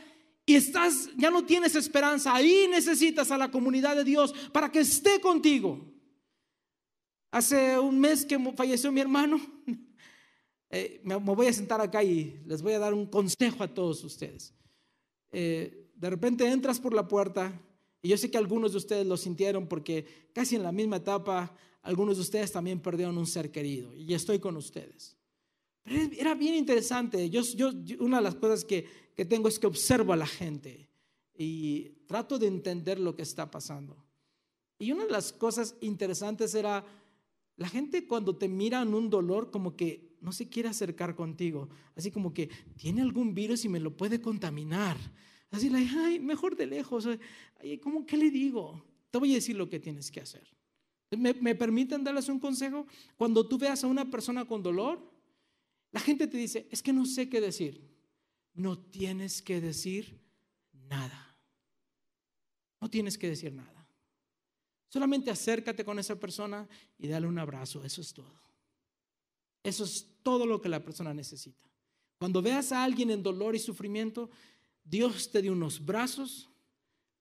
y 0.46 0.56
estás, 0.56 1.10
ya 1.18 1.32
no 1.32 1.44
tienes 1.44 1.76
esperanza, 1.76 2.36
ahí 2.36 2.68
necesitas 2.70 3.32
a 3.32 3.38
la 3.38 3.50
comunidad 3.50 3.96
de 3.96 4.04
Dios 4.04 4.34
para 4.54 4.72
que 4.72 4.80
esté 4.80 5.20
contigo. 5.20 5.92
Hace 7.32 7.80
un 7.80 8.00
mes 8.00 8.26
que 8.26 8.38
falleció 8.56 8.92
mi 8.92 9.02
hermano, 9.02 9.40
eh, 10.70 11.02
me, 11.04 11.16
voy 11.16 11.48
a 11.48 11.54
sentar 11.54 11.82
acá 11.82 12.04
y 12.04 12.40
les 12.46 12.62
voy 12.62 12.74
a 12.74 12.80
dar 12.80 12.94
un 12.94 13.08
consejo 13.08 13.64
a 13.64 13.74
todos 13.74 14.04
ustedes. 14.04 14.54
Eh, 15.32 15.90
de 15.96 16.10
repente 16.10 16.48
entras 16.48 16.80
por 16.80 16.94
la 16.94 17.08
puerta 17.08 17.60
y 18.02 18.10
yo 18.10 18.18
sé 18.18 18.30
que 18.30 18.38
algunos 18.38 18.72
de 18.72 18.78
ustedes 18.78 19.08
lo 19.08 19.18
sintieron 19.18 19.68
porque 19.68 20.30
casi 20.32 20.56
en 20.56 20.64
la 20.64 20.72
misma 20.72 20.98
etapa 20.98 21.56
algunos 21.82 22.18
de 22.18 22.22
ustedes 22.22 22.52
también 22.52 22.80
perdieron 22.80 23.18
un 23.18 23.28
ser 23.28 23.52
querido 23.52 23.96
y 23.96 24.14
estoy 24.14 24.40
con 24.40 24.56
ustedes. 24.58 25.18
Pero 25.84 26.10
era 26.18 26.34
bien 26.34 26.56
interesante. 26.56 27.30
Yo, 27.30 27.42
yo, 27.42 27.72
una 28.00 28.18
de 28.18 28.24
las 28.24 28.36
cosas 28.36 28.66
que, 28.66 28.88
que 29.16 29.26
tengo 29.26 29.48
es 29.48 29.58
que 29.58 29.68
observo 29.68 30.14
a 30.14 30.18
la 30.18 30.28
gente 30.28 30.90
y 31.38 31.90
trato 32.08 32.38
de 32.38 32.48
entender 32.48 33.00
lo 33.00 33.16
que 33.16 33.22
está 33.22 33.50
pasando. 33.50 33.98
Y 34.78 34.92
una 34.92 35.06
de 35.06 35.12
las 35.12 35.32
cosas 35.32 35.76
interesantes 35.82 36.54
era, 36.54 36.86
la 37.56 37.70
gente 37.70 38.06
cuando 38.06 38.36
te 38.36 38.48
mira 38.48 38.82
en 38.82 38.94
un 38.94 39.10
dolor 39.10 39.52
como 39.52 39.76
que 39.76 40.16
no 40.22 40.32
se 40.32 40.50
quiere 40.50 40.70
acercar 40.70 41.16
contigo, 41.16 41.70
así 41.96 42.12
como 42.12 42.34
que 42.34 42.50
tiene 42.76 43.02
algún 43.02 43.34
virus 43.34 43.64
y 43.64 43.70
me 43.70 43.80
lo 43.80 43.96
puede 43.96 44.22
contaminar. 44.22 44.98
Así, 45.52 45.72
ay, 45.74 46.20
mejor 46.20 46.56
de 46.58 46.66
lejos. 46.66 47.08
¿Cómo 47.82 48.06
que 48.06 48.18
le 48.18 48.32
digo? 48.32 48.84
Te 49.12 49.18
voy 49.20 49.32
a 49.32 49.36
decir 49.36 49.56
lo 49.56 49.70
que 49.70 49.80
tienes 49.80 50.12
que 50.12 50.20
hacer. 50.20 50.46
¿Me, 51.12 51.34
¿Me 51.34 51.56
permiten 51.56 52.04
darles 52.04 52.28
un 52.28 52.40
consejo? 52.40 52.86
Cuando 53.16 53.48
tú 53.48 53.58
veas 53.58 53.84
a 53.84 53.88
una 53.88 54.10
persona 54.10 54.46
con 54.46 54.62
dolor, 54.62 55.00
la 55.92 56.02
gente 56.02 56.28
te 56.28 56.38
dice, 56.38 56.68
es 56.72 56.82
que 56.82 56.92
no 56.92 57.06
sé 57.06 57.30
qué 57.30 57.40
decir. 57.40 57.95
No 58.56 58.78
tienes 58.78 59.42
que 59.42 59.62
decir 59.62 60.20
nada. 60.72 61.38
No 62.82 62.90
tienes 62.90 63.18
que 63.18 63.30
decir 63.30 63.54
nada. 63.54 63.88
Solamente 64.90 65.30
acércate 65.30 65.84
con 65.84 66.00
esa 66.00 66.18
persona 66.20 66.68
y 66.98 67.08
dale 67.08 67.28
un 67.28 67.38
abrazo. 67.38 67.84
Eso 67.84 68.02
es 68.02 68.14
todo. 68.14 68.34
Eso 69.62 69.84
es 69.84 70.08
todo 70.24 70.46
lo 70.46 70.62
que 70.62 70.70
la 70.70 70.84
persona 70.84 71.14
necesita. 71.14 71.70
Cuando 72.18 72.42
veas 72.42 72.72
a 72.72 72.84
alguien 72.84 73.12
en 73.12 73.22
dolor 73.22 73.56
y 73.56 73.60
sufrimiento, 73.60 74.30
Dios 74.84 75.32
te 75.32 75.42
dio 75.42 75.52
unos 75.52 75.84
brazos, 75.84 76.50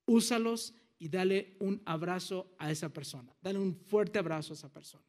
úsalos 0.07 0.75
y 0.99 1.09
dale 1.09 1.57
un 1.59 1.83
abrazo 1.85 2.55
a 2.59 2.71
esa 2.71 2.91
persona. 2.91 3.35
Dale 3.43 3.59
un 3.59 3.75
fuerte 3.75 4.19
abrazo 4.19 4.53
a 4.53 4.57
esa 4.57 4.73
persona. 4.73 5.05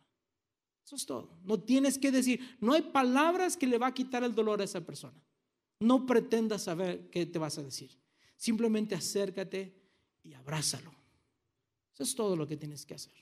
Eso 0.85 0.95
es 0.95 1.05
todo. 1.05 1.37
No 1.43 1.59
tienes 1.59 1.97
que 1.97 2.11
decir, 2.11 2.57
no 2.59 2.73
hay 2.73 2.81
palabras 2.81 3.57
que 3.57 3.67
le 3.67 3.77
va 3.77 3.87
a 3.87 3.93
quitar 3.93 4.23
el 4.23 4.33
dolor 4.33 4.61
a 4.61 4.63
esa 4.63 4.85
persona. 4.85 5.21
No 5.79 6.05
pretendas 6.05 6.63
saber 6.63 7.09
qué 7.09 7.25
te 7.25 7.39
vas 7.39 7.57
a 7.57 7.63
decir. 7.63 7.91
Simplemente 8.37 8.95
acércate 8.95 9.73
y 10.23 10.33
abrázalo. 10.33 10.93
Eso 11.93 12.03
es 12.03 12.15
todo 12.15 12.35
lo 12.35 12.47
que 12.47 12.57
tienes 12.57 12.85
que 12.85 12.95
hacer. 12.95 13.13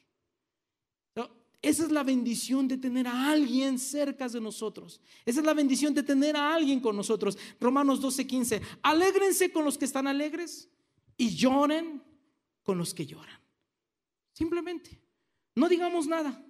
esa 1.62 1.84
es 1.84 1.92
la 1.92 2.04
bendición 2.04 2.68
de 2.68 2.78
tener 2.78 3.08
a 3.08 3.30
alguien 3.32 3.80
cerca 3.80 4.28
de 4.28 4.42
nosotros. 4.42 5.00
Esa 5.26 5.40
es 5.40 5.46
la 5.46 5.54
bendición 5.54 5.94
de 5.94 6.04
tener 6.04 6.36
a 6.36 6.54
alguien 6.54 6.82
con 6.82 6.94
nosotros. 6.94 7.38
Romanos 7.58 8.02
12:15. 8.02 8.62
Alégrense 8.82 9.50
con 9.50 9.64
los 9.64 9.78
que 9.78 9.86
están 9.86 10.06
alegres 10.08 10.68
y 11.16 11.34
lloren 11.36 12.04
con 12.64 12.78
los 12.78 12.94
que 12.94 13.06
lloran. 13.06 13.40
Simplemente, 14.34 15.00
no 15.56 15.70
digamos 15.70 16.06
nada. 16.06 16.44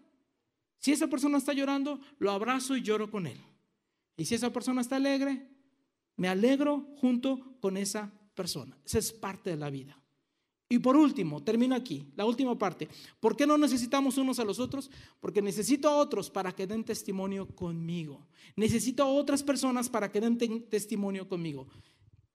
Si 0.80 0.92
esa 0.92 1.08
persona 1.08 1.38
está 1.38 1.54
llorando, 1.54 2.00
lo 2.18 2.32
abrazo 2.32 2.76
y 2.76 2.82
lloro 2.82 3.12
con 3.12 3.28
él. 3.28 3.40
Y 4.18 4.26
si 4.26 4.36
esa 4.36 4.52
persona 4.52 4.82
está 4.82 4.96
alegre, 4.96 5.48
me 6.18 6.28
alegro 6.28 6.88
junto 6.98 7.58
con 7.60 7.78
esa 7.78 8.12
persona. 8.36 8.78
Esa 8.86 9.00
es 9.00 9.12
parte 9.12 9.52
de 9.52 9.58
la 9.58 9.70
vida. 9.70 10.00
Y 10.70 10.80
por 10.80 10.96
último, 10.96 11.44
termino 11.44 11.76
aquí, 11.76 12.12
la 12.16 12.26
última 12.26 12.58
parte. 12.58 12.88
¿Por 13.20 13.38
qué 13.38 13.46
no 13.46 13.58
necesitamos 13.58 14.18
unos 14.18 14.40
a 14.40 14.44
los 14.44 14.60
otros? 14.60 14.90
Porque 15.20 15.42
necesito 15.42 15.88
a 15.88 15.98
otros 15.98 16.32
para 16.32 16.52
que 16.52 16.66
den 16.66 16.84
testimonio 16.84 17.48
conmigo. 17.48 18.26
Necesito 18.56 19.04
a 19.04 19.08
otras 19.08 19.44
personas 19.44 19.88
para 19.88 20.12
que 20.12 20.20
den 20.20 20.38
testimonio 20.70 21.28
conmigo. 21.28 21.68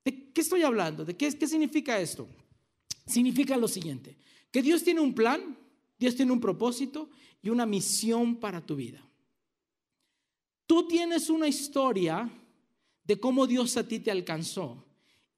¿De 0.05 0.31
qué 0.31 0.39
estoy 0.39 0.63
hablando? 0.63 1.03
¿De 1.03 1.17
qué, 1.17 1.37
qué 1.37 1.47
significa 1.47 1.99
esto? 1.99 2.29
Significa 3.05 3.57
lo 3.57 3.67
siguiente, 3.67 4.15
que 4.51 4.61
Dios 4.61 4.83
tiene 4.83 5.01
un 5.01 5.13
plan, 5.13 5.57
Dios 5.97 6.15
tiene 6.15 6.31
un 6.31 6.39
propósito 6.39 7.09
y 7.41 7.49
una 7.49 7.65
misión 7.65 8.37
para 8.37 8.65
tu 8.65 8.75
vida. 8.75 9.03
Tú 10.65 10.87
tienes 10.87 11.29
una 11.29 11.47
historia 11.47 12.29
de 13.09 13.19
cómo 13.19 13.47
Dios 13.47 13.75
a 13.75 13.87
ti 13.87 13.99
te 14.01 14.11
alcanzó 14.11 14.85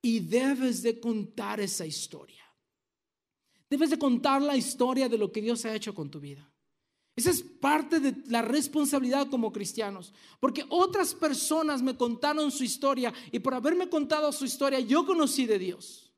y 0.02 0.20
debes 0.20 0.84
de 0.84 1.00
contar 1.00 1.62
esa 1.62 1.86
historia. 1.86 2.44
Debes 3.70 3.92
de 3.92 3.98
contar 3.98 4.42
la 4.42 4.58
historia 4.58 5.08
de 5.08 5.18
lo 5.18 5.32
que 5.32 5.42
Dios 5.42 5.64
ha 5.64 5.74
hecho 5.74 5.96
con 5.96 6.12
tu 6.12 6.20
vida. 6.20 6.52
Esa 7.16 7.30
es 7.32 7.42
parte 7.42 8.02
de 8.02 8.14
la 8.28 8.42
responsabilidad 8.42 9.30
como 9.30 9.54
cristianos, 9.54 10.14
porque 10.42 10.66
otras 10.68 11.14
personas 11.14 11.82
me 11.82 11.96
contaron 11.96 12.52
su 12.52 12.66
historia 12.66 13.14
y 13.32 13.40
por 13.40 13.54
haberme 13.54 13.88
contado 13.88 14.34
su 14.34 14.44
historia 14.44 14.82
yo 14.82 15.06
conocí 15.06 15.46
de 15.46 15.58
Dios. 15.58 16.12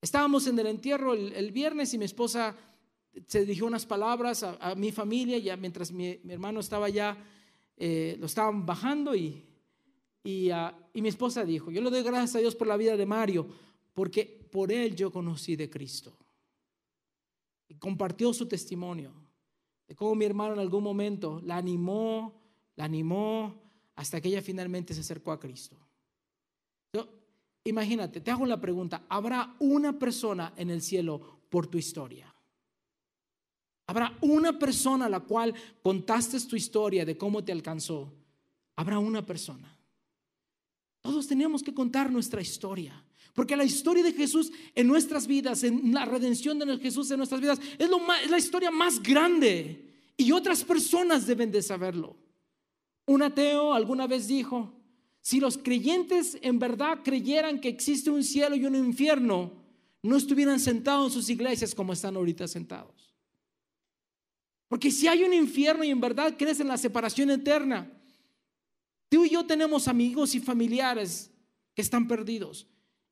Estábamos 0.00 0.44
en 0.48 0.58
el 0.58 0.66
entierro 0.66 1.14
el, 1.14 1.52
viernes 1.52 1.94
y 1.94 1.98
mi 1.98 2.06
esposa 2.06 2.56
se 3.28 3.42
dirigió 3.42 3.64
unas 3.64 3.86
palabras 3.86 4.42
a, 4.42 4.74
mi 4.74 4.90
familia, 4.90 5.38
ya 5.38 5.56
mientras 5.56 5.92
mi, 5.92 6.18
hermano 6.28 6.58
estaba 6.58 6.88
ya, 6.88 7.16
eh, 7.76 8.16
lo 8.18 8.26
estaban 8.26 8.66
bajando 8.66 9.14
y, 9.14 9.46
y, 10.22 10.50
ah, 10.50 10.76
y 10.92 11.02
mi 11.02 11.08
esposa 11.08 11.44
dijo, 11.44 11.70
yo 11.70 11.80
le 11.80 11.90
doy 11.90 12.02
gracias 12.02 12.36
a 12.36 12.38
Dios 12.40 12.54
por 12.54 12.66
la 12.66 12.76
vida 12.76 12.96
de 12.96 13.06
Mario, 13.06 13.48
porque 13.94 14.24
por 14.50 14.72
él 14.72 14.94
yo 14.94 15.10
conocí 15.10 15.56
de 15.56 15.70
Cristo. 15.70 16.16
Y 17.68 17.74
compartió 17.76 18.32
su 18.32 18.46
testimonio 18.46 19.12
de 19.86 19.94
cómo 19.94 20.14
mi 20.14 20.24
hermano 20.24 20.54
en 20.54 20.60
algún 20.60 20.82
momento 20.82 21.40
la 21.44 21.56
animó, 21.56 22.40
la 22.76 22.84
animó 22.84 23.60
hasta 23.96 24.20
que 24.20 24.28
ella 24.28 24.42
finalmente 24.42 24.94
se 24.94 25.00
acercó 25.00 25.32
a 25.32 25.40
Cristo. 25.40 25.76
imagínate, 27.62 28.20
te 28.20 28.30
hago 28.30 28.46
la 28.46 28.60
pregunta, 28.60 29.04
¿habrá 29.08 29.54
una 29.58 29.98
persona 29.98 30.54
en 30.56 30.70
el 30.70 30.80
cielo 30.80 31.40
por 31.50 31.66
tu 31.66 31.76
historia? 31.76 32.34
¿Habrá 33.86 34.16
una 34.20 34.58
persona 34.58 35.06
a 35.06 35.08
la 35.08 35.20
cual 35.20 35.52
contaste 35.82 36.40
tu 36.40 36.56
historia 36.56 37.04
de 37.04 37.18
cómo 37.18 37.44
te 37.44 37.52
alcanzó? 37.52 38.12
Habrá 38.76 38.98
una 38.98 39.26
persona. 39.26 39.76
Todos 41.02 41.26
tenemos 41.26 41.62
que 41.62 41.74
contar 41.74 42.10
nuestra 42.10 42.40
historia. 42.40 43.04
Porque 43.34 43.56
la 43.56 43.64
historia 43.64 44.02
de 44.02 44.12
Jesús 44.12 44.52
en 44.74 44.86
nuestras 44.86 45.26
vidas, 45.26 45.62
en 45.62 45.94
la 45.94 46.04
redención 46.04 46.58
de 46.58 46.78
Jesús 46.78 47.10
en 47.10 47.18
nuestras 47.18 47.40
vidas, 47.40 47.60
es, 47.78 47.88
lo 47.88 48.00
la 48.28 48.38
historia 48.38 48.70
más 48.70 49.02
grande. 49.02 49.88
Y 50.16 50.32
otras 50.32 50.64
personas 50.64 51.26
deben 51.26 51.50
de 51.50 51.62
saberlo. 51.62 52.16
Un 53.06 53.22
ateo 53.22 53.72
alguna 53.72 54.06
vez 54.06 54.28
dijo, 54.28 54.74
si 55.20 55.40
los 55.40 55.58
creyentes 55.58 56.38
en 56.42 56.58
verdad 56.58 57.00
creyeran 57.02 57.60
que 57.60 57.68
existe 57.68 58.10
un 58.10 58.24
cielo 58.24 58.56
y 58.56 58.66
un 58.66 58.74
infierno, 58.74 59.52
no 60.02 60.16
estuvieran 60.16 60.60
sentados 60.60 61.06
en 61.06 61.12
sus 61.12 61.30
iglesias 61.30 61.74
como 61.74 61.92
están 61.92 62.16
ahorita 62.16 62.48
sentados. 62.48 63.14
Porque 64.68 64.90
si 64.90 65.08
hay 65.08 65.24
un 65.24 65.34
infierno 65.34 65.84
y 65.84 65.90
en 65.90 66.00
verdad 66.00 66.36
crees 66.38 66.60
en 66.60 66.68
la 66.68 66.78
separación 66.78 67.30
eterna, 67.30 67.90
tú 69.10 69.26
y 69.26 69.30
yo 69.30 69.44
tenemos 69.44 69.88
amigos 69.88 70.34
y 70.34 70.40
familiares 70.40 71.30
que 71.74 71.82
están 71.82 72.08
perdidos 72.08 72.66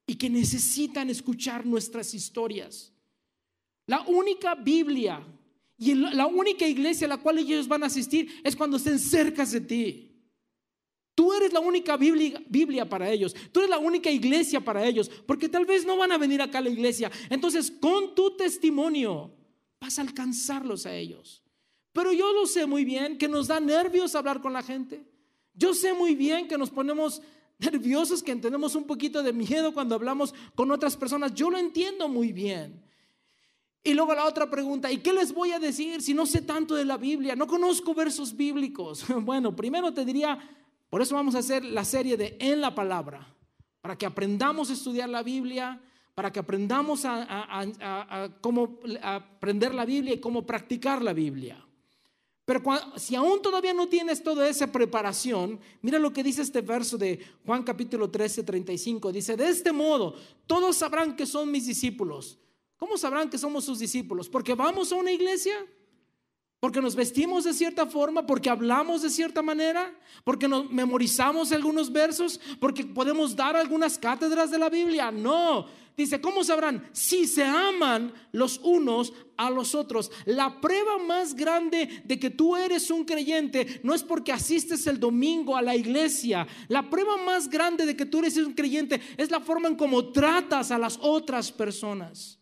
y 0.06 0.14
que 0.14 0.30
necesitan 0.30 1.10
escuchar 1.10 1.66
nuestras 1.66 2.14
historias. 2.14 2.94
La 3.86 4.00
única 4.02 4.54
Biblia 4.54 5.22
y 5.76 5.94
la 5.94 6.26
única 6.26 6.66
iglesia 6.66 7.06
a 7.06 7.10
la 7.10 7.18
cual 7.18 7.38
ellos 7.38 7.68
van 7.68 7.82
a 7.82 7.86
asistir 7.86 8.40
es 8.42 8.56
cuando 8.56 8.78
estén 8.78 8.98
cerca 8.98 9.44
de 9.44 9.60
ti. 9.60 10.08
Tú 11.14 11.32
eres 11.32 11.52
la 11.52 11.58
única 11.58 11.96
Biblia, 11.96 12.88
para 12.88 13.10
ellos. 13.10 13.34
Tú 13.50 13.58
eres 13.58 13.70
la 13.70 13.78
única 13.78 14.08
iglesia 14.08 14.60
para 14.60 14.86
ellos. 14.86 15.10
Porque 15.26 15.48
tal 15.48 15.66
vez 15.66 15.84
no 15.84 15.96
van 15.96 16.12
a 16.12 16.16
venir 16.16 16.40
acá 16.40 16.58
a 16.58 16.60
la 16.60 16.70
iglesia. 16.70 17.10
Entonces, 17.28 17.72
con 17.72 18.14
tu 18.14 18.36
testimonio 18.36 19.34
vas 19.80 19.98
a 19.98 20.02
alcanzarlos 20.02 20.86
a 20.86 20.94
ellos. 20.94 21.42
Pero 21.92 22.12
yo 22.12 22.32
lo 22.32 22.46
sé 22.46 22.66
muy 22.66 22.84
bien 22.84 23.18
que 23.18 23.26
nos 23.26 23.48
da 23.48 23.58
nervios 23.58 24.14
hablar 24.14 24.40
con 24.40 24.52
la 24.52 24.62
gente. 24.62 25.04
Yo 25.58 25.74
sé 25.74 25.92
muy 25.92 26.14
bien 26.14 26.46
que 26.46 26.56
nos 26.56 26.70
ponemos 26.70 27.20
nerviosos, 27.58 28.22
que 28.22 28.34
tenemos 28.36 28.76
un 28.76 28.84
poquito 28.84 29.22
de 29.24 29.32
miedo 29.32 29.74
cuando 29.74 29.96
hablamos 29.96 30.32
con 30.54 30.70
otras 30.70 30.96
personas. 30.96 31.34
Yo 31.34 31.50
lo 31.50 31.58
entiendo 31.58 32.08
muy 32.08 32.32
bien. 32.32 32.80
Y 33.82 33.94
luego 33.94 34.14
la 34.14 34.26
otra 34.26 34.48
pregunta, 34.48 34.90
¿y 34.92 34.98
qué 34.98 35.12
les 35.12 35.32
voy 35.32 35.50
a 35.50 35.58
decir 35.58 36.00
si 36.00 36.14
no 36.14 36.26
sé 36.26 36.42
tanto 36.42 36.76
de 36.76 36.84
la 36.84 36.96
Biblia? 36.96 37.34
No 37.34 37.46
conozco 37.46 37.92
versos 37.92 38.36
bíblicos. 38.36 39.04
Bueno, 39.22 39.56
primero 39.56 39.92
te 39.92 40.04
diría, 40.04 40.38
por 40.88 41.02
eso 41.02 41.16
vamos 41.16 41.34
a 41.34 41.38
hacer 41.38 41.64
la 41.64 41.84
serie 41.84 42.16
de 42.16 42.36
En 42.38 42.60
la 42.60 42.74
Palabra, 42.74 43.26
para 43.80 43.98
que 43.98 44.06
aprendamos 44.06 44.70
a 44.70 44.74
estudiar 44.74 45.08
la 45.08 45.24
Biblia, 45.24 45.80
para 46.14 46.32
que 46.32 46.38
aprendamos 46.38 47.04
a, 47.04 47.26
a 47.28 48.28
cómo 48.40 48.78
aprender 49.02 49.74
la 49.74 49.84
Biblia 49.84 50.14
y 50.14 50.20
cómo 50.20 50.46
practicar 50.46 51.02
la 51.02 51.12
Biblia. 51.12 51.67
Pero 52.48 52.62
si 52.96 53.14
aún 53.14 53.42
todavía 53.42 53.74
no 53.74 53.90
tienes 53.90 54.22
toda 54.22 54.48
esa 54.48 54.72
preparación, 54.72 55.60
mira 55.82 55.98
lo 55.98 56.14
que 56.14 56.22
dice 56.22 56.40
este 56.40 56.62
verso 56.62 56.96
de 56.96 57.20
Juan 57.44 57.62
capítulo 57.62 58.10
13, 58.10 58.42
35. 58.42 59.12
Dice, 59.12 59.36
de 59.36 59.50
este 59.50 59.70
modo, 59.70 60.14
todos 60.46 60.74
sabrán 60.74 61.14
que 61.14 61.26
son 61.26 61.50
mis 61.50 61.66
discípulos. 61.66 62.38
¿Cómo 62.78 62.96
sabrán 62.96 63.28
que 63.28 63.36
somos 63.36 63.66
sus 63.66 63.78
discípulos? 63.78 64.30
¿Porque 64.30 64.54
vamos 64.54 64.90
a 64.90 64.94
una 64.94 65.12
iglesia? 65.12 65.52
¿Porque 66.60 66.80
nos 66.80 66.96
vestimos 66.96 67.44
de 67.44 67.54
cierta 67.54 67.86
forma? 67.86 68.26
¿Porque 68.26 68.50
hablamos 68.50 69.02
de 69.02 69.10
cierta 69.10 69.42
manera? 69.42 69.94
¿Porque 70.24 70.48
nos 70.48 70.70
memorizamos 70.70 71.52
algunos 71.52 71.92
versos? 71.92 72.40
¿Porque 72.58 72.84
podemos 72.84 73.36
dar 73.36 73.56
algunas 73.56 73.96
cátedras 73.96 74.50
de 74.50 74.58
la 74.58 74.68
Biblia? 74.68 75.12
No, 75.12 75.66
Dice, 75.98 76.20
¿cómo 76.20 76.44
sabrán? 76.44 76.88
Si 76.92 77.26
se 77.26 77.42
aman 77.42 78.12
los 78.30 78.60
unos 78.62 79.12
a 79.36 79.50
los 79.50 79.74
otros. 79.74 80.12
La 80.26 80.60
prueba 80.60 80.96
más 80.96 81.34
grande 81.34 82.02
de 82.04 82.20
que 82.20 82.30
tú 82.30 82.54
eres 82.54 82.88
un 82.92 83.04
creyente 83.04 83.80
no 83.82 83.92
es 83.92 84.04
porque 84.04 84.30
asistes 84.30 84.86
el 84.86 85.00
domingo 85.00 85.56
a 85.56 85.62
la 85.62 85.74
iglesia. 85.74 86.46
La 86.68 86.88
prueba 86.88 87.16
más 87.16 87.50
grande 87.50 87.84
de 87.84 87.96
que 87.96 88.06
tú 88.06 88.20
eres 88.20 88.36
un 88.36 88.54
creyente 88.54 89.00
es 89.16 89.28
la 89.32 89.40
forma 89.40 89.66
en 89.66 89.74
cómo 89.74 90.12
tratas 90.12 90.70
a 90.70 90.78
las 90.78 90.96
otras 91.02 91.50
personas. 91.50 92.37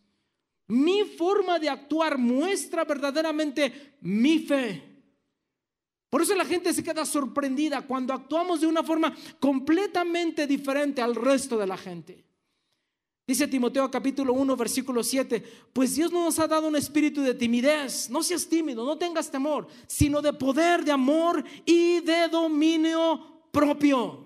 Mi 0.67 1.05
forma 1.05 1.59
de 1.59 1.69
actuar 1.69 2.17
muestra 2.17 2.83
verdaderamente 2.83 3.95
mi 4.01 4.39
fe. 4.39 4.83
Por 6.09 6.21
eso 6.21 6.35
la 6.35 6.45
gente 6.45 6.73
se 6.73 6.83
queda 6.83 7.05
sorprendida 7.05 7.81
cuando 7.81 8.13
actuamos 8.13 8.61
de 8.61 8.67
una 8.67 8.83
forma 8.83 9.15
completamente 9.39 10.47
diferente 10.47 11.01
al 11.01 11.15
resto 11.15 11.57
de 11.57 11.67
la 11.67 11.77
gente. 11.77 12.27
Dice 13.27 13.45
Timoteo 13.45 13.91
capítulo 13.91 14.31
1, 14.31 14.55
versículo 14.55 15.03
7, 15.03 15.43
pues 15.73 15.95
Dios 15.95 16.13
no 16.13 16.23
nos 16.23 16.39
ha 16.39 16.47
dado 16.47 16.69
un 16.69 16.77
espíritu 16.77 17.21
de 17.21 17.33
timidez, 17.33 18.09
no 18.09 18.23
seas 18.23 18.47
tímido, 18.47 18.85
no 18.85 18.97
tengas 18.97 19.29
temor, 19.29 19.67
sino 19.85 20.21
de 20.21 20.31
poder, 20.31 20.85
de 20.85 20.93
amor 20.93 21.43
y 21.65 21.99
de 21.99 22.29
dominio 22.29 23.49
propio. 23.51 24.25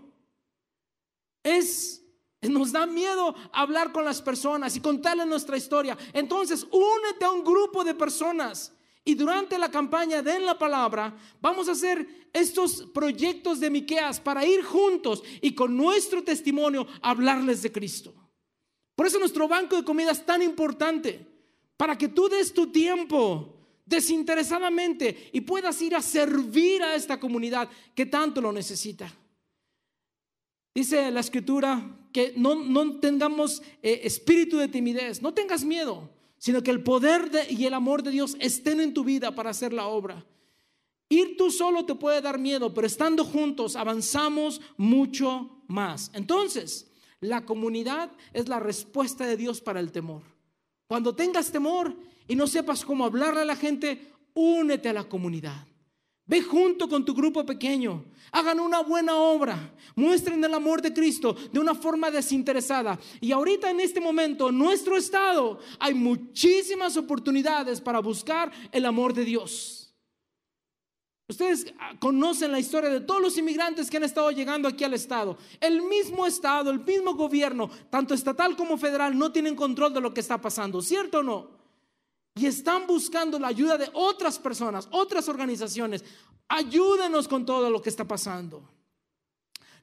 Es, 1.43 2.00
nos 2.49 2.71
da 2.71 2.87
miedo 2.87 3.35
hablar 3.53 3.91
con 3.91 4.03
las 4.03 4.21
personas 4.21 4.75
y 4.75 4.81
contarles 4.81 5.27
nuestra 5.27 5.57
historia. 5.57 5.97
Entonces, 6.13 6.65
únete 6.71 7.25
a 7.25 7.31
un 7.31 7.43
grupo 7.43 7.83
de 7.83 7.93
personas 7.93 8.73
y 9.05 9.13
durante 9.13 9.57
la 9.59 9.69
campaña 9.69 10.21
de 10.21 10.35
En 10.35 10.45
la 10.45 10.57
Palabra 10.57 11.15
vamos 11.39 11.69
a 11.69 11.73
hacer 11.73 12.29
estos 12.33 12.83
proyectos 12.93 13.59
de 13.59 13.69
Miqueas 13.69 14.19
para 14.19 14.45
ir 14.45 14.63
juntos 14.63 15.23
y 15.41 15.53
con 15.53 15.75
nuestro 15.77 16.23
testimonio 16.23 16.87
hablarles 17.01 17.61
de 17.61 17.71
Cristo. 17.71 18.13
Por 18.95 19.05
eso 19.05 19.19
nuestro 19.19 19.47
banco 19.47 19.75
de 19.75 19.83
comida 19.83 20.11
es 20.11 20.25
tan 20.25 20.41
importante, 20.41 21.27
para 21.77 21.97
que 21.97 22.07
tú 22.07 22.29
des 22.29 22.53
tu 22.53 22.71
tiempo 22.71 23.57
desinteresadamente 23.85 25.29
y 25.33 25.41
puedas 25.41 25.81
ir 25.81 25.95
a 25.95 26.01
servir 26.01 26.83
a 26.83 26.95
esta 26.95 27.19
comunidad 27.19 27.69
que 27.95 28.05
tanto 28.05 28.41
lo 28.41 28.51
necesita. 28.51 29.11
Dice 30.73 31.09
la 31.11 31.19
escritura 31.19 32.00
que 32.11 32.33
no, 32.35 32.99
tengamos 32.99 33.61
eh, 33.81 34.01
espíritu 34.03 34.57
de 34.57 34.67
timidez, 34.67 35.21
no 35.21 35.33
tengas 35.33 35.63
miedo, 35.63 36.09
sino 36.37 36.63
que 36.63 36.71
el 36.71 36.83
poder 36.83 37.29
y 37.49 37.65
el 37.65 37.73
amor 37.73 38.03
de 38.03 38.11
Dios 38.11 38.35
estén 38.39 38.79
en 38.81 38.93
tu 38.93 39.03
vida 39.03 39.33
para 39.33 39.51
hacer 39.51 39.73
la 39.73 39.87
obra. 39.87 40.25
Ir 41.09 41.35
tú 41.37 41.51
solo 41.51 41.85
te 41.85 41.95
puede 41.95 42.21
dar 42.21 42.39
miedo, 42.39 42.73
pero 42.73 42.87
estando 42.87 43.25
juntos 43.25 43.75
avanzamos 43.75 44.61
mucho 44.77 45.63
más. 45.67 46.09
Entonces, 46.13 46.89
la 47.19 47.45
comunidad 47.45 48.11
es 48.33 48.47
la 48.47 48.59
respuesta 48.59 49.25
de 49.25 49.37
Dios 49.37 49.61
para 49.61 49.79
el 49.79 49.91
temor. 49.91 50.23
Cuando 50.87 51.15
tengas 51.15 51.51
temor 51.51 51.95
y 52.27 52.35
no 52.35 52.47
sepas 52.47 52.83
cómo 52.83 53.05
hablarle 53.05 53.41
a 53.41 53.45
la 53.45 53.55
gente, 53.55 54.11
únete 54.33 54.89
a 54.89 54.93
la 54.93 55.03
comunidad. 55.03 55.67
Ve 56.31 56.41
junto 56.41 56.87
con 56.87 57.03
tu 57.03 57.13
grupo 57.13 57.45
pequeño. 57.45 58.05
Hagan 58.31 58.61
una 58.61 58.81
buena 58.83 59.17
obra. 59.17 59.73
Muestren 59.97 60.41
el 60.41 60.53
amor 60.53 60.81
de 60.81 60.93
Cristo 60.93 61.35
de 61.51 61.59
una 61.59 61.75
forma 61.75 62.09
desinteresada. 62.09 62.97
Y 63.19 63.33
ahorita 63.33 63.69
en 63.69 63.81
este 63.81 63.99
momento, 63.99 64.47
en 64.47 64.57
nuestro 64.57 64.95
estado, 64.95 65.59
hay 65.77 65.93
muchísimas 65.93 66.95
oportunidades 66.95 67.81
para 67.81 67.99
buscar 67.99 68.49
el 68.71 68.85
amor 68.85 69.13
de 69.13 69.25
Dios. 69.25 69.93
Ustedes 71.27 71.73
ah, 71.77 71.95
conocen 71.99 72.53
la 72.53 72.59
historia 72.59 72.89
de 72.89 73.01
todos 73.01 73.21
los 73.21 73.37
inmigrantes 73.37 73.89
que 73.89 73.97
han 73.97 74.03
estado 74.03 74.31
llegando 74.31 74.69
aquí 74.69 74.85
al 74.85 74.93
Estado. 74.93 75.37
El 75.59 75.81
mismo 75.81 76.25
Estado, 76.25 76.71
el 76.71 76.79
mismo 76.79 77.13
gobierno, 77.13 77.69
tanto 77.89 78.13
estatal 78.13 78.55
como 78.55 78.77
federal, 78.77 79.17
no 79.17 79.33
tienen 79.33 79.53
control 79.57 79.93
de 79.93 79.99
lo 79.99 80.13
que 80.13 80.21
está 80.21 80.39
pasando, 80.39 80.81
¿cierto 80.81 81.19
o 81.19 81.23
no? 81.23 81.60
Y 82.41 82.47
están 82.47 82.87
buscando 82.87 83.37
la 83.37 83.49
ayuda 83.49 83.77
de 83.77 83.87
otras 83.93 84.39
personas, 84.39 84.87
otras 84.89 85.29
organizaciones. 85.29 86.03
Ayúdenos 86.47 87.27
con 87.27 87.45
todo 87.45 87.69
lo 87.69 87.79
que 87.79 87.89
está 87.89 88.03
pasando. 88.03 88.67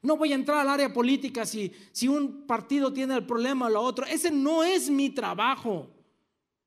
No 0.02 0.16
voy 0.16 0.32
a 0.32 0.34
entrar 0.34 0.58
al 0.58 0.68
área 0.68 0.92
política 0.92 1.46
si, 1.46 1.72
si 1.92 2.08
un 2.08 2.48
partido 2.48 2.92
tiene 2.92 3.14
el 3.14 3.24
problema 3.24 3.66
o 3.66 3.70
lo 3.70 3.80
otro. 3.80 4.04
Ese 4.06 4.32
no 4.32 4.64
es 4.64 4.90
mi 4.90 5.10
trabajo. 5.10 5.88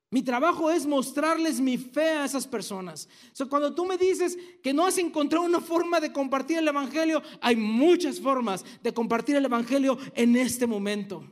Mi 0.08 0.22
trabajo 0.22 0.70
es 0.70 0.86
mostrarles 0.86 1.60
mi 1.60 1.76
fe 1.76 2.08
a 2.08 2.24
esas 2.24 2.46
personas. 2.46 3.06
cuando 3.50 3.74
tú 3.74 3.84
me 3.84 3.98
dices 3.98 4.38
que 4.62 4.72
no 4.72 4.86
has 4.86 4.96
encontrado 4.96 5.44
una 5.44 5.60
forma 5.60 6.00
de 6.00 6.10
compartir 6.10 6.56
el 6.56 6.68
Evangelio, 6.68 7.22
hay 7.42 7.56
muchas 7.56 8.18
formas 8.18 8.64
de 8.82 8.94
compartir 8.94 9.36
el 9.36 9.44
Evangelio 9.44 9.98
en 10.14 10.36
este 10.36 10.66
momento. 10.66 11.22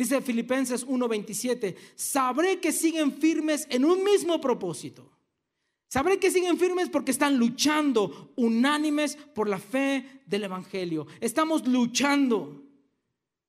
Dice 0.00 0.22
Filipenses 0.22 0.86
1:27, 0.86 1.76
sabré 1.94 2.58
que 2.58 2.72
siguen 2.72 3.12
firmes 3.12 3.66
en 3.68 3.84
un 3.84 4.02
mismo 4.02 4.40
propósito. 4.40 5.12
Sabré 5.88 6.18
que 6.18 6.30
siguen 6.30 6.56
firmes 6.56 6.88
porque 6.88 7.10
están 7.10 7.36
luchando 7.36 8.32
unánimes 8.36 9.16
por 9.34 9.46
la 9.46 9.58
fe 9.58 10.22
del 10.24 10.44
Evangelio. 10.44 11.06
Estamos 11.20 11.68
luchando. 11.68 12.64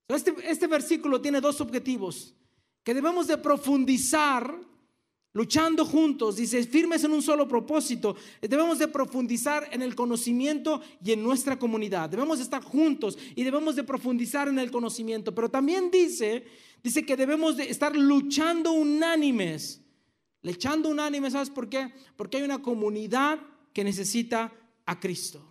Este, 0.09 0.35
este 0.43 0.67
versículo 0.67 1.21
tiene 1.21 1.39
dos 1.39 1.61
objetivos 1.61 2.35
que 2.83 2.93
debemos 2.93 3.27
de 3.27 3.37
profundizar 3.37 4.59
luchando 5.33 5.85
juntos, 5.85 6.35
dice, 6.35 6.63
firmes 6.63 7.03
en 7.03 7.11
un 7.11 7.21
solo 7.21 7.47
propósito, 7.47 8.15
debemos 8.41 8.79
de 8.79 8.87
profundizar 8.87 9.67
en 9.71 9.81
el 9.81 9.95
conocimiento 9.95 10.81
y 11.03 11.11
en 11.11 11.23
nuestra 11.23 11.57
comunidad. 11.57 12.09
Debemos 12.09 12.39
de 12.39 12.43
estar 12.43 12.63
juntos 12.63 13.17
y 13.35 13.43
debemos 13.43 13.75
de 13.75 13.83
profundizar 13.83 14.47
en 14.47 14.59
el 14.59 14.71
conocimiento, 14.71 15.33
pero 15.33 15.49
también 15.49 15.89
dice, 15.91 16.45
dice 16.83 17.05
que 17.05 17.17
debemos 17.17 17.57
de 17.57 17.69
estar 17.69 17.95
luchando 17.95 18.73
unánimes. 18.73 19.81
Luchando 20.43 20.89
unánimes, 20.89 21.33
¿sabes 21.33 21.51
por 21.51 21.69
qué? 21.69 21.93
Porque 22.15 22.37
hay 22.37 22.43
una 22.43 22.61
comunidad 22.61 23.39
que 23.73 23.83
necesita 23.83 24.51
a 24.85 24.99
Cristo. 24.99 25.50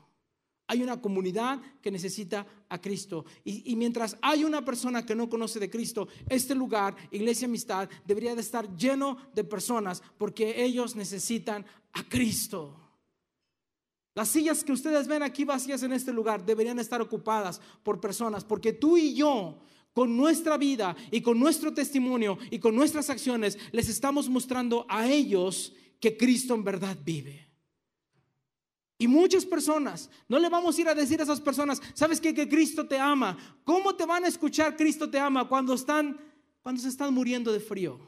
Hay 0.70 0.84
una 0.84 1.00
comunidad 1.00 1.60
que 1.82 1.90
necesita 1.90 2.46
a 2.68 2.80
Cristo. 2.80 3.24
Y, 3.42 3.74
mientras 3.74 4.16
hay 4.22 4.44
una 4.44 4.64
persona 4.64 5.04
que 5.04 5.16
no 5.16 5.28
conoce 5.28 5.58
de 5.58 5.68
Cristo, 5.68 6.06
este 6.28 6.54
lugar, 6.54 6.94
Iglesia 7.10 7.48
Amistad, 7.48 7.88
debería 8.06 8.36
de 8.36 8.40
estar 8.40 8.76
lleno 8.76 9.16
de 9.34 9.42
personas 9.42 10.00
porque 10.16 10.62
ellos 10.62 10.94
necesitan 10.94 11.66
a 11.92 12.08
Cristo. 12.08 12.78
Las 14.14 14.28
sillas 14.28 14.62
que 14.62 14.70
ustedes 14.70 15.08
ven 15.08 15.24
aquí 15.24 15.44
vacías 15.44 15.82
en 15.82 15.92
este 15.92 16.12
lugar 16.12 16.46
deberían 16.46 16.78
estar 16.78 17.00
ocupadas 17.02 17.60
por 17.82 18.00
personas 18.00 18.44
porque 18.44 18.72
tú 18.72 18.96
y 18.96 19.12
yo 19.14 19.58
con 19.92 20.16
nuestra 20.16 20.56
vida 20.56 20.96
y 21.10 21.20
con 21.20 21.40
nuestro 21.40 21.74
testimonio 21.74 22.38
y 22.48 22.60
con 22.60 22.76
nuestras 22.76 23.10
acciones 23.10 23.58
les 23.72 23.88
estamos 23.88 24.28
mostrando 24.28 24.86
a 24.88 25.08
ellos 25.08 25.72
que 25.98 26.16
Cristo 26.16 26.54
en 26.54 26.62
verdad 26.62 26.96
vive. 27.04 27.49
Y 29.00 29.08
muchas 29.08 29.46
personas, 29.46 30.10
no 30.28 30.38
le 30.38 30.50
vamos 30.50 30.76
a 30.76 30.80
ir 30.82 30.88
a 30.88 30.94
decir 30.94 31.18
a 31.20 31.22
esas 31.22 31.40
personas, 31.40 31.80
¿sabes 31.94 32.20
qué? 32.20 32.34
Que 32.34 32.46
Cristo 32.46 32.86
te 32.86 32.98
ama. 32.98 33.34
¿Cómo 33.64 33.96
te 33.96 34.04
van 34.04 34.26
a 34.26 34.28
escuchar 34.28 34.76
Cristo 34.76 35.08
te 35.08 35.18
ama 35.18 35.48
cuando 35.48 35.72
están, 35.72 36.20
cuando 36.60 36.82
se 36.82 36.88
están 36.88 37.14
muriendo 37.14 37.50
de 37.50 37.60
frío? 37.60 37.98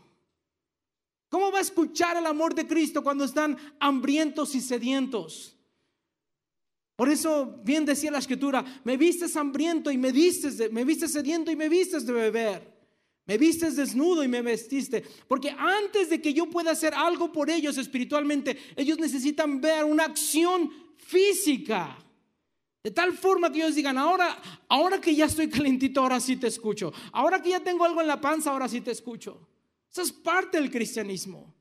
¿Cómo 1.30 1.50
va 1.50 1.60
a 1.60 1.62
escuchar 1.62 2.18
el 2.18 2.26
amor 2.26 2.54
de 2.54 2.66
Cristo 2.66 3.02
cuando 3.02 3.24
están 3.24 3.56
hambrientos 3.80 4.54
y 4.54 4.60
sedientos? 4.60 5.56
Por 6.94 7.08
eso 7.08 7.62
bien 7.64 7.86
decía 7.86 8.10
la 8.10 8.18
escritura, 8.18 8.62
me 8.84 8.98
vistes 8.98 9.34
hambriento 9.34 9.90
y 9.90 9.96
me 9.96 10.12
diste, 10.12 10.68
me 10.68 10.84
viste 10.84 11.08
sediento 11.08 11.50
y 11.50 11.56
me 11.56 11.70
vistes 11.70 12.04
de 12.04 12.12
beber. 12.12 12.72
Me 13.24 13.38
vistes 13.38 13.76
desnudo 13.76 14.24
y 14.24 14.28
me 14.28 14.42
vestiste. 14.42 15.04
Porque 15.28 15.50
antes 15.56 16.10
de 16.10 16.20
que 16.20 16.34
yo 16.34 16.50
pueda 16.50 16.72
hacer 16.72 16.92
algo 16.92 17.32
por 17.32 17.50
ellos 17.50 17.78
espiritualmente, 17.78 18.58
ellos 18.76 18.98
necesitan 18.98 19.60
ver 19.60 19.84
una 19.84 20.04
acción 20.04 20.70
física. 21.06 21.96
De 22.82 22.90
tal 22.90 23.12
forma 23.12 23.50
que 23.50 23.58
ellos 23.58 23.74
digan, 23.74 23.96
ahora, 23.96 24.36
ahora 24.68 25.00
que 25.00 25.14
ya 25.14 25.26
estoy 25.26 25.48
calentito, 25.50 26.00
ahora 26.00 26.20
sí 26.20 26.36
te 26.36 26.48
escucho. 26.48 26.92
Ahora 27.12 27.40
que 27.40 27.50
ya 27.50 27.60
tengo 27.60 27.84
algo 27.84 28.00
en 28.00 28.08
la 28.08 28.20
panza, 28.20 28.50
ahora 28.50 28.68
sí 28.68 28.80
te 28.80 28.90
escucho. 28.90 29.48
Eso 29.90 30.02
es 30.02 30.12
parte 30.12 30.58
del 30.58 30.70
cristianismo. 30.70 31.54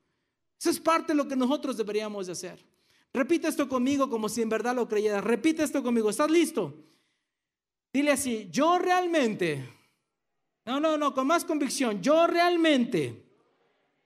Eso 0.59 0.69
es 0.69 0.79
parte 0.79 1.13
de 1.13 1.17
lo 1.17 1.27
que 1.27 1.35
nosotros 1.35 1.77
deberíamos 1.77 2.27
de 2.27 2.33
hacer. 2.33 2.65
Repite 3.13 3.47
esto 3.47 3.67
conmigo 3.67 4.09
como 4.09 4.29
si 4.29 4.41
en 4.41 4.49
verdad 4.49 4.75
lo 4.75 4.87
creyeras. 4.87 5.23
Repite 5.23 5.63
esto 5.63 5.83
conmigo. 5.83 6.09
¿Estás 6.09 6.31
listo? 6.31 6.73
Dile 7.93 8.11
así, 8.11 8.47
yo 8.49 8.79
realmente 8.79 9.67
no, 10.65 10.79
no, 10.79 10.97
no, 10.97 11.13
con 11.13 11.27
más 11.27 11.43
convicción. 11.43 12.01
Yo 12.01 12.27
realmente, 12.27 13.25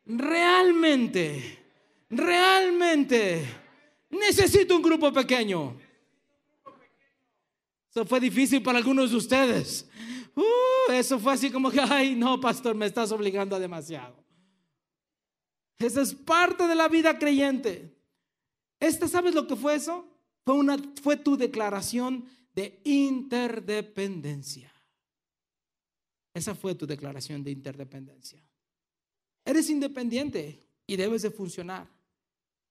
realmente, 0.05 1.59
realmente 2.09 3.45
necesito 4.09 4.75
un 4.75 4.81
grupo 4.81 5.11
pequeño. 5.11 5.77
Eso 7.89 8.05
fue 8.05 8.19
difícil 8.19 8.61
para 8.61 8.77
algunos 8.77 9.11
de 9.11 9.17
ustedes. 9.17 9.87
Uh, 10.35 10.91
eso 10.91 11.17
fue 11.17 11.33
así 11.33 11.49
como 11.49 11.71
que, 11.71 11.79
ay, 11.79 12.13
no, 12.13 12.39
pastor, 12.41 12.75
me 12.75 12.85
estás 12.85 13.11
obligando 13.11 13.55
a 13.55 13.59
demasiado. 13.59 14.21
Esa 15.79 16.01
es 16.01 16.13
parte 16.13 16.67
de 16.67 16.75
la 16.75 16.87
vida 16.87 17.17
creyente. 17.17 17.95
Esta, 18.79 19.07
¿sabes 19.07 19.33
lo 19.33 19.47
que 19.47 19.55
fue 19.55 19.75
eso? 19.75 20.07
Fue, 20.43 20.55
una, 20.55 20.77
fue 21.01 21.17
tu 21.17 21.37
declaración 21.37 22.25
de 22.53 22.79
interdependencia. 22.83 24.71
Esa 26.33 26.53
fue 26.53 26.75
tu 26.75 26.85
declaración 26.85 27.43
de 27.43 27.51
interdependencia. 27.51 28.41
Eres 29.45 29.69
independiente 29.69 30.59
y 30.85 30.95
debes 30.97 31.21
de 31.21 31.31
funcionar, 31.31 31.87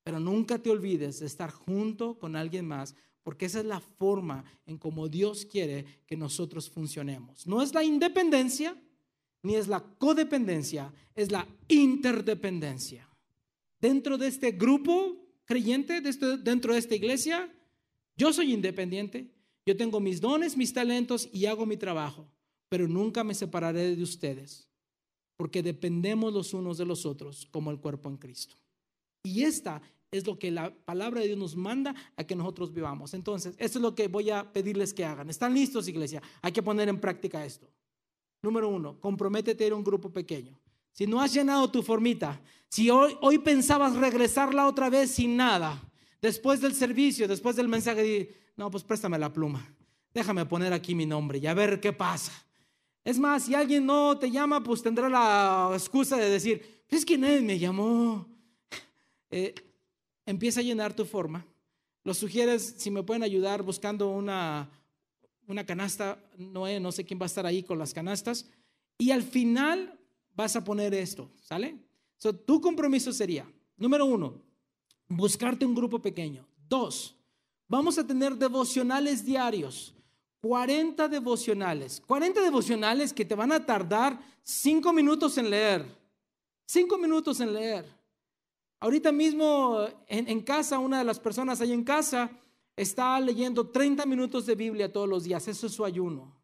pero 0.04 0.20
nunca 0.20 0.58
te 0.58 0.70
olvides 0.70 1.18
de 1.18 1.26
estar 1.26 1.50
junto 1.50 2.18
con 2.18 2.36
alguien 2.36 2.68
más, 2.68 2.94
porque 3.24 3.46
esa 3.46 3.58
es 3.58 3.64
la 3.64 3.80
forma 3.80 4.44
en 4.66 4.78
cómo 4.78 5.08
Dios 5.08 5.44
quiere 5.44 5.84
que 6.06 6.16
nosotros 6.16 6.70
funcionemos. 6.70 7.46
No 7.46 7.60
es 7.60 7.74
la 7.74 7.82
independencia, 7.82 8.80
ni 9.42 9.56
es 9.56 9.66
la 9.66 9.80
codependencia, 9.80 10.92
es 11.16 11.32
la 11.32 11.48
interdependencia. 11.66 13.08
Dentro 13.80 14.16
de 14.16 14.28
este 14.28 14.52
grupo 14.52 15.16
creyente, 15.44 16.00
dentro 16.00 16.72
de 16.72 16.78
esta 16.78 16.94
iglesia, 16.94 17.52
yo 18.16 18.32
soy 18.32 18.52
independiente, 18.52 19.32
yo 19.66 19.76
tengo 19.76 19.98
mis 19.98 20.20
dones, 20.20 20.56
mis 20.56 20.72
talentos 20.72 21.28
y 21.32 21.46
hago 21.46 21.66
mi 21.66 21.76
trabajo 21.76 22.28
pero 22.74 22.88
nunca 22.88 23.22
me 23.22 23.34
separaré 23.34 23.94
de 23.94 24.02
ustedes, 24.02 24.68
porque 25.36 25.62
dependemos 25.62 26.32
los 26.32 26.54
unos 26.54 26.76
de 26.76 26.84
los 26.84 27.06
otros 27.06 27.46
como 27.52 27.70
el 27.70 27.78
cuerpo 27.78 28.08
en 28.08 28.16
Cristo. 28.16 28.56
Y 29.24 29.42
esta 29.42 29.82
es 30.12 30.26
lo 30.26 30.38
que 30.38 30.50
la 30.50 30.72
palabra 30.84 31.20
de 31.20 31.28
Dios 31.28 31.38
nos 31.38 31.56
manda 31.56 31.94
a 32.16 32.24
que 32.24 32.36
nosotros 32.36 32.72
vivamos. 32.72 33.14
Entonces, 33.14 33.56
esto 33.58 33.78
es 33.78 33.82
lo 33.82 33.94
que 33.94 34.06
voy 34.06 34.30
a 34.30 34.52
pedirles 34.52 34.94
que 34.94 35.04
hagan. 35.04 35.28
¿Están 35.28 35.54
listos, 35.54 35.88
iglesia? 35.88 36.22
Hay 36.42 36.52
que 36.52 36.62
poner 36.62 36.88
en 36.88 37.00
práctica 37.00 37.44
esto. 37.44 37.68
Número 38.42 38.68
uno, 38.68 39.00
comprométete 39.00 39.64
a 39.64 39.66
ir 39.66 39.72
a 39.72 39.76
un 39.76 39.82
grupo 39.82 40.12
pequeño. 40.12 40.60
Si 40.92 41.06
no 41.06 41.20
has 41.20 41.32
llenado 41.32 41.70
tu 41.70 41.82
formita, 41.82 42.40
si 42.68 42.90
hoy, 42.90 43.16
hoy 43.22 43.38
pensabas 43.38 43.96
regresarla 43.96 44.66
otra 44.68 44.90
vez 44.90 45.10
sin 45.10 45.36
nada, 45.36 45.82
después 46.20 46.60
del 46.60 46.74
servicio, 46.74 47.26
después 47.26 47.56
del 47.56 47.68
mensaje, 47.68 48.32
no, 48.56 48.70
pues 48.70 48.84
préstame 48.84 49.18
la 49.18 49.32
pluma. 49.32 49.66
Déjame 50.12 50.46
poner 50.46 50.72
aquí 50.72 50.94
mi 50.94 51.06
nombre 51.06 51.38
y 51.38 51.46
a 51.46 51.54
ver 51.54 51.80
qué 51.80 51.92
pasa. 51.92 52.32
Es 53.02 53.18
más, 53.18 53.44
si 53.44 53.54
alguien 53.54 53.84
no 53.84 54.16
te 54.18 54.30
llama, 54.30 54.62
pues 54.62 54.82
tendrá 54.82 55.08
la 55.08 55.70
excusa 55.72 56.16
de 56.16 56.30
decir, 56.30 56.84
es 56.88 57.04
que 57.04 57.18
nadie 57.18 57.40
me 57.40 57.58
llamó. 57.58 58.33
Eh, 59.30 59.54
empieza 60.26 60.60
a 60.60 60.62
llenar 60.62 60.94
tu 60.94 61.04
forma. 61.04 61.46
Los 62.02 62.18
sugieres, 62.18 62.74
si 62.78 62.90
me 62.90 63.02
pueden 63.02 63.22
ayudar 63.22 63.62
buscando 63.62 64.10
una, 64.10 64.70
una 65.46 65.64
canasta, 65.64 66.18
no, 66.36 66.66
no 66.80 66.92
sé 66.92 67.04
quién 67.04 67.18
va 67.18 67.24
a 67.24 67.26
estar 67.26 67.46
ahí 67.46 67.62
con 67.62 67.78
las 67.78 67.94
canastas. 67.94 68.50
Y 68.98 69.10
al 69.10 69.22
final 69.22 69.98
vas 70.34 70.56
a 70.56 70.64
poner 70.64 70.94
esto, 70.94 71.30
¿sale? 71.40 71.78
tu 72.46 72.58
compromiso 72.58 73.12
sería, 73.12 73.46
número 73.76 74.06
uno, 74.06 74.40
buscarte 75.08 75.66
un 75.66 75.74
grupo 75.74 76.00
pequeño. 76.00 76.46
Dos, 76.56 77.14
vamos 77.68 77.98
a 77.98 78.06
tener 78.06 78.34
devocionales 78.36 79.24
diarios. 79.24 79.94
40 80.40 81.08
devocionales. 81.08 82.02
40 82.06 82.40
devocionales 82.40 83.12
que 83.12 83.24
te 83.24 83.34
van 83.34 83.52
a 83.52 83.64
tardar 83.64 84.18
5 84.42 84.92
minutos 84.92 85.36
en 85.38 85.50
leer. 85.50 86.04
Cinco 86.66 86.98
minutos 86.98 87.40
en 87.40 87.52
leer. 87.52 87.86
Ahorita 88.80 89.12
mismo 89.12 89.86
en, 90.08 90.40
casa, 90.42 90.78
una 90.78 90.98
de 90.98 91.04
las 91.04 91.18
personas 91.18 91.60
ahí 91.60 91.72
en 91.72 91.84
casa 91.84 92.30
está 92.76 93.18
leyendo 93.20 93.70
30 93.70 94.04
minutos 94.04 94.44
de 94.46 94.54
Biblia 94.54 94.92
todos 94.92 95.08
los 95.08 95.24
días. 95.24 95.48
Eso 95.48 95.66
es 95.66 95.72
su 95.72 95.84
ayuno. 95.84 96.34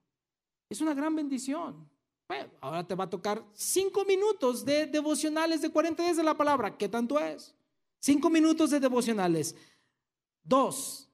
Es 0.68 0.81
una 0.81 0.95
gran 0.95 1.14
bendición. 1.14 1.89
Bueno, 2.28 2.49
ahora 2.61 2.87
te 2.87 2.95
va 2.95 3.05
a 3.05 3.11
tocar 3.11 3.45
cinco 3.53 4.05
minutos 4.05 4.64
de 4.64 4.87
devocionales 4.87 5.61
de 5.61 5.70
40 5.70 6.03
días 6.03 6.16
de 6.16 6.22
la 6.22 6.37
palabra. 6.37 6.78
¿Qué 6.78 6.89
tanto 6.89 7.18
es? 7.18 7.55
Cinco 7.99 8.31
minutos 8.31 8.70
de 8.70 8.81
devocionales. 8.81 9.55
Dos, 10.43 11.09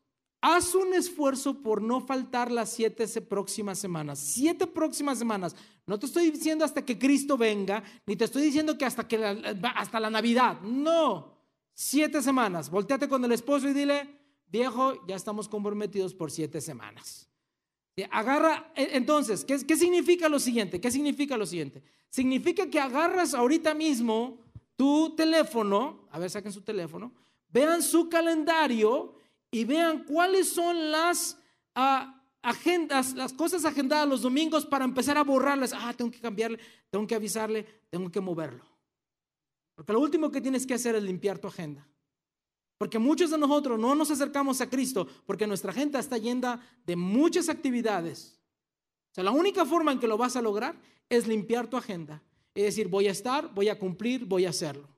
haz 0.46 0.76
un 0.76 0.94
esfuerzo 0.94 1.60
por 1.60 1.82
no 1.82 2.00
faltar 2.00 2.52
las 2.52 2.72
siete 2.72 3.06
próximas 3.20 3.80
semanas. 3.80 4.20
Siete 4.20 4.68
próximas 4.68 5.18
semanas. 5.18 5.56
No 5.86 5.98
te 5.98 6.06
estoy 6.06 6.30
diciendo 6.30 6.64
hasta 6.64 6.84
que 6.84 6.96
Cristo 6.96 7.36
venga, 7.36 7.82
ni 8.06 8.14
te 8.14 8.26
estoy 8.26 8.42
diciendo 8.42 8.78
que 8.78 8.84
hasta, 8.84 9.08
que 9.08 9.16
hasta 9.74 9.98
la 9.98 10.08
Navidad. 10.08 10.60
No. 10.60 11.34
Siete 11.74 12.22
semanas. 12.22 12.70
Volteate 12.70 13.08
con 13.08 13.24
el 13.24 13.32
esposo 13.32 13.68
y 13.68 13.72
dile, 13.72 14.08
viejo, 14.46 15.04
ya 15.08 15.16
estamos 15.16 15.48
comprometidos 15.48 16.14
por 16.14 16.30
siete 16.30 16.60
semanas. 16.60 17.28
Agarra, 18.12 18.72
e, 18.76 18.90
entonces, 18.92 19.44
¿qué, 19.44 19.58
¿qué, 19.66 19.76
significa 19.76 20.28
lo 20.28 20.38
siguiente? 20.38 20.80
¿Qué 20.80 20.92
significa 20.92 21.36
lo 21.36 21.46
siguiente? 21.46 21.82
Significa 22.08 22.70
que 22.70 22.78
agarras 22.78 23.34
ahorita 23.34 23.74
mismo 23.74 24.38
tu 24.76 25.16
teléfono, 25.16 26.06
a 26.12 26.20
ver, 26.20 26.30
saquen 26.30 26.52
su 26.52 26.62
teléfono, 26.62 27.12
vean 27.48 27.82
su 27.82 28.08
calendario 28.08 29.15
y 29.50 29.64
vean 29.64 30.04
cuáles 30.04 30.48
son 30.48 30.90
las 30.90 31.38
ah, 31.74 32.22
agendas, 32.42 33.14
las 33.14 33.32
cosas 33.32 33.64
agendadas 33.64 34.08
los 34.08 34.22
domingos 34.22 34.66
para 34.66 34.84
empezar 34.84 35.18
a 35.18 35.24
borrarlas. 35.24 35.72
Ah, 35.72 35.92
tengo 35.96 36.10
que 36.10 36.20
cambiarle, 36.20 36.58
tengo 36.90 37.06
que 37.06 37.14
avisarle, 37.14 37.66
tengo 37.90 38.10
que 38.10 38.20
moverlo. 38.20 38.64
Porque 39.74 39.92
lo 39.92 40.00
último 40.00 40.30
que 40.30 40.40
tienes 40.40 40.66
que 40.66 40.74
hacer 40.74 40.94
es 40.94 41.02
limpiar 41.02 41.38
tu 41.38 41.48
agenda. 41.48 41.86
Porque 42.78 42.98
muchos 42.98 43.30
de 43.30 43.38
nosotros 43.38 43.78
no 43.78 43.94
nos 43.94 44.10
acercamos 44.10 44.60
a 44.60 44.68
Cristo 44.68 45.06
porque 45.24 45.46
nuestra 45.46 45.70
agenda 45.70 45.98
está 45.98 46.18
llena 46.18 46.60
de 46.84 46.96
muchas 46.96 47.48
actividades. 47.48 48.38
O 49.12 49.14
sea, 49.14 49.24
la 49.24 49.30
única 49.30 49.64
forma 49.64 49.92
en 49.92 49.98
que 49.98 50.08
lo 50.08 50.18
vas 50.18 50.36
a 50.36 50.42
lograr 50.42 50.78
es 51.08 51.26
limpiar 51.26 51.68
tu 51.68 51.76
agenda 51.76 52.22
y 52.54 52.62
decir, 52.62 52.88
voy 52.88 53.08
a 53.08 53.12
estar, 53.12 53.52
voy 53.54 53.68
a 53.68 53.78
cumplir, 53.78 54.24
voy 54.24 54.44
a 54.44 54.50
hacerlo. 54.50 54.95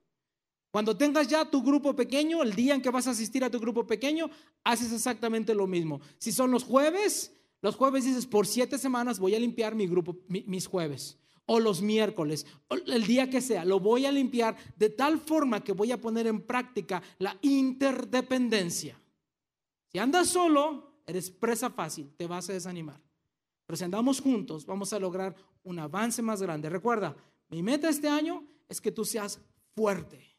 Cuando 0.70 0.96
tengas 0.96 1.28
ya 1.28 1.44
tu 1.44 1.62
grupo 1.62 1.96
pequeño, 1.96 2.42
el 2.42 2.54
día 2.54 2.74
en 2.74 2.82
que 2.82 2.90
vas 2.90 3.06
a 3.06 3.12
asistir 3.12 3.42
a 3.42 3.50
tu 3.50 3.58
grupo 3.58 3.86
pequeño, 3.86 4.30
haces 4.64 4.92
exactamente 4.92 5.54
lo 5.54 5.66
mismo. 5.66 6.00
Si 6.18 6.30
son 6.30 6.50
los 6.50 6.64
jueves, 6.64 7.32
los 7.62 7.76
jueves 7.76 8.04
dices, 8.04 8.26
por 8.26 8.46
siete 8.46 8.78
semanas 8.78 9.18
voy 9.18 9.34
a 9.34 9.40
limpiar 9.40 9.74
mi 9.74 9.86
grupo, 9.86 10.18
mis 10.28 10.66
jueves 10.66 11.18
o 11.50 11.60
los 11.60 11.80
miércoles, 11.80 12.46
o 12.68 12.74
el 12.74 13.06
día 13.06 13.30
que 13.30 13.40
sea, 13.40 13.64
lo 13.64 13.80
voy 13.80 14.04
a 14.04 14.12
limpiar 14.12 14.54
de 14.76 14.90
tal 14.90 15.18
forma 15.18 15.64
que 15.64 15.72
voy 15.72 15.90
a 15.92 16.00
poner 16.00 16.26
en 16.26 16.42
práctica 16.42 17.02
la 17.18 17.38
interdependencia. 17.40 19.00
Si 19.90 19.98
andas 19.98 20.28
solo, 20.28 21.00
eres 21.06 21.30
presa 21.30 21.70
fácil, 21.70 22.12
te 22.18 22.26
vas 22.26 22.50
a 22.50 22.52
desanimar. 22.52 23.00
Pero 23.64 23.78
si 23.78 23.84
andamos 23.84 24.20
juntos, 24.20 24.66
vamos 24.66 24.92
a 24.92 24.98
lograr 24.98 25.34
un 25.62 25.78
avance 25.78 26.20
más 26.20 26.42
grande. 26.42 26.68
Recuerda, 26.68 27.16
mi 27.48 27.62
meta 27.62 27.88
este 27.88 28.08
año 28.08 28.46
es 28.68 28.78
que 28.78 28.92
tú 28.92 29.06
seas 29.06 29.40
fuerte. 29.74 30.37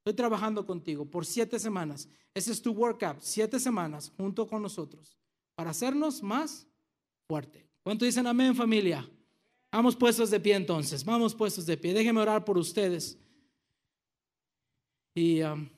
Estoy 0.00 0.14
trabajando 0.14 0.64
contigo 0.64 1.04
por 1.04 1.26
siete 1.26 1.58
semanas. 1.58 2.08
Ese 2.32 2.52
es 2.52 2.62
tu 2.62 2.72
workout, 2.72 3.18
siete 3.20 3.60
semanas 3.60 4.10
junto 4.16 4.46
con 4.46 4.62
nosotros, 4.62 5.18
para 5.54 5.70
hacernos 5.70 6.22
más 6.22 6.66
fuerte. 7.28 7.68
¿Cuánto 7.82 8.06
dicen 8.06 8.26
amén, 8.26 8.54
familia? 8.54 9.06
Vamos 9.70 9.94
puestos 9.94 10.30
de 10.30 10.40
pie 10.40 10.54
entonces, 10.54 11.04
vamos 11.04 11.34
puestos 11.34 11.66
de 11.66 11.76
pie. 11.76 11.92
Déjenme 11.92 12.20
orar 12.20 12.46
por 12.46 12.56
ustedes. 12.56 13.18
Y, 15.14 15.42
um, 15.42 15.68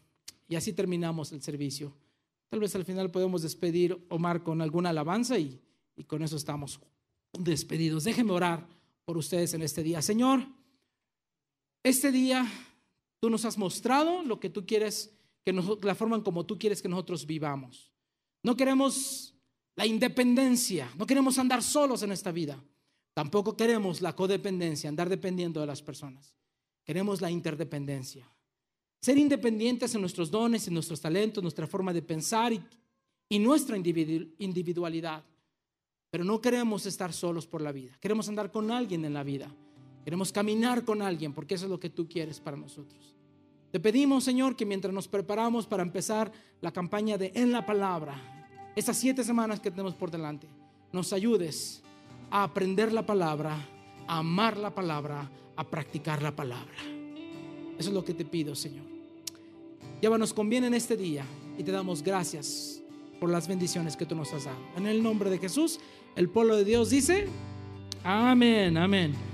y, 0.48 0.54
así 0.54 0.72
terminamos 0.72 1.32
el 1.32 1.42
servicio. 1.42 1.92
Tal 2.48 2.60
vez 2.60 2.76
al 2.76 2.84
final 2.84 3.10
podemos 3.10 3.42
despedir 3.42 4.06
Omar 4.08 4.44
con 4.44 4.62
alguna 4.62 4.90
alabanza 4.90 5.36
y, 5.36 5.60
y 5.96 6.04
con 6.04 6.22
eso 6.22 6.36
estamos 6.36 6.78
despedidos. 7.32 8.04
Déjenme 8.04 8.32
orar 8.32 8.68
por 9.04 9.16
ustedes 9.16 9.52
en 9.54 9.62
este 9.62 9.82
día. 9.82 10.00
Señor, 10.00 10.46
este 11.82 12.12
día 12.12 12.46
tú 13.22 13.30
nos 13.30 13.44
has 13.44 13.56
mostrado 13.56 14.24
lo 14.24 14.40
que 14.40 14.50
tú 14.50 14.66
quieres, 14.66 15.14
que 15.44 15.52
la 15.52 15.94
forma 15.94 16.16
en 16.16 16.22
como 16.22 16.44
tú 16.44 16.58
quieres 16.58 16.82
que 16.82 16.88
nosotros 16.88 17.24
vivamos. 17.24 17.92
No 18.42 18.56
queremos 18.56 19.32
la 19.76 19.86
independencia, 19.86 20.90
no 20.98 21.06
queremos 21.06 21.38
andar 21.38 21.62
solos 21.62 22.02
en 22.02 22.10
esta 22.10 22.32
vida. 22.32 22.60
Tampoco 23.14 23.56
queremos 23.56 24.00
la 24.00 24.16
codependencia, 24.16 24.88
andar 24.88 25.08
dependiendo 25.08 25.60
de 25.60 25.68
las 25.68 25.80
personas. 25.80 26.34
Queremos 26.84 27.20
la 27.20 27.30
interdependencia. 27.30 28.28
Ser 29.00 29.16
independientes 29.18 29.94
en 29.94 30.00
nuestros 30.00 30.28
dones, 30.28 30.66
en 30.66 30.74
nuestros 30.74 31.00
talentos, 31.00 31.44
nuestra 31.44 31.68
forma 31.68 31.92
de 31.92 32.02
pensar 32.02 32.52
y, 32.52 33.38
nuestra 33.38 33.76
individualidad. 33.76 35.22
Pero 36.10 36.24
no 36.24 36.40
queremos 36.40 36.86
estar 36.86 37.12
solos 37.12 37.46
por 37.46 37.62
la 37.62 37.70
vida. 37.70 37.96
Queremos 38.00 38.28
andar 38.28 38.50
con 38.50 38.72
alguien 38.72 39.04
en 39.04 39.14
la 39.14 39.22
vida. 39.22 39.54
Queremos 40.04 40.32
caminar 40.32 40.84
con 40.84 41.02
alguien 41.02 41.32
porque 41.32 41.54
eso 41.54 41.66
es 41.66 41.70
lo 41.70 41.78
que 41.78 41.90
tú 41.90 42.08
quieres 42.08 42.40
para 42.40 42.56
nosotros. 42.56 43.11
Te 43.72 43.80
pedimos, 43.80 44.22
Señor, 44.22 44.54
que 44.54 44.66
mientras 44.66 44.92
nos 44.92 45.08
preparamos 45.08 45.66
para 45.66 45.82
empezar 45.82 46.30
la 46.60 46.72
campaña 46.72 47.16
de 47.16 47.32
En 47.34 47.52
la 47.52 47.64
Palabra, 47.64 48.14
esas 48.76 48.98
siete 48.98 49.24
semanas 49.24 49.60
que 49.60 49.70
tenemos 49.70 49.94
por 49.94 50.10
delante, 50.10 50.46
nos 50.92 51.14
ayudes 51.14 51.82
a 52.30 52.44
aprender 52.44 52.92
la 52.92 53.06
palabra, 53.06 53.56
a 54.06 54.18
amar 54.18 54.58
la 54.58 54.74
palabra, 54.74 55.30
a 55.56 55.64
practicar 55.64 56.22
la 56.22 56.36
palabra. 56.36 56.76
Eso 57.78 57.88
es 57.88 57.94
lo 57.94 58.04
que 58.04 58.12
te 58.12 58.26
pido, 58.26 58.54
Señor. 58.54 58.84
Llévanos 60.02 60.34
con 60.34 60.50
bien 60.50 60.64
en 60.64 60.74
este 60.74 60.94
día 60.94 61.24
y 61.56 61.62
te 61.62 61.72
damos 61.72 62.02
gracias 62.02 62.82
por 63.18 63.30
las 63.30 63.48
bendiciones 63.48 63.96
que 63.96 64.04
tú 64.04 64.14
nos 64.14 64.34
has 64.34 64.44
dado. 64.44 64.58
En 64.76 64.86
el 64.86 65.02
nombre 65.02 65.30
de 65.30 65.38
Jesús, 65.38 65.80
el 66.14 66.28
pueblo 66.28 66.56
de 66.56 66.64
Dios 66.64 66.90
dice, 66.90 67.26
amén, 68.04 68.76
amén. 68.76 69.31